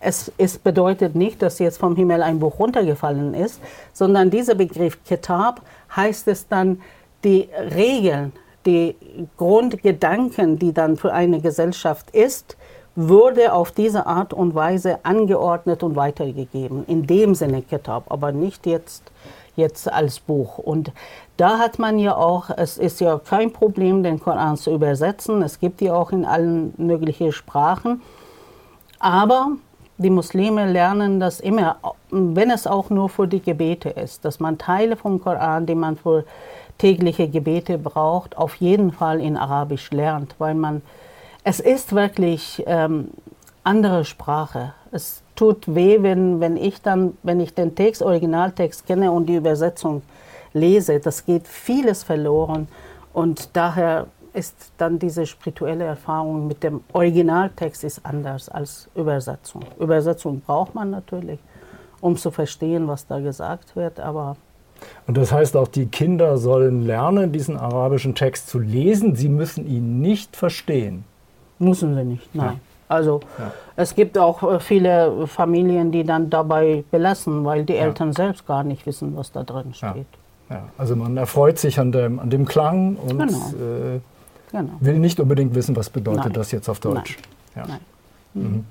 es, 0.00 0.30
es, 0.36 0.58
bedeutet 0.58 1.14
nicht, 1.14 1.40
dass 1.40 1.58
jetzt 1.58 1.78
vom 1.78 1.96
Himmel 1.96 2.22
ein 2.22 2.38
Buch 2.38 2.58
runtergefallen 2.58 3.32
ist, 3.32 3.58
sondern 3.94 4.28
dieser 4.28 4.54
Begriff 4.54 5.02
Kitab 5.04 5.62
heißt 5.96 6.28
es 6.28 6.46
dann, 6.46 6.82
die 7.24 7.48
Regeln, 7.74 8.34
die 8.66 8.96
Grundgedanken, 9.36 10.58
die 10.58 10.72
dann 10.72 10.96
für 10.96 11.12
eine 11.12 11.40
Gesellschaft 11.40 12.10
ist, 12.10 12.56
wurde 12.96 13.52
auf 13.52 13.72
diese 13.72 14.06
Art 14.06 14.32
und 14.32 14.54
Weise 14.54 14.98
angeordnet 15.02 15.82
und 15.82 15.96
weitergegeben. 15.96 16.84
In 16.86 17.06
dem 17.06 17.34
Sinne 17.34 17.62
Kitab, 17.62 18.04
aber 18.08 18.32
nicht 18.32 18.66
jetzt, 18.66 19.02
jetzt 19.56 19.92
als 19.92 20.20
Buch. 20.20 20.58
Und 20.58 20.92
da 21.36 21.58
hat 21.58 21.78
man 21.78 21.98
ja 21.98 22.16
auch, 22.16 22.50
es 22.56 22.78
ist 22.78 23.00
ja 23.00 23.18
kein 23.18 23.52
Problem, 23.52 24.02
den 24.02 24.20
Koran 24.20 24.56
zu 24.56 24.72
übersetzen. 24.72 25.42
Es 25.42 25.58
gibt 25.58 25.80
ja 25.80 25.94
auch 25.94 26.12
in 26.12 26.24
allen 26.24 26.72
möglichen 26.76 27.32
Sprachen. 27.32 28.00
Aber 29.00 29.48
die 29.98 30.10
Muslime 30.10 30.70
lernen 30.70 31.20
das 31.20 31.40
immer, 31.40 31.76
wenn 32.10 32.50
es 32.50 32.66
auch 32.66 32.90
nur 32.90 33.08
für 33.08 33.26
die 33.26 33.40
Gebete 33.40 33.90
ist, 33.90 34.24
dass 34.24 34.40
man 34.40 34.58
Teile 34.58 34.96
vom 34.96 35.20
Koran, 35.20 35.66
die 35.66 35.74
man 35.74 35.96
für 35.96 36.24
tägliche 36.78 37.28
Gebete 37.28 37.78
braucht, 37.78 38.36
auf 38.36 38.56
jeden 38.56 38.92
Fall 38.92 39.20
in 39.20 39.36
Arabisch 39.36 39.90
lernt, 39.90 40.34
weil 40.38 40.54
man, 40.54 40.82
es 41.44 41.60
ist 41.60 41.94
wirklich 41.94 42.62
ähm, 42.66 43.10
andere 43.62 44.04
Sprache. 44.04 44.74
Es 44.92 45.22
tut 45.36 45.74
weh, 45.74 46.02
wenn, 46.02 46.40
wenn 46.40 46.56
ich 46.56 46.82
dann, 46.82 47.16
wenn 47.22 47.40
ich 47.40 47.54
den 47.54 47.74
Text, 47.74 48.02
Originaltext 48.02 48.86
kenne 48.86 49.10
und 49.10 49.26
die 49.26 49.36
Übersetzung 49.36 50.02
lese, 50.52 51.00
das 51.00 51.24
geht 51.24 51.48
vieles 51.48 52.02
verloren 52.02 52.68
und 53.12 53.56
daher 53.56 54.06
ist 54.32 54.72
dann 54.78 54.98
diese 54.98 55.26
spirituelle 55.26 55.84
Erfahrung 55.84 56.48
mit 56.48 56.62
dem 56.62 56.82
Originaltext 56.92 57.84
ist 57.84 58.04
anders 58.04 58.48
als 58.48 58.88
Übersetzung. 58.94 59.62
Übersetzung 59.78 60.40
braucht 60.40 60.74
man 60.74 60.90
natürlich, 60.90 61.38
um 62.00 62.16
zu 62.16 62.32
verstehen, 62.32 62.88
was 62.88 63.06
da 63.06 63.20
gesagt 63.20 63.76
wird, 63.76 64.00
aber 64.00 64.36
und 65.06 65.16
das 65.16 65.32
heißt 65.32 65.56
auch, 65.56 65.68
die 65.68 65.86
Kinder 65.86 66.38
sollen 66.38 66.86
lernen, 66.86 67.32
diesen 67.32 67.56
arabischen 67.56 68.14
Text 68.14 68.48
zu 68.48 68.58
lesen. 68.58 69.16
Sie 69.16 69.28
müssen 69.28 69.66
ihn 69.66 70.00
nicht 70.00 70.36
verstehen. 70.36 71.04
Müssen 71.58 71.94
sie 71.94 72.04
nicht, 72.04 72.34
nein. 72.34 72.54
Ja. 72.54 72.60
Also 72.86 73.20
ja. 73.38 73.52
es 73.76 73.94
gibt 73.94 74.18
auch 74.18 74.42
äh, 74.42 74.60
viele 74.60 75.26
Familien, 75.26 75.90
die 75.90 76.04
dann 76.04 76.28
dabei 76.30 76.84
belassen, 76.90 77.44
weil 77.44 77.64
die 77.64 77.76
Eltern 77.76 78.08
ja. 78.08 78.14
selbst 78.14 78.46
gar 78.46 78.62
nicht 78.62 78.84
wissen, 78.86 79.16
was 79.16 79.32
da 79.32 79.42
drin 79.42 79.72
steht. 79.72 80.06
Also 80.78 80.94
man 80.94 81.16
erfreut 81.16 81.58
sich 81.58 81.80
an 81.80 81.90
dem, 81.90 82.20
an 82.20 82.30
dem 82.30 82.44
Klang 82.44 82.96
und 82.96 83.18
genau. 83.18 83.48
äh, 83.58 84.00
Genau. 84.54 84.72
Will 84.78 85.00
nicht 85.00 85.18
unbedingt 85.18 85.52
wissen, 85.56 85.74
was 85.74 85.90
bedeutet 85.90 86.26
Nein. 86.26 86.32
das 86.32 86.52
jetzt 86.52 86.68
auf 86.68 86.78
Deutsch. 86.78 87.18
Nein. 87.56 87.66
Nein. 87.66 87.80
Mhm. 88.34 88.64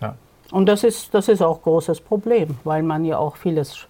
Ja. 0.00 0.14
Und 0.50 0.64
das 0.64 0.82
ist, 0.82 1.12
das 1.12 1.28
ist 1.28 1.42
auch 1.42 1.58
ein 1.58 1.62
großes 1.62 2.00
Problem, 2.00 2.56
weil 2.64 2.82
man 2.82 3.04
ja 3.04 3.18
auch 3.18 3.36
vieles, 3.36 3.86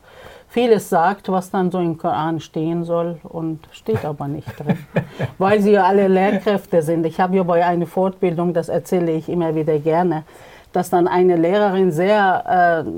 vieles 0.49 0.89
sagt, 0.89 1.31
was 1.31 1.51
dann 1.51 1.71
so 1.71 1.79
im 1.79 1.99
Koran 1.99 2.41
stehen 2.41 2.85
soll 2.85 3.19
und 3.23 3.61
steht 3.73 4.05
aber 4.05 4.29
nicht 4.29 4.49
drin, 4.59 4.79
weil 5.39 5.61
sie 5.61 5.73
ja 5.73 5.85
alle 5.85 6.09
Lehrkräfte 6.09 6.83
sind. 6.83 7.07
Ich 7.07 7.21
habe 7.21 7.37
ja 7.37 7.43
bei 7.43 7.65
einer 7.65 7.87
Fortbildung, 7.87 8.55
das 8.55 8.69
erzähle 8.69 9.13
ich 9.13 9.29
immer 9.29 9.55
wieder 9.55 9.79
gerne, 9.79 10.25
dass 10.73 10.91
dann 10.91 11.09
eine 11.09 11.37
Lehrerin 11.37 11.93
sehr 11.93 12.85
äh, 12.87 12.91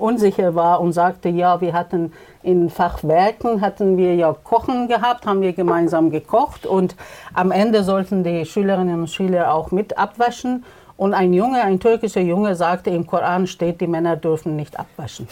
unsicher 0.00 0.54
war 0.54 0.80
und 0.80 0.92
sagte, 0.92 1.28
ja, 1.28 1.60
wir 1.60 1.72
hatten 1.72 2.12
in 2.42 2.70
Fachwerken 2.70 3.60
hatten 3.60 3.96
wir 3.96 4.16
ja 4.16 4.32
Kochen 4.32 4.88
gehabt, 4.88 5.26
haben 5.26 5.42
wir 5.42 5.52
gemeinsam 5.52 6.10
gekocht 6.10 6.66
und 6.66 6.96
am 7.34 7.52
Ende 7.52 7.84
sollten 7.84 8.24
die 8.24 8.44
Schülerinnen 8.44 9.00
und 9.02 9.10
Schüler 9.10 9.54
auch 9.54 9.70
mit 9.70 9.96
abwaschen. 9.96 10.64
Und 10.96 11.14
ein 11.14 11.32
Junge, 11.32 11.62
ein 11.62 11.80
türkischer 11.80 12.20
Junge 12.20 12.54
sagte, 12.54 12.90
im 12.90 13.06
Koran 13.06 13.46
steht, 13.46 13.80
die 13.80 13.86
Männer 13.86 14.16
dürfen 14.16 14.56
nicht 14.56 14.78
abwaschen. 14.78 15.26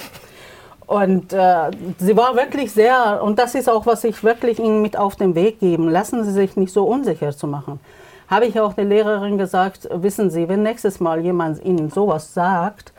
Und 0.90 1.32
äh, 1.32 1.70
sie 1.98 2.16
war 2.16 2.34
wirklich 2.34 2.72
sehr, 2.72 3.22
und 3.22 3.38
das 3.38 3.54
ist 3.54 3.70
auch, 3.70 3.86
was 3.86 4.02
ich 4.02 4.24
wirklich 4.24 4.58
Ihnen 4.58 4.82
mit 4.82 4.96
auf 4.96 5.14
den 5.14 5.36
Weg 5.36 5.60
geben, 5.60 5.88
lassen 5.88 6.24
Sie 6.24 6.32
sich 6.32 6.56
nicht 6.56 6.72
so 6.72 6.82
unsicher 6.82 7.30
zu 7.30 7.46
machen. 7.46 7.78
Habe 8.26 8.46
ich 8.46 8.58
auch 8.58 8.72
der 8.72 8.86
Lehrerin 8.86 9.38
gesagt, 9.38 9.88
wissen 9.92 10.30
Sie, 10.30 10.48
wenn 10.48 10.64
nächstes 10.64 10.98
Mal 10.98 11.20
jemand 11.20 11.64
Ihnen 11.64 11.90
sowas 11.90 12.34
sagt, 12.34 12.92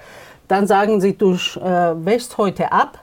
dann 0.48 0.68
sagen 0.68 1.02
Sie, 1.02 1.18
du 1.18 1.34
äh, 1.34 2.06
wäschst 2.06 2.38
heute 2.38 2.72
ab, 2.72 3.00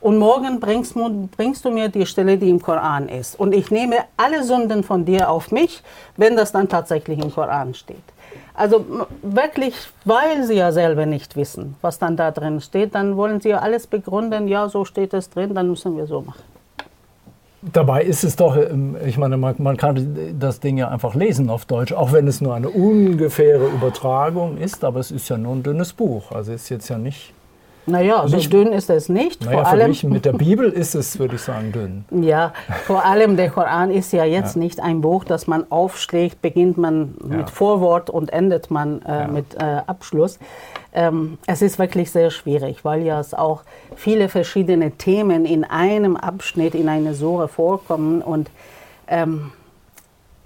und 0.00 0.18
morgen 0.18 0.60
bringst, 0.60 0.94
bringst, 1.36 1.64
du 1.64 1.70
mir 1.70 1.88
die 1.88 2.06
Stelle, 2.06 2.36
die 2.36 2.50
im 2.50 2.60
Koran 2.60 3.08
ist. 3.08 3.38
Und 3.38 3.54
ich 3.54 3.70
nehme 3.70 3.96
alle 4.16 4.44
Sünden 4.44 4.84
von 4.84 5.04
dir 5.04 5.30
auf 5.30 5.50
mich, 5.50 5.82
wenn 6.16 6.36
das 6.36 6.52
dann 6.52 6.68
tatsächlich 6.68 7.18
im 7.18 7.32
Koran 7.32 7.74
steht. 7.74 7.96
Also 8.56 9.06
wirklich, 9.22 9.74
weil 10.06 10.44
sie 10.44 10.54
ja 10.54 10.72
selber 10.72 11.04
nicht 11.04 11.36
wissen, 11.36 11.76
was 11.82 11.98
dann 11.98 12.16
da 12.16 12.30
drin 12.30 12.62
steht, 12.62 12.94
dann 12.94 13.16
wollen 13.16 13.40
sie 13.40 13.50
ja 13.50 13.58
alles 13.58 13.86
begründen, 13.86 14.48
ja, 14.48 14.70
so 14.70 14.86
steht 14.86 15.12
es 15.12 15.28
drin, 15.28 15.54
dann 15.54 15.68
müssen 15.68 15.94
wir 15.96 16.06
so 16.06 16.22
machen. 16.22 16.42
Dabei 17.60 18.02
ist 18.02 18.24
es 18.24 18.36
doch, 18.36 18.56
ähm, 18.56 18.96
ich 19.04 19.18
meine, 19.18 19.36
man, 19.36 19.56
man, 19.58 19.76
kann 19.76 20.36
das 20.38 20.60
Ding 20.60 20.78
ja 20.78 20.88
einfach 20.88 21.14
lesen 21.14 21.50
auf 21.50 21.66
Deutsch, 21.66 21.92
auch 21.92 22.12
wenn 22.12 22.26
es 22.28 22.40
nur 22.40 22.54
eine 22.54 22.70
ungefähre 22.70 23.66
Übertragung 23.66 24.56
ist, 24.56 24.84
aber 24.84 25.00
es 25.00 25.10
ist 25.10 25.28
ja 25.28 25.36
nur 25.36 25.54
ein 25.54 25.62
dünnes 25.62 25.92
Buch. 25.92 26.32
Also 26.32 26.52
ist 26.52 26.70
jetzt 26.70 26.88
ja 26.88 26.96
nicht 26.96 27.34
Naja, 27.86 28.26
so 28.26 28.36
dünn 28.38 28.72
ist 28.72 28.90
es 28.90 29.08
nicht. 29.08 29.44
Naja, 29.44 29.58
vor 29.58 29.66
allem 29.68 29.94
mit 30.04 30.24
der 30.24 30.32
Bibel 30.32 30.70
ist 30.70 30.94
es, 30.94 31.18
würde 31.18 31.36
ich 31.36 31.42
sagen, 31.42 31.72
dünn. 31.72 32.04
Ja, 32.26 32.52
vor 32.86 33.04
allem 33.04 33.36
der 33.36 33.50
Koran 33.50 33.90
ist 33.90 34.12
ja 34.12 34.24
jetzt 34.24 34.56
ja. 34.56 34.62
nicht 34.62 34.80
ein 34.80 35.00
Buch, 35.00 35.22
das 35.22 35.46
man 35.46 35.70
aufschlägt, 35.70 36.42
beginnt 36.42 36.78
man 36.78 37.14
ja. 37.20 37.36
mit 37.36 37.50
Vorwort 37.50 38.10
und 38.10 38.32
endet 38.32 38.70
man 38.70 39.02
äh, 39.02 39.20
ja. 39.20 39.28
mit 39.28 39.54
äh, 39.54 39.82
Abschluss. 39.86 40.38
Ähm, 40.92 41.38
es 41.46 41.62
ist 41.62 41.78
wirklich 41.78 42.10
sehr 42.10 42.30
schwierig, 42.30 42.84
weil 42.84 43.02
ja 43.02 43.20
es 43.20 43.34
auch 43.34 43.62
viele 43.94 44.28
verschiedene 44.28 44.92
Themen 44.92 45.44
in 45.44 45.62
einem 45.62 46.16
Abschnitt 46.16 46.74
in 46.74 46.88
einer 46.88 47.14
Sure 47.14 47.48
vorkommen 47.48 48.22
und 48.22 48.50
ähm, 49.06 49.52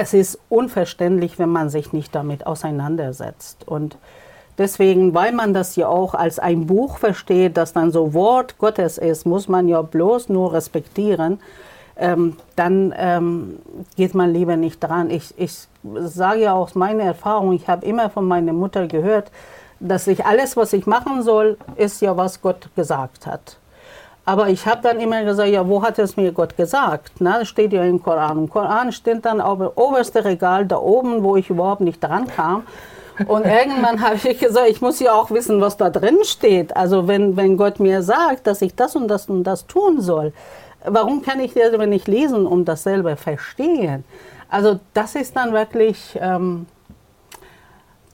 es 0.00 0.14
ist 0.14 0.38
unverständlich, 0.48 1.38
wenn 1.38 1.50
man 1.50 1.68
sich 1.68 1.92
nicht 1.92 2.14
damit 2.14 2.46
auseinandersetzt. 2.46 3.68
Und 3.68 3.98
Deswegen, 4.60 5.14
weil 5.14 5.32
man 5.32 5.54
das 5.54 5.74
ja 5.76 5.88
auch 5.88 6.12
als 6.12 6.38
ein 6.38 6.66
Buch 6.66 6.98
versteht, 6.98 7.56
das 7.56 7.72
dann 7.72 7.92
so 7.92 8.12
Wort 8.12 8.58
Gottes 8.58 8.98
ist, 8.98 9.24
muss 9.24 9.48
man 9.48 9.68
ja 9.68 9.80
bloß 9.80 10.28
nur 10.28 10.52
respektieren. 10.52 11.40
Ähm, 11.96 12.36
dann 12.56 12.92
ähm, 12.94 13.58
geht 13.96 14.14
man 14.14 14.34
lieber 14.34 14.56
nicht 14.56 14.78
dran. 14.80 15.08
Ich, 15.08 15.32
ich 15.38 15.66
sage 16.04 16.42
ja 16.42 16.52
aus 16.52 16.74
meiner 16.74 17.04
Erfahrung, 17.04 17.54
ich 17.54 17.68
habe 17.68 17.86
immer 17.86 18.10
von 18.10 18.28
meiner 18.28 18.52
Mutter 18.52 18.86
gehört, 18.86 19.30
dass 19.80 20.06
ich 20.06 20.26
alles, 20.26 20.58
was 20.58 20.74
ich 20.74 20.86
machen 20.86 21.22
soll, 21.22 21.56
ist 21.76 22.02
ja, 22.02 22.18
was 22.18 22.42
Gott 22.42 22.68
gesagt 22.76 23.26
hat. 23.26 23.56
Aber 24.26 24.50
ich 24.50 24.66
habe 24.66 24.82
dann 24.82 25.00
immer 25.00 25.24
gesagt, 25.24 25.48
ja, 25.48 25.66
wo 25.66 25.82
hat 25.82 25.98
es 25.98 26.18
mir 26.18 26.32
Gott 26.32 26.58
gesagt? 26.58 27.12
Na, 27.18 27.46
steht 27.46 27.72
ja 27.72 27.82
im 27.82 28.02
Koran. 28.02 28.36
Im 28.36 28.50
Koran 28.50 28.92
steht 28.92 29.24
dann 29.24 29.40
auf 29.40 29.56
dem 29.56 29.70
obersten 29.74 30.18
Regal 30.18 30.66
da 30.66 30.76
oben, 30.76 31.22
wo 31.22 31.36
ich 31.36 31.48
überhaupt 31.48 31.80
nicht 31.80 32.04
dran 32.04 32.26
kam. 32.26 32.64
Und 33.26 33.44
irgendwann 33.44 34.00
habe 34.00 34.16
ich 34.16 34.38
gesagt, 34.38 34.68
ich 34.68 34.80
muss 34.80 35.00
ja 35.00 35.12
auch 35.12 35.30
wissen, 35.30 35.60
was 35.60 35.76
da 35.76 35.90
drin 35.90 36.18
steht. 36.22 36.76
Also 36.76 37.06
wenn, 37.06 37.36
wenn 37.36 37.56
Gott 37.56 37.80
mir 37.80 38.02
sagt, 38.02 38.46
dass 38.46 38.62
ich 38.62 38.74
das 38.74 38.96
und 38.96 39.08
das 39.08 39.28
und 39.28 39.44
das 39.44 39.66
tun 39.66 40.00
soll, 40.00 40.32
warum 40.84 41.22
kann 41.22 41.40
ich 41.40 41.54
das 41.54 41.74
aber 41.74 41.86
nicht 41.86 42.08
lesen 42.08 42.46
und 42.46 42.64
das 42.66 42.82
selber 42.82 43.16
verstehen? 43.16 44.04
Also 44.48 44.80
das 44.94 45.14
ist 45.14 45.36
dann 45.36 45.52
wirklich, 45.52 46.18
ähm, 46.20 46.66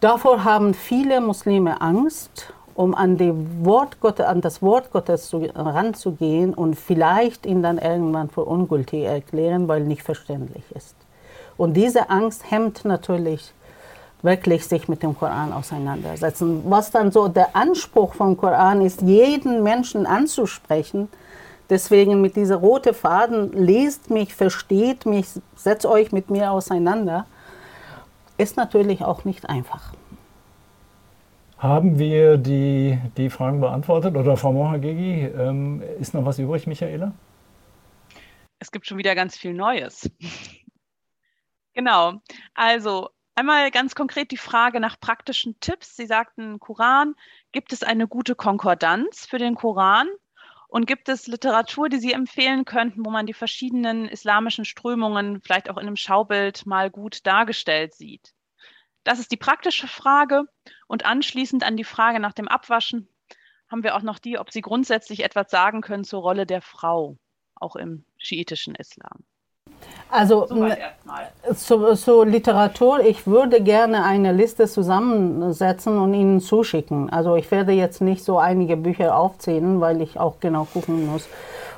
davor 0.01 0.45
haben 0.45 0.75
viele 0.75 1.21
Muslime 1.21 1.81
Angst, 1.81 2.53
um 2.75 2.95
an, 2.95 3.17
die 3.17 3.33
Wort 3.65 4.01
Gottes, 4.01 4.27
an 4.27 4.43
das 4.43 4.61
Wort 4.61 4.93
Gottes 4.93 5.29
zu, 5.29 5.49
ranzugehen 5.55 6.53
und 6.53 6.75
vielleicht 6.75 7.47
ihn 7.47 7.63
dann 7.63 7.79
irgendwann 7.79 8.29
für 8.29 8.45
ungültig 8.45 9.05
erklären, 9.05 9.67
weil 9.67 9.81
nicht 9.81 10.03
verständlich 10.03 10.65
ist. 10.75 10.95
Und 11.57 11.75
diese 11.75 12.11
Angst 12.11 12.51
hemmt 12.51 12.85
natürlich 12.85 13.55
wirklich 14.27 14.66
sich 14.66 14.89
mit 14.89 15.03
dem 15.03 15.18
Koran 15.18 15.55
auseinandersetzen. 15.55 16.62
Was 16.66 16.91
dann 16.91 17.11
so 17.11 17.29
der 17.29 17.57
Anspruch 17.57 18.12
vom 18.12 18.37
Koran 18.37 18.83
ist, 18.83 19.01
jeden 19.01 19.62
Menschen 19.62 20.05
anzusprechen. 20.05 21.09
Deswegen 21.70 22.20
mit 22.20 22.37
dieser 22.37 22.57
rote 22.57 22.93
Faden, 22.93 23.53
lest 23.53 24.11
mich, 24.11 24.35
versteht 24.35 25.07
mich, 25.07 25.27
setzt 25.57 25.87
euch 25.87 26.12
mit 26.12 26.29
mir 26.29 26.53
auseinander, 26.53 27.27
ist 28.37 28.59
natürlich 28.59 29.03
auch 29.03 29.24
nicht 29.24 29.49
einfach. 29.49 29.95
Haben 31.59 31.99
wir 31.99 32.37
die, 32.37 32.99
die 33.16 33.31
Fragen 33.31 33.61
beantwortet? 33.61 34.14
Oder 34.14 34.37
Frau 34.37 34.53
Mohagegi, 34.53 35.24
ähm, 35.24 35.83
ist 35.99 36.12
noch 36.12 36.24
was 36.27 36.39
übrig, 36.39 36.66
Michaela? 36.66 37.12
Es 38.59 38.70
gibt 38.70 38.87
schon 38.87 38.99
wieder 38.99 39.14
ganz 39.14 39.37
viel 39.37 39.55
Neues. 39.55 40.11
genau. 41.74 42.20
Also 42.55 43.09
Einmal 43.39 43.70
ganz 43.70 43.95
konkret 43.95 44.30
die 44.30 44.39
Frage 44.39 44.80
nach 44.80 44.99
praktischen 44.99 45.61
Tipps. 45.61 45.95
Sie 45.95 46.07
sagten 46.07 46.59
Koran. 46.59 47.14
Gibt 47.53 47.74
es 47.74 47.82
eine 47.82 48.09
gute 48.09 48.34
Konkordanz 48.34 49.26
für 49.26 49.37
den 49.37 49.55
Koran? 49.55 50.09
Und 50.68 50.87
gibt 50.87 51.11
es 51.11 51.26
Literatur, 51.26 51.91
die 51.91 51.99
Sie 51.99 52.14
empfehlen 52.14 52.64
könnten, 52.64 53.05
wo 53.05 53.11
man 53.11 53.26
die 53.26 53.34
verschiedenen 53.34 54.09
islamischen 54.09 54.64
Strömungen 54.64 55.43
vielleicht 55.43 55.68
auch 55.68 55.76
in 55.76 55.87
einem 55.87 55.97
Schaubild 55.97 56.64
mal 56.64 56.91
gut 56.91 57.26
dargestellt 57.26 57.93
sieht? 57.95 58.32
Das 59.05 59.18
ist 59.18 59.30
die 59.30 59.37
praktische 59.37 59.87
Frage. 59.87 60.45
Und 60.87 61.05
anschließend 61.05 61.62
an 61.62 61.76
die 61.76 61.84
Frage 61.84 62.20
nach 62.20 62.32
dem 62.32 62.49
Abwaschen 62.49 63.07
haben 63.68 63.82
wir 63.82 63.97
auch 63.97 64.03
noch 64.03 64.18
die, 64.18 64.39
ob 64.39 64.51
Sie 64.51 64.62
grundsätzlich 64.62 65.22
etwas 65.22 65.51
sagen 65.51 65.82
können 65.82 66.05
zur 66.05 66.22
Rolle 66.22 66.47
der 66.47 66.62
Frau, 66.62 67.18
auch 67.55 67.76
im 67.76 68.07
schiitischen 68.16 68.74
Islam. 68.76 69.26
Also 70.17 70.47
so, 71.53 71.95
so, 71.95 72.23
Literatur, 72.25 73.01
ich 73.01 73.27
würde 73.27 73.61
gerne 73.61 74.03
eine 74.05 74.33
Liste 74.33 74.67
zusammensetzen 74.67 75.99
und 75.99 76.14
Ihnen 76.14 76.41
zuschicken. 76.41 77.11
Also 77.11 77.37
ich 77.37 77.51
werde 77.51 77.73
jetzt 77.73 78.01
nicht 78.01 78.25
so 78.25 78.39
einige 78.39 78.79
Bücher 78.79 79.14
aufzählen, 79.14 79.79
weil 79.81 80.01
ich 80.01 80.19
auch 80.19 80.41
genau 80.41 80.67
gucken 80.73 81.07
muss. 81.07 81.29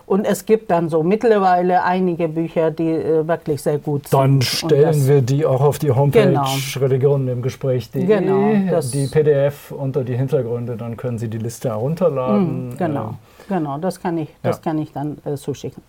Und 0.07 0.25
es 0.25 0.47
gibt 0.47 0.71
dann 0.71 0.89
so 0.89 1.03
mittlerweile 1.03 1.83
einige 1.83 2.29
Bücher, 2.29 2.71
die 2.71 2.89
äh, 2.89 3.27
wirklich 3.27 3.61
sehr 3.61 3.79
gut 3.79 4.09
sind. 4.09 4.19
Dann 4.19 4.41
stellen 4.41 5.07
wir 5.07 5.21
die 5.21 5.45
auch 5.45 5.61
auf 5.61 5.79
die 5.79 5.91
Homepage 5.91 6.29
genau. 6.29 6.47
Religionen 6.77 7.29
im 7.29 7.43
Gespräch.de, 7.43 8.07
genau, 8.07 8.81
die 8.93 9.07
PDF 9.09 9.71
unter 9.71 10.05
die 10.05 10.17
Hintergründe, 10.17 10.77
dann 10.77 10.97
können 10.97 11.19
Sie 11.19 11.29
die 11.29 11.37
Liste 11.37 11.71
herunterladen. 11.71 12.71
Mm, 12.71 12.77
genau, 12.79 13.17
äh, 13.49 13.55
genau, 13.55 13.79
das 13.79 14.01
kann 14.01 14.17
ich, 14.17 14.29
das 14.43 14.57
ja. 14.57 14.63
kann 14.63 14.79
ich 14.79 14.93
dann 14.93 15.19
äh, 15.27 15.35
zuschicken. 15.35 15.83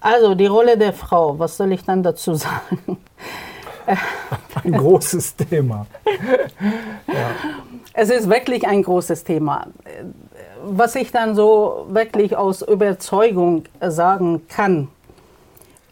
Also 0.00 0.34
die 0.34 0.46
Rolle 0.46 0.78
der 0.78 0.92
Frau, 0.92 1.38
was 1.38 1.56
soll 1.56 1.72
ich 1.72 1.84
dann 1.84 2.02
dazu 2.02 2.34
sagen? 2.34 2.98
Ein 4.64 4.72
großes 4.72 5.36
Thema. 5.36 5.86
ja. 7.06 7.30
Es 7.92 8.10
ist 8.10 8.28
wirklich 8.28 8.66
ein 8.66 8.82
großes 8.82 9.24
Thema. 9.24 9.66
Was 10.64 10.94
ich 10.94 11.10
dann 11.10 11.34
so 11.34 11.86
wirklich 11.88 12.36
aus 12.36 12.62
Überzeugung 12.62 13.64
sagen 13.80 14.46
kann, 14.48 14.88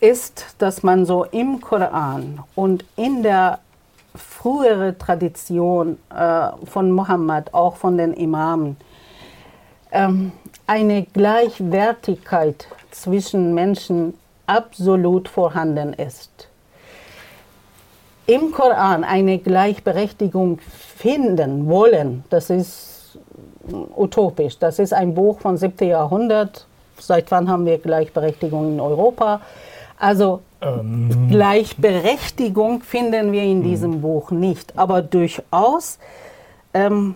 ist, 0.01 0.55
dass 0.59 0.83
man 0.83 1.07
so 1.07 1.25
im 1.25 1.61
Koran 1.61 2.41
und 2.55 2.85
in 2.97 3.23
der 3.23 3.59
früheren 4.15 4.99
Tradition 4.99 5.99
äh, 6.15 6.49
von 6.65 6.93
Mohammed, 6.93 7.53
auch 7.53 7.77
von 7.77 7.99
den 7.99 8.13
Imamen, 8.13 8.77
ähm, 9.91 10.33
eine 10.67 11.05
Gleichwertigkeit 11.05 12.69
zwischen 12.91 13.55
Menschen 13.55 14.15
absolut 14.47 15.29
vorhanden 15.29 15.93
ist. 15.93 16.49
Im 18.27 18.53
Koran 18.53 19.05
eine 19.05 19.39
Gleichberechtigung 19.39 20.59
finden 20.97 21.67
wollen, 21.67 22.25
das 22.31 22.51
ist 22.51 23.19
utopisch. 23.97 24.59
Das 24.59 24.79
ist 24.79 24.93
ein 24.93 25.15
Buch 25.15 25.41
von 25.41 25.57
7. 25.57 25.89
Jahrhundert. 25.89 26.67
Seit 26.99 27.31
wann 27.31 27.49
haben 27.49 27.65
wir 27.67 27.79
Gleichberechtigung 27.79 28.75
in 28.75 28.81
Europa? 28.81 29.41
Also 29.99 30.41
ähm. 30.61 31.29
Gleichberechtigung 31.31 32.83
finden 32.83 33.33
wir 33.33 33.43
in 33.43 33.63
diesem 33.63 33.95
hm. 33.95 34.01
Buch 34.01 34.31
nicht, 34.31 34.77
aber 34.77 35.03
durchaus 35.03 35.99
ähm, 36.75 37.15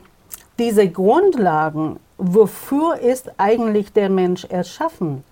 diese 0.58 0.88
Grundlagen, 0.88 1.98
wofür 2.18 2.98
ist 2.98 3.32
eigentlich 3.38 3.92
der 3.92 4.08
Mensch 4.08 4.44
erschaffen? 4.44 5.24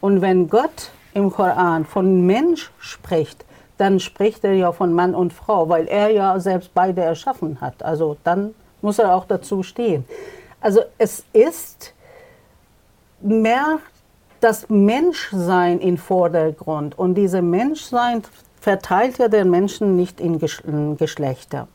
Und 0.00 0.20
wenn 0.20 0.48
Gott 0.48 0.90
im 1.14 1.30
Koran 1.30 1.84
von 1.84 2.26
Mensch 2.26 2.70
spricht, 2.78 3.44
dann 3.78 4.00
spricht 4.00 4.44
er 4.44 4.54
ja 4.54 4.72
von 4.72 4.92
Mann 4.92 5.14
und 5.14 5.32
Frau, 5.32 5.68
weil 5.68 5.86
er 5.86 6.10
ja 6.10 6.38
selbst 6.40 6.72
beide 6.74 7.02
erschaffen 7.02 7.60
hat. 7.60 7.82
Also 7.82 8.16
dann 8.24 8.54
muss 8.82 8.98
er 8.98 9.14
auch 9.14 9.26
dazu 9.26 9.62
stehen. 9.62 10.04
Also 10.60 10.80
es 10.98 11.24
ist 11.32 11.92
mehr 13.20 13.78
das 14.40 14.68
Menschsein 14.68 15.80
im 15.80 15.98
Vordergrund. 15.98 16.98
Und 16.98 17.14
dieses 17.14 17.42
Menschsein 17.42 18.22
verteilt 18.60 19.18
ja 19.18 19.28
den 19.28 19.50
Menschen 19.50 19.96
nicht 19.96 20.20
in 20.20 20.38
Geschlechter. 20.96 21.68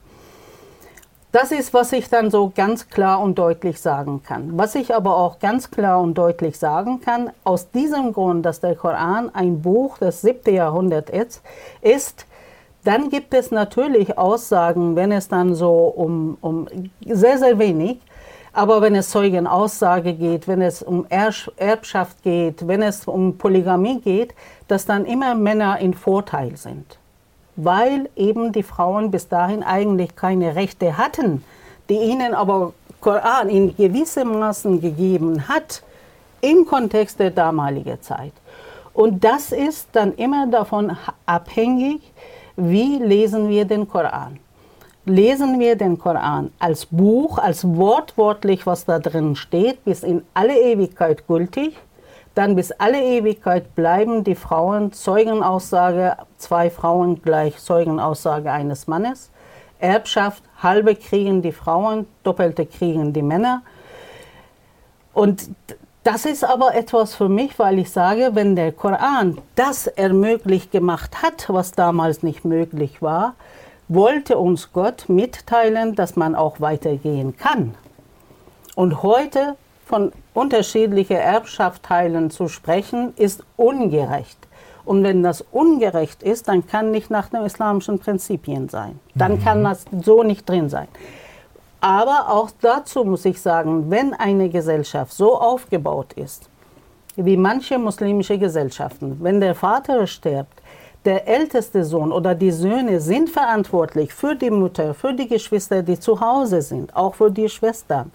Das 1.31 1.53
ist, 1.53 1.73
was 1.73 1.93
ich 1.93 2.09
dann 2.09 2.29
so 2.29 2.51
ganz 2.53 2.89
klar 2.89 3.21
und 3.21 3.39
deutlich 3.39 3.79
sagen 3.79 4.21
kann. 4.21 4.57
Was 4.57 4.75
ich 4.75 4.93
aber 4.93 5.15
auch 5.15 5.39
ganz 5.39 5.71
klar 5.71 6.01
und 6.01 6.15
deutlich 6.17 6.59
sagen 6.59 6.99
kann, 6.99 7.31
aus 7.45 7.71
diesem 7.71 8.11
Grund, 8.11 8.45
dass 8.45 8.59
der 8.59 8.75
Koran 8.75 9.33
ein 9.33 9.61
Buch 9.61 9.97
des 9.97 10.21
7. 10.21 10.53
Jahrhunderts 10.53 11.09
ist, 11.09 11.41
ist 11.81 12.25
dann 12.83 13.09
gibt 13.09 13.33
es 13.33 13.51
natürlich 13.51 14.17
Aussagen, 14.17 14.97
wenn 14.97 15.13
es 15.13 15.29
dann 15.29 15.55
so 15.55 15.71
um, 15.71 16.37
um 16.41 16.67
sehr, 17.05 17.37
sehr 17.37 17.59
wenig, 17.59 17.99
aber 18.51 18.81
wenn 18.81 18.95
es 18.95 19.11
Zeugenaussage 19.11 20.13
geht, 20.13 20.49
wenn 20.49 20.61
es 20.61 20.83
um 20.83 21.05
Erbschaft 21.07 22.23
geht, 22.23 22.67
wenn 22.67 22.81
es 22.81 23.07
um 23.07 23.37
Polygamie 23.37 24.01
geht, 24.01 24.33
dass 24.67 24.85
dann 24.85 25.05
immer 25.05 25.35
Männer 25.35 25.79
in 25.79 25.93
Vorteil 25.93 26.57
sind 26.57 26.97
weil 27.63 28.09
eben 28.15 28.51
die 28.51 28.63
Frauen 28.63 29.11
bis 29.11 29.27
dahin 29.27 29.63
eigentlich 29.63 30.15
keine 30.15 30.55
Rechte 30.55 30.97
hatten, 30.97 31.43
die 31.89 31.97
ihnen 31.97 32.33
aber 32.33 32.73
Koran 32.99 33.49
in 33.49 33.75
gewissem 33.75 34.39
Maßen 34.39 34.79
gegeben 34.79 35.47
hat 35.47 35.83
im 36.41 36.65
Kontext 36.65 37.19
der 37.19 37.31
damaligen 37.31 38.01
Zeit. 38.01 38.33
Und 38.93 39.23
das 39.23 39.51
ist 39.51 39.89
dann 39.93 40.13
immer 40.15 40.47
davon 40.47 40.95
abhängig, 41.25 42.01
wie 42.55 42.97
lesen 42.97 43.49
wir 43.49 43.65
den 43.65 43.87
Koran. 43.87 44.39
lesen 45.05 45.59
wir 45.59 45.75
den 45.75 45.97
Koran 45.97 46.51
als 46.59 46.85
Buch, 46.85 47.37
als 47.37 47.65
wortwörtlich, 47.65 48.65
was 48.65 48.85
da 48.85 48.99
drin 48.99 49.35
steht, 49.35 49.83
bis 49.83 50.03
in 50.03 50.23
alle 50.33 50.59
Ewigkeit 50.59 51.27
gültig. 51.27 51.75
Dann 52.33 52.55
bis 52.55 52.71
alle 52.71 53.01
Ewigkeit 53.01 53.75
bleiben 53.75 54.23
die 54.23 54.35
Frauen 54.35 54.93
Zeugenaussage, 54.93 56.15
zwei 56.37 56.69
Frauen 56.69 57.21
gleich 57.21 57.57
Zeugenaussage 57.57 58.51
eines 58.51 58.87
Mannes. 58.87 59.31
Erbschaft, 59.79 60.43
halbe 60.61 60.95
kriegen 60.95 61.41
die 61.41 61.51
Frauen, 61.51 62.07
doppelte 62.23 62.65
kriegen 62.65 63.11
die 63.13 63.21
Männer. 63.21 63.63
Und 65.13 65.49
das 66.03 66.25
ist 66.25 66.43
aber 66.43 66.73
etwas 66.73 67.13
für 67.15 67.29
mich, 67.29 67.59
weil 67.59 67.79
ich 67.79 67.91
sage, 67.91 68.31
wenn 68.33 68.55
der 68.55 68.71
Koran 68.71 69.37
das 69.55 69.87
ermöglicht 69.87 70.71
gemacht 70.71 71.21
hat, 71.21 71.45
was 71.49 71.73
damals 71.73 72.23
nicht 72.23 72.45
möglich 72.45 73.01
war, 73.01 73.35
wollte 73.87 74.37
uns 74.37 74.71
Gott 74.71 75.09
mitteilen, 75.09 75.95
dass 75.95 76.15
man 76.15 76.33
auch 76.33 76.61
weitergehen 76.61 77.35
kann. 77.35 77.75
Und 78.75 79.03
heute 79.03 79.57
von 79.91 80.13
unterschiedlichen 80.33 81.17
Erbschaftsteilen 81.17 82.31
zu 82.31 82.47
sprechen, 82.47 83.13
ist 83.17 83.43
ungerecht. 83.57 84.37
Und 84.85 85.03
wenn 85.03 85.21
das 85.21 85.43
ungerecht 85.51 86.23
ist, 86.23 86.47
dann 86.47 86.65
kann 86.65 86.91
nicht 86.91 87.11
nach 87.11 87.27
den 87.27 87.43
islamischen 87.43 87.99
Prinzipien 87.99 88.69
sein. 88.69 88.99
Dann 89.15 89.33
mhm. 89.33 89.43
kann 89.43 89.63
das 89.65 89.85
so 90.01 90.23
nicht 90.23 90.49
drin 90.49 90.69
sein. 90.69 90.87
Aber 91.81 92.29
auch 92.29 92.51
dazu 92.61 93.03
muss 93.03 93.25
ich 93.25 93.41
sagen, 93.41 93.91
wenn 93.91 94.13
eine 94.13 94.47
Gesellschaft 94.47 95.11
so 95.11 95.37
aufgebaut 95.37 96.13
ist, 96.13 96.49
wie 97.17 97.35
manche 97.35 97.77
muslimische 97.77 98.37
Gesellschaften, 98.37 99.17
wenn 99.19 99.41
der 99.41 99.55
Vater 99.55 100.07
stirbt, 100.07 100.61
der 101.03 101.27
älteste 101.27 101.83
Sohn 101.83 102.13
oder 102.13 102.33
die 102.33 102.51
Söhne 102.51 103.01
sind 103.01 103.29
verantwortlich 103.29 104.13
für 104.13 104.35
die 104.35 104.51
Mutter, 104.51 104.93
für 104.93 105.13
die 105.13 105.27
Geschwister, 105.27 105.83
die 105.83 105.99
zu 105.99 106.21
Hause 106.21 106.61
sind, 106.61 106.95
auch 106.95 107.15
für 107.15 107.29
die 107.29 107.49
Schwestern. 107.49 108.11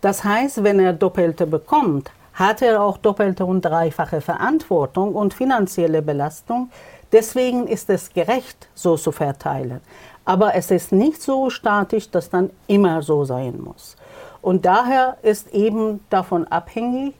Das 0.00 0.24
heißt, 0.24 0.62
wenn 0.62 0.78
er 0.78 0.92
Doppelte 0.92 1.46
bekommt, 1.46 2.10
hat 2.34 2.60
er 2.60 2.82
auch 2.82 2.98
doppelte 2.98 3.46
und 3.46 3.62
dreifache 3.62 4.20
Verantwortung 4.20 5.14
und 5.14 5.32
finanzielle 5.32 6.02
Belastung. 6.02 6.70
Deswegen 7.10 7.66
ist 7.66 7.88
es 7.88 8.12
gerecht, 8.12 8.68
so 8.74 8.96
zu 8.96 9.10
verteilen. 9.10 9.80
Aber 10.24 10.54
es 10.54 10.70
ist 10.70 10.92
nicht 10.92 11.22
so 11.22 11.50
statisch, 11.50 12.10
dass 12.10 12.28
dann 12.28 12.50
immer 12.66 13.00
so 13.00 13.24
sein 13.24 13.60
muss. 13.62 13.96
Und 14.42 14.66
daher 14.66 15.16
ist 15.22 15.54
eben 15.54 16.00
davon 16.10 16.46
abhängig 16.48 17.14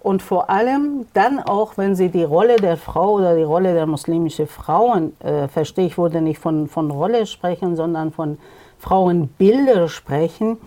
und 0.00 0.20
vor 0.20 0.50
allem 0.50 1.06
dann 1.14 1.38
auch, 1.38 1.76
wenn 1.76 1.94
Sie 1.94 2.08
die 2.08 2.24
Rolle 2.24 2.56
der 2.56 2.76
Frau 2.76 3.14
oder 3.14 3.36
die 3.36 3.42
Rolle 3.42 3.72
der 3.72 3.86
muslimischen 3.86 4.48
Frauen, 4.48 5.16
äh, 5.20 5.48
verstehe 5.48 5.86
ich, 5.86 5.96
würde 5.96 6.20
nicht 6.20 6.40
von, 6.40 6.66
von 6.66 6.90
Rolle 6.90 7.26
sprechen, 7.26 7.76
sondern 7.76 8.10
von 8.12 8.38
Frauenbilder 8.78 9.88
sprechen, 9.88 10.58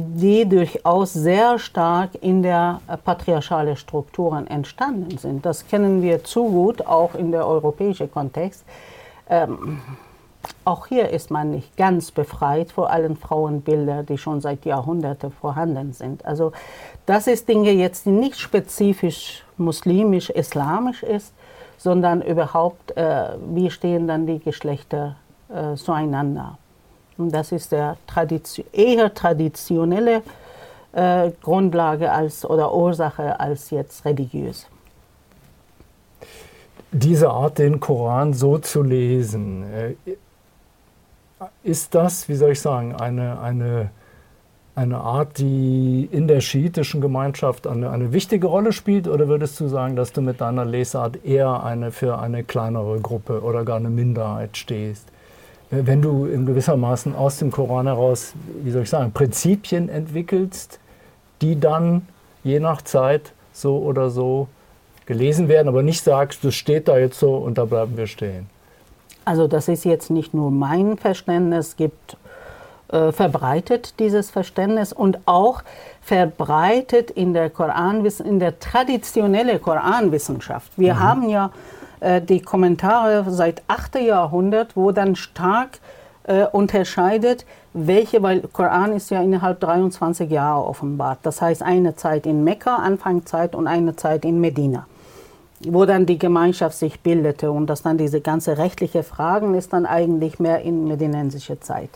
die 0.00 0.48
durchaus 0.48 1.12
sehr 1.12 1.58
stark 1.58 2.10
in 2.20 2.40
der 2.40 2.80
äh, 2.86 2.96
patriarchalen 2.96 3.74
Strukturen 3.74 4.46
entstanden 4.46 5.18
sind. 5.18 5.44
Das 5.44 5.66
kennen 5.66 6.02
wir 6.02 6.22
zu 6.22 6.44
gut, 6.44 6.86
auch 6.86 7.16
in 7.16 7.32
der 7.32 7.44
europäischen 7.44 8.08
Kontext. 8.08 8.64
Ähm, 9.28 9.82
auch 10.64 10.86
hier 10.86 11.08
ist 11.08 11.32
man 11.32 11.50
nicht 11.50 11.76
ganz 11.76 12.12
befreit 12.12 12.70
vor 12.70 12.90
allen 12.90 13.16
Frauenbildern, 13.16 14.06
die 14.06 14.18
schon 14.18 14.40
seit 14.40 14.64
Jahrhunderten 14.64 15.32
vorhanden 15.32 15.92
sind. 15.92 16.24
Also 16.24 16.52
das 17.04 17.26
ist 17.26 17.48
Dinge 17.48 17.72
jetzt, 17.72 18.06
die 18.06 18.12
nicht 18.12 18.38
spezifisch 18.38 19.44
muslimisch-islamisch 19.56 21.02
ist, 21.02 21.32
sondern 21.76 22.22
überhaupt, 22.22 22.96
äh, 22.96 23.30
wie 23.52 23.68
stehen 23.68 24.06
dann 24.06 24.28
die 24.28 24.38
Geschlechter 24.38 25.16
äh, 25.52 25.74
zueinander. 25.74 26.56
Das 27.18 27.52
ist 27.52 27.72
der 27.72 27.96
Tradition, 28.06 28.66
eher 28.72 29.12
traditionelle 29.12 30.22
äh, 30.92 31.30
Grundlage 31.42 32.10
als, 32.10 32.44
oder 32.44 32.72
Ursache 32.72 33.38
als 33.38 33.70
jetzt 33.70 34.04
religiös 34.04 34.66
diese 36.92 37.30
Art, 37.30 37.58
den 37.58 37.80
Koran 37.80 38.32
so 38.32 38.58
zu 38.58 38.82
lesen, 38.82 39.64
äh, 39.72 39.94
ist 41.62 41.94
das, 41.94 42.28
wie 42.28 42.34
soll 42.34 42.52
ich 42.52 42.60
sagen, 42.60 42.94
eine, 42.94 43.40
eine, 43.40 43.90
eine 44.74 44.98
Art, 44.98 45.38
die 45.38 46.08
in 46.10 46.26
der 46.26 46.40
schiitischen 46.40 47.00
Gemeinschaft 47.00 47.66
eine, 47.66 47.90
eine 47.90 48.12
wichtige 48.12 48.46
Rolle 48.46 48.72
spielt? 48.72 49.06
Oder 49.06 49.28
würdest 49.28 49.60
du 49.60 49.68
sagen, 49.68 49.94
dass 49.94 50.12
du 50.12 50.20
mit 50.20 50.40
deiner 50.40 50.64
Lesart 50.64 51.24
eher 51.24 51.62
eine, 51.62 51.92
für 51.92 52.18
eine 52.18 52.42
kleinere 52.42 52.98
Gruppe 53.00 53.42
oder 53.42 53.64
gar 53.64 53.76
eine 53.76 53.90
Minderheit 53.90 54.56
stehst? 54.56 55.06
Wenn 55.70 56.00
du 56.00 56.24
in 56.24 56.46
gewissermaßen 56.46 57.14
aus 57.14 57.38
dem 57.38 57.50
Koran 57.50 57.86
heraus, 57.86 58.32
wie 58.62 58.70
soll 58.70 58.82
ich 58.82 58.90
sagen, 58.90 59.12
Prinzipien 59.12 59.88
entwickelst, 59.88 60.78
die 61.42 61.60
dann 61.60 62.06
je 62.42 62.58
nach 62.58 62.82
Zeit 62.82 63.32
so 63.52 63.78
oder 63.78 64.08
so 64.08 64.48
gelesen 65.04 65.48
werden, 65.48 65.68
aber 65.68 65.82
nicht 65.82 66.02
sagst, 66.02 66.44
das 66.44 66.54
steht 66.54 66.88
da 66.88 66.98
jetzt 66.98 67.18
so 67.18 67.36
und 67.36 67.58
da 67.58 67.64
bleiben 67.64 67.96
wir 67.96 68.06
stehen. 68.06 68.46
Also 69.24 69.46
das 69.46 69.68
ist 69.68 69.84
jetzt 69.84 70.10
nicht 70.10 70.32
nur 70.32 70.50
mein 70.50 70.96
Verständnis, 70.96 71.68
es 71.68 71.76
gibt 71.76 72.16
äh, 72.90 73.12
verbreitet 73.12 73.98
dieses 73.98 74.30
Verständnis 74.30 74.94
und 74.94 75.18
auch 75.26 75.62
verbreitet 76.00 77.10
in 77.10 77.34
der 77.34 77.50
Koranwissen, 77.50 78.24
in 78.24 78.38
der 78.38 78.58
traditionellen 78.58 79.60
Koranwissenschaft. 79.60 80.72
Wir 80.78 80.94
mhm. 80.94 81.00
haben 81.00 81.28
ja 81.28 81.50
die 82.00 82.40
Kommentare 82.40 83.24
seit 83.30 83.62
8. 83.68 83.96
Jahrhundert, 83.96 84.76
wo 84.76 84.92
dann 84.92 85.16
stark 85.16 85.80
äh, 86.24 86.44
unterscheidet, 86.44 87.44
welche, 87.72 88.22
weil 88.22 88.42
Koran 88.52 88.92
ist 88.92 89.10
ja 89.10 89.22
innerhalb 89.22 89.60
23 89.60 90.30
Jahre 90.30 90.64
offenbart. 90.64 91.18
Das 91.22 91.40
heißt 91.40 91.62
eine 91.62 91.96
Zeit 91.96 92.26
in 92.26 92.44
Mekka, 92.44 92.76
Anfangszeit 92.76 93.54
und 93.54 93.66
eine 93.66 93.96
Zeit 93.96 94.24
in 94.24 94.40
Medina 94.40 94.86
wo 95.60 95.84
dann 95.84 96.06
die 96.06 96.18
Gemeinschaft 96.18 96.76
sich 96.76 97.00
bildete 97.00 97.50
und 97.50 97.66
dass 97.66 97.82
dann 97.82 97.98
diese 97.98 98.20
ganze 98.20 98.58
rechtliche 98.58 99.02
Fragen 99.02 99.54
ist 99.54 99.72
dann 99.72 99.86
eigentlich 99.86 100.38
mehr 100.38 100.62
in 100.62 100.86
medinensischer 100.86 101.60
Zeit. 101.60 101.90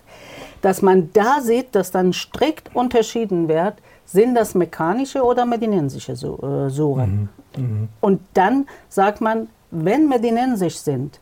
Dass 0.63 0.83
man 0.83 1.11
da 1.13 1.41
sieht, 1.41 1.75
dass 1.75 1.91
dann 1.91 2.13
strikt 2.13 2.75
unterschieden 2.75 3.49
wird, 3.49 3.75
sind 4.05 4.35
das 4.35 4.55
mechanische 4.55 5.23
oder 5.23 5.47
medinensische 5.47 6.13
äh, 6.13 6.71
Suren. 6.71 7.29
Mhm. 7.57 7.63
Mhm. 7.63 7.89
Und 8.01 8.21
dann 8.35 8.67
sagt 8.89 9.21
man, 9.21 9.49
wenn 9.73 10.09
medinensisch 10.09 10.77
sind, 10.77 11.19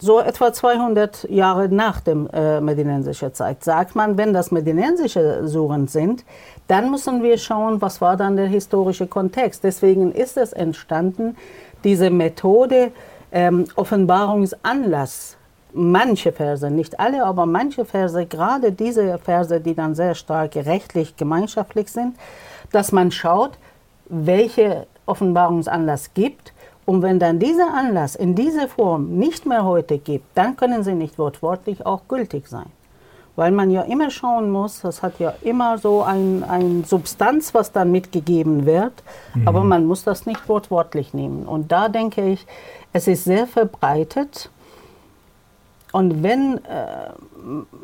so 0.00 0.20
etwa 0.20 0.52
200 0.52 1.28
Jahre 1.28 1.68
nach 1.68 2.00
der 2.00 2.16
äh, 2.32 2.60
medinensischen 2.60 3.34
Zeit, 3.34 3.64
sagt 3.64 3.96
man, 3.96 4.16
wenn 4.16 4.32
das 4.32 4.52
medinensische 4.52 5.46
Suren 5.48 5.88
sind, 5.88 6.24
dann 6.68 6.90
müssen 6.90 7.22
wir 7.22 7.36
schauen, 7.36 7.82
was 7.82 8.00
war 8.00 8.16
dann 8.16 8.36
der 8.36 8.46
historische 8.46 9.08
Kontext. 9.08 9.64
Deswegen 9.64 10.12
ist 10.12 10.36
es 10.36 10.52
entstanden, 10.52 11.36
diese 11.82 12.10
Methode 12.10 12.92
ähm, 13.32 13.64
Offenbarungsanlass. 13.74 15.36
Manche 15.74 16.32
Verse, 16.32 16.70
nicht 16.70 16.98
alle, 16.98 17.24
aber 17.24 17.44
manche 17.44 17.84
Verse, 17.84 18.24
gerade 18.24 18.72
diese 18.72 19.18
Verse, 19.18 19.60
die 19.60 19.74
dann 19.74 19.94
sehr 19.94 20.14
stark 20.14 20.56
rechtlich 20.56 21.16
gemeinschaftlich 21.16 21.92
sind, 21.92 22.16
dass 22.72 22.90
man 22.92 23.10
schaut, 23.10 23.58
welche 24.08 24.86
Offenbarungsanlass 25.06 26.14
gibt. 26.14 26.52
Und 26.88 27.02
wenn 27.02 27.18
dann 27.18 27.38
dieser 27.38 27.74
Anlass 27.74 28.16
in 28.16 28.34
dieser 28.34 28.66
Form 28.66 29.18
nicht 29.18 29.44
mehr 29.44 29.62
heute 29.66 29.98
gibt, 29.98 30.24
dann 30.34 30.56
können 30.56 30.82
sie 30.84 30.94
nicht 30.94 31.18
wortwörtlich 31.18 31.84
auch 31.84 32.08
gültig 32.08 32.48
sein 32.48 32.72
weil 33.36 33.52
man 33.52 33.70
ja 33.70 33.82
immer 33.82 34.10
schauen 34.10 34.50
muss, 34.50 34.80
das 34.80 35.00
hat 35.00 35.20
ja 35.20 35.32
immer 35.42 35.78
so 35.78 36.02
ein, 36.02 36.42
ein 36.42 36.82
Substanz, 36.82 37.54
was 37.54 37.70
dann 37.70 37.92
mitgegeben 37.92 38.66
wird, 38.66 38.94
mhm. 39.32 39.46
aber 39.46 39.62
man 39.62 39.86
muss 39.86 40.02
das 40.02 40.26
nicht 40.26 40.48
wortwörtlich 40.48 41.14
nehmen. 41.14 41.46
Und 41.46 41.70
da 41.70 41.88
denke 41.88 42.32
ich, 42.32 42.48
es 42.92 43.06
ist 43.06 43.22
sehr 43.22 43.46
verbreitet. 43.46 44.50
Und 45.92 46.22
wenn 46.22 46.58
äh, 46.64 47.08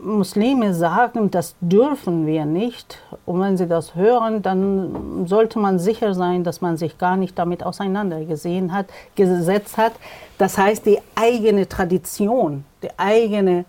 Muslime 0.02 0.74
sagen, 0.74 1.30
das 1.30 1.56
dürfen 1.60 2.26
wir 2.26 2.44
nicht, 2.44 2.98
und 3.24 3.40
wenn 3.40 3.56
sie 3.56 3.66
das 3.66 3.94
hören, 3.94 4.42
dann 4.42 5.26
sollte 5.26 5.58
man 5.58 5.78
sicher 5.78 6.12
sein, 6.12 6.44
dass 6.44 6.60
man 6.60 6.76
sich 6.76 6.98
gar 6.98 7.16
nicht 7.16 7.38
damit 7.38 7.64
auseinandergesehen 7.64 8.72
hat, 8.72 8.86
gesetzt 9.14 9.78
hat. 9.78 9.92
Das 10.36 10.58
heißt, 10.58 10.84
die 10.84 10.98
eigene 11.14 11.66
Tradition, 11.66 12.64
die 12.82 12.90
eigene 12.98 13.64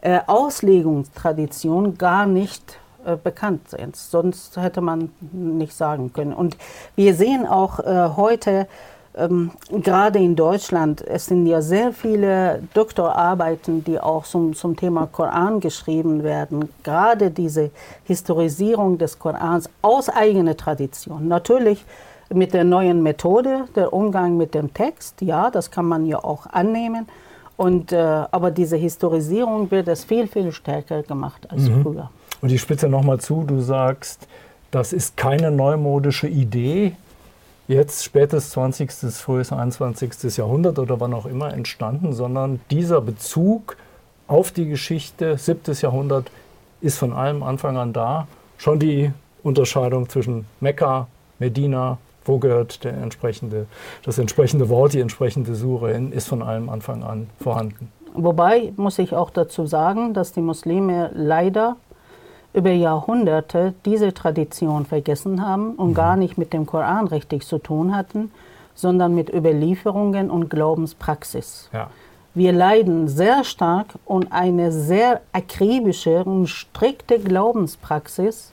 äh, 0.00 0.20
Auslegungstradition 0.26 1.96
gar 1.96 2.26
nicht 2.26 2.78
äh, 3.04 3.16
bekannt 3.16 3.70
sind. 3.70 3.94
Sonst 3.94 4.56
hätte 4.56 4.80
man 4.80 5.12
nicht 5.32 5.74
sagen 5.74 6.12
können. 6.12 6.32
Und 6.32 6.56
wir 6.96 7.14
sehen 7.14 7.46
auch 7.46 7.78
äh, 7.78 8.10
heute, 8.16 8.66
ähm, 9.16 9.50
gerade 9.70 10.18
in 10.18 10.36
Deutschland, 10.36 11.00
es 11.06 11.26
sind 11.26 11.46
ja 11.46 11.62
sehr 11.62 11.92
viele 11.92 12.62
Doktorarbeiten, 12.74 13.82
die 13.82 13.98
auch 13.98 14.24
zum, 14.24 14.54
zum 14.54 14.76
Thema 14.76 15.06
Koran 15.06 15.60
geschrieben 15.60 16.22
werden. 16.22 16.68
Gerade 16.82 17.30
diese 17.30 17.70
Historisierung 18.04 18.98
des 18.98 19.18
Korans 19.18 19.70
aus 19.80 20.08
eigener 20.08 20.56
Tradition. 20.56 21.28
Natürlich 21.28 21.84
mit 22.32 22.52
der 22.52 22.64
neuen 22.64 23.02
Methode, 23.02 23.64
der 23.74 23.92
Umgang 23.92 24.36
mit 24.36 24.54
dem 24.54 24.74
Text, 24.74 25.22
ja, 25.22 25.50
das 25.50 25.70
kann 25.70 25.86
man 25.86 26.04
ja 26.06 26.22
auch 26.22 26.46
annehmen. 26.46 27.08
Und, 27.56 27.92
äh, 27.92 27.96
aber 27.96 28.50
diese 28.50 28.76
Historisierung 28.76 29.70
wird 29.70 29.88
es 29.88 30.04
viel, 30.04 30.26
viel 30.26 30.52
stärker 30.52 31.02
gemacht 31.02 31.50
als 31.50 31.62
mhm. 31.70 31.82
früher. 31.82 32.10
Und 32.42 32.52
ich 32.52 32.60
spitze 32.60 32.88
nochmal 32.88 33.18
zu, 33.18 33.44
du 33.46 33.60
sagst, 33.60 34.28
das 34.70 34.92
ist 34.92 35.16
keine 35.16 35.50
neumodische 35.50 36.28
Idee, 36.28 36.92
jetzt 37.68 38.04
spätes 38.04 38.50
20., 38.50 38.90
frühes 39.12 39.52
21. 39.52 40.36
Jahrhundert 40.36 40.78
oder 40.78 41.00
wann 41.00 41.14
auch 41.14 41.26
immer 41.26 41.52
entstanden, 41.52 42.12
sondern 42.12 42.60
dieser 42.70 43.00
Bezug 43.00 43.76
auf 44.28 44.50
die 44.50 44.66
Geschichte, 44.66 45.38
7. 45.38 45.74
Jahrhundert, 45.80 46.30
ist 46.80 46.98
von 46.98 47.12
allem 47.12 47.42
Anfang 47.42 47.76
an 47.76 47.92
da. 47.92 48.28
Schon 48.58 48.78
die 48.78 49.12
Unterscheidung 49.42 50.08
zwischen 50.08 50.46
Mekka, 50.60 51.08
Medina, 51.38 51.98
wo 52.24 52.38
gehört 52.38 52.84
der 52.84 52.94
entsprechende, 52.94 53.66
das 54.04 54.18
entsprechende 54.18 54.68
Wort, 54.68 54.94
die 54.94 55.00
entsprechende 55.00 55.54
Sure 55.54 55.92
hin, 55.92 56.12
ist 56.12 56.28
von 56.28 56.42
allem 56.42 56.68
Anfang 56.68 57.02
an 57.02 57.28
vorhanden. 57.40 57.92
Wobei 58.14 58.72
muss 58.76 58.98
ich 58.98 59.12
auch 59.12 59.30
dazu 59.30 59.66
sagen, 59.66 60.14
dass 60.14 60.32
die 60.32 60.40
Muslime 60.40 61.10
leider 61.14 61.76
über 62.56 62.70
Jahrhunderte 62.70 63.74
diese 63.84 64.14
Tradition 64.14 64.86
vergessen 64.86 65.46
haben 65.46 65.74
und 65.74 65.90
mhm. 65.90 65.94
gar 65.94 66.16
nicht 66.16 66.38
mit 66.38 66.52
dem 66.54 66.64
Koran 66.64 67.06
richtig 67.06 67.46
zu 67.46 67.58
tun 67.58 67.94
hatten, 67.94 68.32
sondern 68.74 69.14
mit 69.14 69.32
Überlieferungen 69.32 70.30
und 70.30 70.48
Glaubenspraxis. 70.48 71.68
Ja. 71.72 71.90
Wir 72.34 72.52
leiden 72.52 73.08
sehr 73.08 73.44
stark 73.44 73.86
und 74.04 74.32
eine 74.32 74.72
sehr 74.72 75.20
akribische 75.32 76.24
und 76.24 76.48
strikte 76.48 77.18
Glaubenspraxis, 77.18 78.52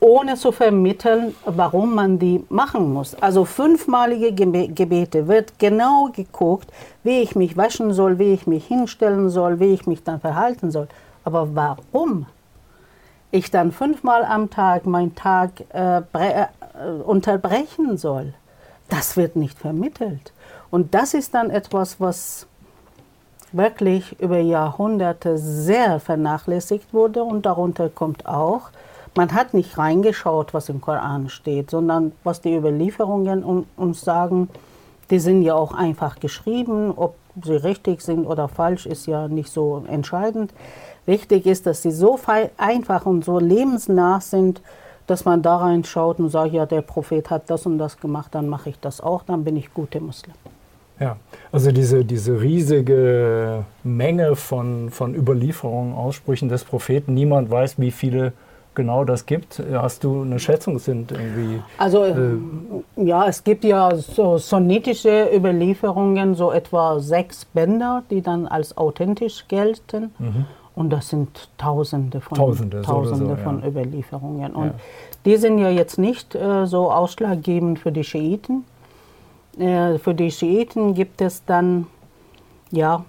ohne 0.00 0.36
zu 0.36 0.52
vermitteln, 0.52 1.34
warum 1.46 1.94
man 1.94 2.18
die 2.18 2.44
machen 2.50 2.92
muss. 2.92 3.14
Also 3.14 3.46
fünfmalige 3.46 4.32
Gebete 4.32 5.26
wird 5.26 5.58
genau 5.58 6.10
geguckt, 6.12 6.70
wie 7.02 7.20
ich 7.20 7.34
mich 7.34 7.56
waschen 7.56 7.92
soll, 7.94 8.18
wie 8.18 8.34
ich 8.34 8.46
mich 8.46 8.66
hinstellen 8.66 9.30
soll, 9.30 9.58
wie 9.58 9.72
ich 9.72 9.86
mich 9.86 10.02
dann 10.02 10.20
verhalten 10.20 10.70
soll. 10.70 10.88
Aber 11.24 11.54
warum? 11.54 12.26
Ich 13.30 13.50
dann 13.50 13.72
fünfmal 13.72 14.24
am 14.24 14.50
Tag 14.50 14.86
meinen 14.86 15.14
Tag 15.14 15.50
äh, 15.72 15.98
äh, 15.98 16.46
unterbrechen 17.04 17.96
soll. 17.96 18.34
Das 18.88 19.16
wird 19.16 19.36
nicht 19.36 19.58
vermittelt. 19.58 20.32
Und 20.70 20.94
das 20.94 21.14
ist 21.14 21.34
dann 21.34 21.50
etwas, 21.50 22.00
was 22.00 22.46
wirklich 23.52 24.20
über 24.20 24.38
Jahrhunderte 24.38 25.38
sehr 25.38 26.00
vernachlässigt 26.00 26.92
wurde 26.92 27.22
und 27.22 27.46
darunter 27.46 27.88
kommt 27.88 28.26
auch, 28.26 28.70
man 29.16 29.32
hat 29.32 29.54
nicht 29.54 29.78
reingeschaut, 29.78 30.52
was 30.52 30.68
im 30.68 30.80
Koran 30.80 31.30
steht, 31.30 31.70
sondern 31.70 32.12
was 32.22 32.42
die 32.42 32.54
Überlieferungen 32.54 33.64
uns 33.76 34.02
sagen, 34.02 34.50
die 35.10 35.18
sind 35.18 35.42
ja 35.42 35.54
auch 35.54 35.72
einfach 35.72 36.20
geschrieben, 36.20 36.92
ob 36.94 37.14
sie 37.42 37.54
richtig 37.54 38.02
sind 38.02 38.26
oder 38.26 38.48
falsch, 38.48 38.86
ist 38.86 39.06
ja 39.06 39.28
nicht 39.28 39.50
so 39.50 39.84
entscheidend. 39.88 40.52
Wichtig 41.06 41.46
ist, 41.46 41.66
dass 41.66 41.82
sie 41.82 41.92
so 41.92 42.18
einfach 42.56 43.06
und 43.06 43.24
so 43.24 43.38
lebensnah 43.38 44.20
sind, 44.20 44.60
dass 45.06 45.24
man 45.24 45.40
da 45.40 45.58
reinschaut 45.58 46.18
und 46.18 46.30
sagt, 46.30 46.52
ja, 46.52 46.66
der 46.66 46.82
Prophet 46.82 47.30
hat 47.30 47.48
das 47.48 47.64
und 47.64 47.78
das 47.78 47.98
gemacht, 47.98 48.34
dann 48.34 48.48
mache 48.48 48.70
ich 48.70 48.80
das 48.80 49.00
auch, 49.00 49.22
dann 49.22 49.44
bin 49.44 49.56
ich 49.56 49.72
guter 49.72 50.00
Muslim. 50.00 50.34
Ja, 50.98 51.16
also 51.52 51.70
diese, 51.72 52.04
diese 52.04 52.40
riesige 52.40 53.64
Menge 53.84 54.34
von, 54.34 54.90
von 54.90 55.14
Überlieferungen, 55.14 55.94
Aussprüchen 55.94 56.48
des 56.48 56.64
Propheten, 56.64 57.14
niemand 57.14 57.50
weiß, 57.50 57.78
wie 57.78 57.90
viele 57.90 58.32
genau 58.74 59.04
das 59.04 59.26
gibt. 59.26 59.62
Hast 59.72 60.04
du 60.04 60.22
eine 60.22 60.38
Schätzung, 60.38 60.78
sind 60.78 61.12
irgendwie... 61.12 61.60
Also 61.78 62.04
äh, 62.04 62.36
ja, 62.96 63.26
es 63.26 63.44
gibt 63.44 63.64
ja 63.64 63.94
so 63.94 64.38
sonnetische 64.38 65.30
Überlieferungen, 65.34 66.34
so 66.34 66.52
etwa 66.52 66.98
sechs 67.00 67.44
Bänder, 67.44 68.02
die 68.10 68.22
dann 68.22 68.46
als 68.46 68.76
authentisch 68.76 69.46
gelten. 69.48 70.12
Mhm. 70.18 70.46
Und 70.76 70.90
das 70.90 71.08
sind 71.08 71.48
Tausende 71.56 72.20
von, 72.20 72.36
Tausende, 72.36 72.82
Tausende 72.82 73.36
so, 73.36 73.42
von 73.42 73.60
ja. 73.62 73.68
Überlieferungen. 73.68 74.54
Und 74.54 74.66
ja. 74.66 74.74
die 75.24 75.36
sind 75.38 75.58
ja 75.58 75.70
jetzt 75.70 75.98
nicht 75.98 76.34
äh, 76.34 76.66
so 76.66 76.92
ausschlaggebend 76.92 77.78
für 77.78 77.90
die 77.90 78.04
Schiiten. 78.04 78.64
Äh, 79.58 79.98
für 79.98 80.14
die 80.14 80.30
Schiiten 80.30 80.92
gibt 80.92 81.22
es 81.22 81.44
dann 81.46 81.86
ja 82.70 83.04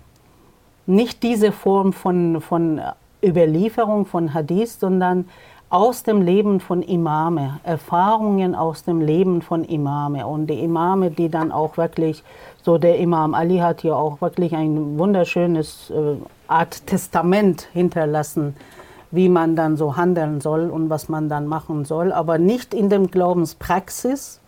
nicht 0.85 1.21
diese 1.23 1.51
Form 1.51 1.91
von, 1.91 2.39
von 2.39 2.79
Überlieferung 3.21 4.05
von 4.05 4.33
Hadith, 4.33 4.79
sondern 4.79 5.25
aus 5.69 6.03
dem 6.03 6.21
Leben 6.21 6.61
von 6.61 6.81
Imame, 6.81 7.59
Erfahrungen 7.63 8.55
aus 8.55 8.83
dem 8.83 9.01
Leben 9.01 9.41
von 9.41 9.65
Imame. 9.65 10.25
Und 10.25 10.47
die 10.47 10.63
Imame, 10.63 11.11
die 11.11 11.27
dann 11.27 11.51
auch 11.51 11.75
wirklich, 11.75 12.23
so 12.63 12.77
der 12.77 12.97
Imam 12.99 13.33
Ali 13.33 13.57
hat 13.57 13.83
ja 13.83 13.93
auch 13.93 14.21
wirklich 14.21 14.55
ein 14.55 14.97
wunderschönes 14.97 15.89
äh, 15.89 16.15
Art 16.49 16.85
Testament 16.87 17.67
hinterlassen, 17.73 18.55
wie 19.11 19.29
man 19.29 19.55
dann 19.55 19.77
so 19.77 19.95
handeln 19.95 20.41
soll 20.41 20.69
und 20.69 20.89
was 20.89 21.09
man 21.09 21.29
dann 21.29 21.47
machen 21.47 21.85
soll, 21.85 22.11
aber 22.11 22.37
nicht 22.37 22.73
in 22.73 22.89
dem 22.89 23.09
Glaubenspraxis. 23.09 24.41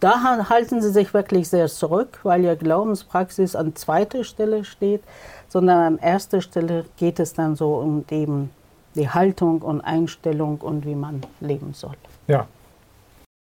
Da 0.00 0.48
halten 0.48 0.80
sie 0.80 0.90
sich 0.90 1.12
wirklich 1.12 1.48
sehr 1.48 1.68
zurück, 1.68 2.20
weil 2.22 2.42
ja 2.42 2.54
Glaubenspraxis 2.54 3.54
an 3.54 3.76
zweiter 3.76 4.24
Stelle 4.24 4.64
steht, 4.64 5.02
sondern 5.48 5.94
an 5.94 5.98
erster 5.98 6.40
Stelle 6.40 6.86
geht 6.96 7.20
es 7.20 7.34
dann 7.34 7.54
so 7.54 7.74
um 7.74 8.04
eben 8.10 8.50
die 8.94 9.08
Haltung 9.08 9.62
und 9.62 9.80
Einstellung 9.82 10.58
und 10.58 10.86
wie 10.86 10.94
man 10.94 11.20
leben 11.40 11.74
soll. 11.74 11.96
Ja. 12.26 12.46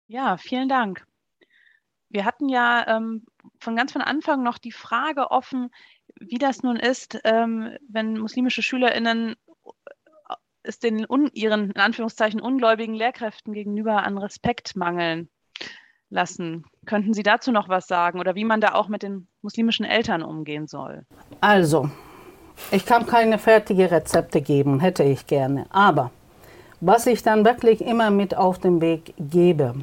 Ja, 0.06 0.36
vielen 0.36 0.68
Dank. 0.68 1.04
Wir 2.08 2.24
hatten 2.24 2.48
ja 2.48 2.86
ähm, 2.86 3.24
von 3.58 3.74
ganz 3.74 3.92
von 3.92 4.02
Anfang 4.02 4.42
noch 4.42 4.58
die 4.58 4.72
Frage 4.72 5.30
offen, 5.30 5.70
wie 6.20 6.38
das 6.38 6.62
nun 6.62 6.76
ist, 6.76 7.20
ähm, 7.24 7.76
wenn 7.88 8.18
muslimische 8.18 8.62
SchülerInnen 8.62 9.36
es 10.64 10.78
den 10.78 11.04
un, 11.08 11.30
ihren 11.34 11.70
in 11.70 11.80
Anführungszeichen 11.80 12.40
ungläubigen 12.40 12.94
Lehrkräften 12.94 13.52
gegenüber 13.52 14.02
an 14.02 14.18
Respekt 14.18 14.76
mangeln 14.76 15.28
lassen. 16.08 16.64
Könnten 16.86 17.12
Sie 17.12 17.22
dazu 17.22 17.52
noch 17.52 17.68
was 17.68 17.86
sagen 17.86 18.18
oder 18.18 18.34
wie 18.34 18.44
man 18.44 18.60
da 18.60 18.74
auch 18.74 18.88
mit 18.88 19.02
den 19.02 19.28
muslimischen 19.42 19.84
Eltern 19.84 20.22
umgehen 20.22 20.66
soll? 20.66 21.04
Also, 21.40 21.90
ich 22.70 22.86
kann 22.86 23.06
keine 23.06 23.38
fertige 23.38 23.90
Rezepte 23.90 24.40
geben, 24.40 24.80
hätte 24.80 25.02
ich 25.02 25.26
gerne. 25.26 25.66
Aber 25.70 26.10
was 26.80 27.06
ich 27.06 27.22
dann 27.22 27.44
wirklich 27.44 27.80
immer 27.80 28.10
mit 28.10 28.36
auf 28.36 28.58
den 28.58 28.80
Weg 28.80 29.14
gebe, 29.18 29.74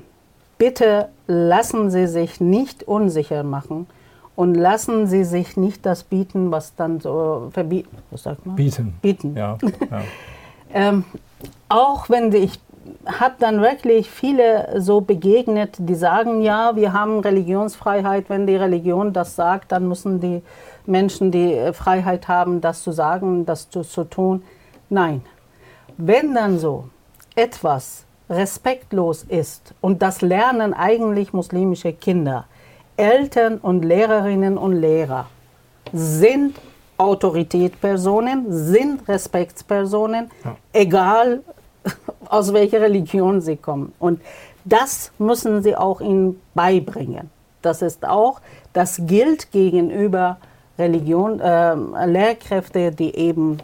bitte 0.57 1.09
lassen 1.27 1.91
Sie 1.91 2.07
sich 2.07 2.39
nicht 2.39 2.84
unsicher 2.84 3.43
machen 3.43 3.88
und 4.36 4.55
lassen 4.55 5.07
Sie 5.07 5.23
sich 5.23 5.57
nicht 5.57 5.86
das 5.86 6.03
bieten, 6.03 6.51
was 6.51 6.75
dann 6.75 6.99
so 6.99 7.49
verbieten. 7.51 7.97
Was 8.11 8.23
sagt 8.23 8.45
man? 8.45 8.55
Bieten. 8.55 8.93
Bieten. 9.01 9.36
Ja. 9.36 9.57
ja. 9.61 10.01
ähm, 10.73 11.03
auch 11.69 12.09
wenn 12.09 12.34
ich 12.34 12.59
habe 13.05 13.36
dann 13.39 13.61
wirklich 13.61 14.09
viele 14.09 14.82
so 14.82 15.01
begegnet, 15.01 15.75
die 15.77 15.95
sagen, 15.95 16.41
ja, 16.41 16.75
wir 16.75 16.93
haben 16.93 17.19
Religionsfreiheit. 17.19 18.29
Wenn 18.29 18.47
die 18.47 18.55
Religion 18.55 19.13
das 19.13 19.36
sagt, 19.36 19.71
dann 19.71 19.88
müssen 19.88 20.19
die 20.19 20.41
Menschen 20.86 21.32
die 21.32 21.71
Freiheit 21.73 22.27
haben, 22.27 22.61
das 22.61 22.84
zu 22.84 22.91
sagen, 22.91 23.45
das 23.45 23.69
zu, 23.69 23.82
zu 23.82 24.03
tun. 24.03 24.43
Nein. 24.89 25.21
Wenn 25.97 26.34
dann 26.34 26.57
so 26.57 26.89
etwas 27.36 28.05
respektlos 28.29 29.23
ist 29.23 29.73
und 29.82 30.01
das 30.01 30.21
lernen 30.21 30.73
eigentlich 30.73 31.34
muslimische 31.34 31.93
Kinder, 31.93 32.45
Eltern 33.02 33.58
und 33.58 33.84
Lehrerinnen 33.84 34.58
und 34.58 34.74
Lehrer 34.74 35.26
sind 35.91 36.56
Autoritätspersonen, 36.97 38.45
sind 38.49 39.08
Respektspersonen, 39.08 40.30
ja. 40.45 40.56
egal 40.72 41.41
aus 42.30 42.54
welcher 42.54 42.82
Religion 42.82 43.41
sie 43.41 43.58
kommen. 43.58 43.91
Und 43.97 44.22
das 44.64 45.12
müssen 45.18 45.64
sie 45.64 45.76
auch 45.76 45.99
ihnen 45.99 46.39
beibringen. 46.54 47.32
Das 47.64 47.82
ist 47.82 48.06
auch, 48.08 48.39
das 48.74 49.02
gilt 49.08 49.52
gegenüber 49.52 50.38
Religion, 50.78 51.39
äh, 51.39 51.76
Lehrkräfte, 52.06 52.91
die 52.91 53.16
eben, 53.16 53.58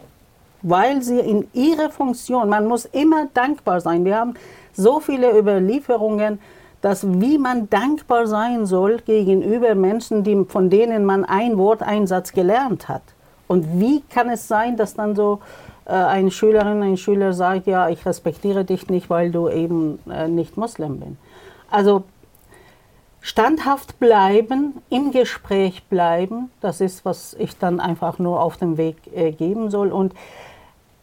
weil 0.62 1.00
sie 1.02 1.20
in 1.20 1.46
ihrer 1.52 1.90
Funktion, 1.90 2.48
man 2.48 2.66
muss 2.66 2.86
immer 2.86 3.28
dankbar 3.34 3.80
sein. 3.80 4.04
Wir 4.04 4.16
haben 4.16 4.34
so 4.72 4.98
viele 4.98 5.38
Überlieferungen, 5.38 6.40
dass 6.80 7.06
wie 7.20 7.38
man 7.38 7.68
dankbar 7.68 8.26
sein 8.26 8.66
soll 8.66 8.98
gegenüber 8.98 9.74
Menschen, 9.74 10.22
die, 10.22 10.44
von 10.44 10.70
denen 10.70 11.04
man 11.04 11.24
ein 11.24 11.58
Worteinsatz 11.58 12.32
gelernt 12.32 12.88
hat. 12.88 13.02
Und 13.48 13.80
wie 13.80 14.02
kann 14.02 14.28
es 14.28 14.46
sein, 14.46 14.76
dass 14.76 14.94
dann 14.94 15.16
so 15.16 15.40
äh, 15.86 15.92
eine 15.92 16.30
Schülerin, 16.30 16.82
ein 16.82 16.96
Schüler 16.96 17.32
sagt, 17.32 17.66
ja, 17.66 17.88
ich 17.88 18.04
respektiere 18.06 18.64
dich 18.64 18.88
nicht, 18.88 19.10
weil 19.10 19.30
du 19.30 19.48
eben 19.48 19.98
äh, 20.10 20.28
nicht 20.28 20.56
Muslim 20.56 21.00
bist. 21.00 21.12
Also 21.70 22.04
standhaft 23.20 23.98
bleiben, 23.98 24.82
im 24.90 25.10
Gespräch 25.10 25.84
bleiben, 25.84 26.50
das 26.60 26.80
ist, 26.80 27.04
was 27.04 27.34
ich 27.34 27.58
dann 27.58 27.80
einfach 27.80 28.18
nur 28.18 28.40
auf 28.40 28.56
dem 28.56 28.76
Weg 28.76 28.96
äh, 29.14 29.32
geben 29.32 29.70
soll. 29.70 29.90
Und 29.90 30.14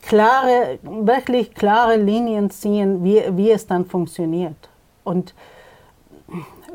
klare, 0.02 0.80
wirklich 0.84 1.54
klare 1.56 1.98
Linien 1.98 2.50
ziehen, 2.52 3.04
wie, 3.04 3.24
wie 3.32 3.52
es 3.52 3.68
dann 3.68 3.86
funktioniert. 3.86 4.70
Und 5.04 5.34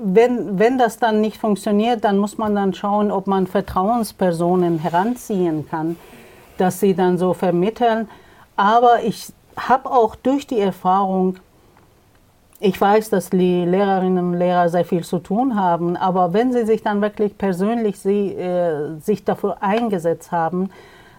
wenn, 0.02 0.58
wenn 0.58 0.78
das 0.78 0.98
dann 0.98 1.20
nicht 1.20 1.36
funktioniert, 1.36 2.04
dann 2.04 2.18
muss 2.18 2.38
man 2.38 2.54
dann 2.54 2.74
schauen, 2.74 3.10
ob 3.10 3.26
man 3.26 3.46
Vertrauenspersonen 3.46 4.78
heranziehen 4.78 5.68
kann, 5.68 5.96
dass 6.58 6.80
sie 6.80 6.94
dann 6.94 7.18
so 7.18 7.34
vermitteln. 7.34 8.08
Aber 8.56 9.02
ich 9.02 9.32
habe 9.56 9.90
auch 9.90 10.16
durch 10.16 10.46
die 10.46 10.60
Erfahrung, 10.60 11.36
ich 12.60 12.80
weiß, 12.80 13.10
dass 13.10 13.30
die 13.30 13.64
Lehrerinnen 13.64 14.32
und 14.32 14.38
Lehrer 14.38 14.68
sehr 14.68 14.84
viel 14.84 15.02
zu 15.02 15.18
tun 15.18 15.56
haben, 15.58 15.96
aber 15.96 16.32
wenn 16.32 16.52
sie 16.52 16.66
sich 16.66 16.82
dann 16.82 17.00
wirklich 17.00 17.36
persönlich 17.38 17.98
sie, 17.98 18.34
äh, 18.34 18.98
sich 19.00 19.24
dafür 19.24 19.62
eingesetzt 19.62 20.32
haben, 20.32 20.70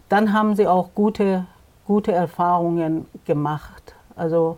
dann 0.10 0.34
haben 0.34 0.56
sie 0.56 0.68
auch 0.68 0.90
gute, 0.94 1.46
gute 1.88 2.12
Erfahrungen 2.12 3.08
gemacht. 3.26 3.96
Also 4.16 4.58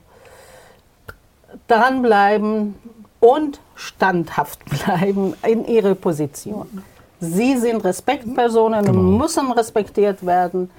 dranbleiben 1.68 2.76
und 3.24 3.62
standhaft 3.76 4.60
bleiben 4.66 5.34
in 5.48 5.66
ihrer 5.66 5.96
Position. 5.96 6.84
Sie 7.22 7.58
sind 7.58 7.86
Respektpersonen 7.86 8.84
genau. 8.84 9.00
müssen 9.00 9.50
respektiert 9.54 10.26
werden 10.26 10.70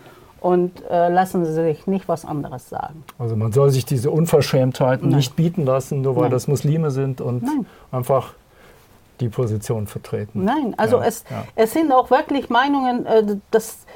und 0.43 0.83
äh, 0.91 1.09
lassen 1.09 1.47
Sie 1.47 1.55
sich 1.55 1.87
nicht 1.87 2.07
was 2.07 2.27
anderes 2.27 2.69
sagen. 2.69 3.03
Also 3.19 3.35
man 3.35 3.51
soll 3.53 3.71
sich 3.71 3.87
diese 3.87 4.11
Unverschämtheiten 4.11 5.09
Nein. 5.09 5.17
nicht 5.17 5.37
bieten 5.37 5.65
lassen, 5.65 6.03
nur 6.03 6.17
weil 6.17 6.25
Nein. 6.25 6.33
das 6.33 6.47
Muslime 6.47 6.91
sind 6.91 7.23
und 7.23 7.43
Nein. 7.43 7.65
einfach 7.91 8.35
die 9.21 9.31
Position 9.31 9.87
vertreten. 9.87 10.45
Nein, 10.45 10.75
also 10.77 10.99
ja, 10.99 11.05
es, 11.05 11.25
ja. 11.31 11.45
es 11.55 11.73
sind 11.73 11.93
auch 11.93 12.11
wirklich 12.11 12.51
Meinungen, 12.51 13.07
äh, 13.07 13.37
dass 13.53 13.87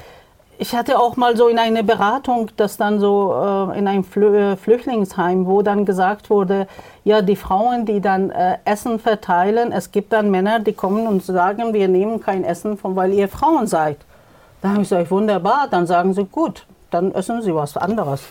ich 0.61 0.75
hatte 0.75 0.99
auch 0.99 1.17
mal 1.17 1.37
so 1.37 1.47
in 1.47 1.59
einer 1.59 1.85
Beratung, 1.85 2.51
das 2.57 2.77
dann 2.77 2.99
so 2.99 3.33
äh, 3.33 3.79
in 3.79 3.87
einem 3.87 4.03
Flü 4.03 4.37
äh, 4.37 4.57
Flüchtlingsheim, 4.57 5.47
wo 5.47 5.63
dann 5.63 5.85
gesagt 5.85 6.31
wurde, 6.31 6.67
ja, 7.05 7.23
die 7.23 7.37
Frauen, 7.37 7.87
die 7.87 8.01
dann 8.01 8.31
äh, 8.31 8.59
Essen 8.65 8.99
verteilen, 8.99 9.71
es 9.71 9.93
gibt 9.93 10.13
dann 10.13 10.33
Männer, 10.33 10.59
die 10.59 10.73
kommen 10.73 11.07
und 11.07 11.25
sagen, 11.25 11.73
wir 11.73 11.87
nehmen 11.87 12.21
kein 12.21 12.43
Essen, 12.43 12.77
von, 12.77 12.97
weil 12.97 13.13
ihr 13.13 13.29
Frauen 13.29 13.69
seid. 13.69 13.99
Da 14.61 14.71
habe 14.71 14.83
ich 14.83 14.89
gesagt, 14.89 15.13
wunderbar, 15.13 15.69
dann 15.71 15.87
sagen 15.87 16.13
sie, 16.13 16.25
gut, 16.25 16.67
dann 16.91 17.13
essen 17.13 17.41
sie 17.41 17.55
was 17.55 17.77
anderes. 17.77 18.23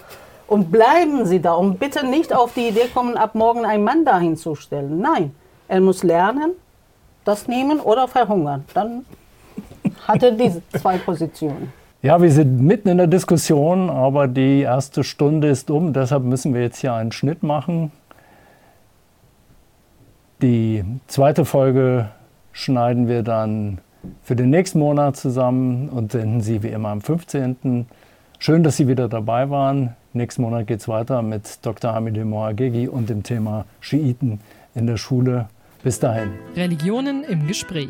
Und 0.47 0.71
bleiben 0.71 1.25
Sie 1.25 1.41
da 1.41 1.53
und 1.53 1.77
bitte 1.77 2.05
nicht 2.05 2.33
auf 2.33 2.53
die 2.53 2.69
Idee 2.69 2.87
kommen, 2.93 3.17
ab 3.17 3.35
morgen 3.35 3.65
einen 3.65 3.83
Mann 3.83 4.05
dahin 4.05 4.37
zu 4.37 4.55
stellen. 4.55 4.99
Nein, 4.99 5.35
er 5.67 5.81
muss 5.81 6.03
lernen, 6.03 6.51
das 7.25 7.49
nehmen 7.49 7.81
oder 7.81 8.07
verhungern. 8.07 8.63
Dann 8.73 9.05
hat 10.07 10.23
er 10.23 10.31
diese 10.31 10.61
zwei 10.69 10.97
Positionen. 10.97 11.73
Ja, 12.03 12.21
wir 12.21 12.31
sind 12.31 12.61
mitten 12.61 12.89
in 12.89 12.97
der 12.97 13.07
Diskussion, 13.07 13.89
aber 13.89 14.27
die 14.27 14.61
erste 14.61 15.03
Stunde 15.03 15.47
ist 15.47 15.71
um. 15.71 15.93
Deshalb 15.93 16.23
müssen 16.23 16.53
wir 16.53 16.61
jetzt 16.61 16.79
hier 16.79 16.93
einen 16.93 17.11
Schnitt 17.11 17.41
machen. 17.41 17.91
Die 20.43 20.83
zweite 21.07 21.43
Folge 21.43 22.09
schneiden 22.51 23.07
wir 23.07 23.23
dann 23.23 23.79
für 24.21 24.35
den 24.35 24.51
nächsten 24.51 24.77
Monat 24.77 25.17
zusammen 25.17 25.89
und 25.89 26.11
senden 26.11 26.41
sie 26.41 26.61
wie 26.61 26.67
immer 26.67 26.89
am 26.89 27.01
15. 27.01 27.87
Schön, 28.37 28.61
dass 28.61 28.77
Sie 28.77 28.87
wieder 28.87 29.09
dabei 29.09 29.49
waren. 29.49 29.95
Nächsten 30.13 30.43
Monat 30.43 30.67
geht 30.67 30.81
es 30.81 30.87
weiter 30.87 31.23
mit 31.23 31.65
Dr. 31.65 31.93
Hamid 31.93 32.23
Mohagegi 32.23 32.87
und 32.87 33.09
dem 33.09 33.23
Thema 33.23 33.65
Schiiten 33.79 34.39
in 34.75 34.85
der 34.85 34.97
Schule. 34.97 35.49
Bis 35.83 35.99
dahin. 35.99 36.29
Religionen 36.55 37.23
im 37.23 37.47
Gespräch. 37.47 37.89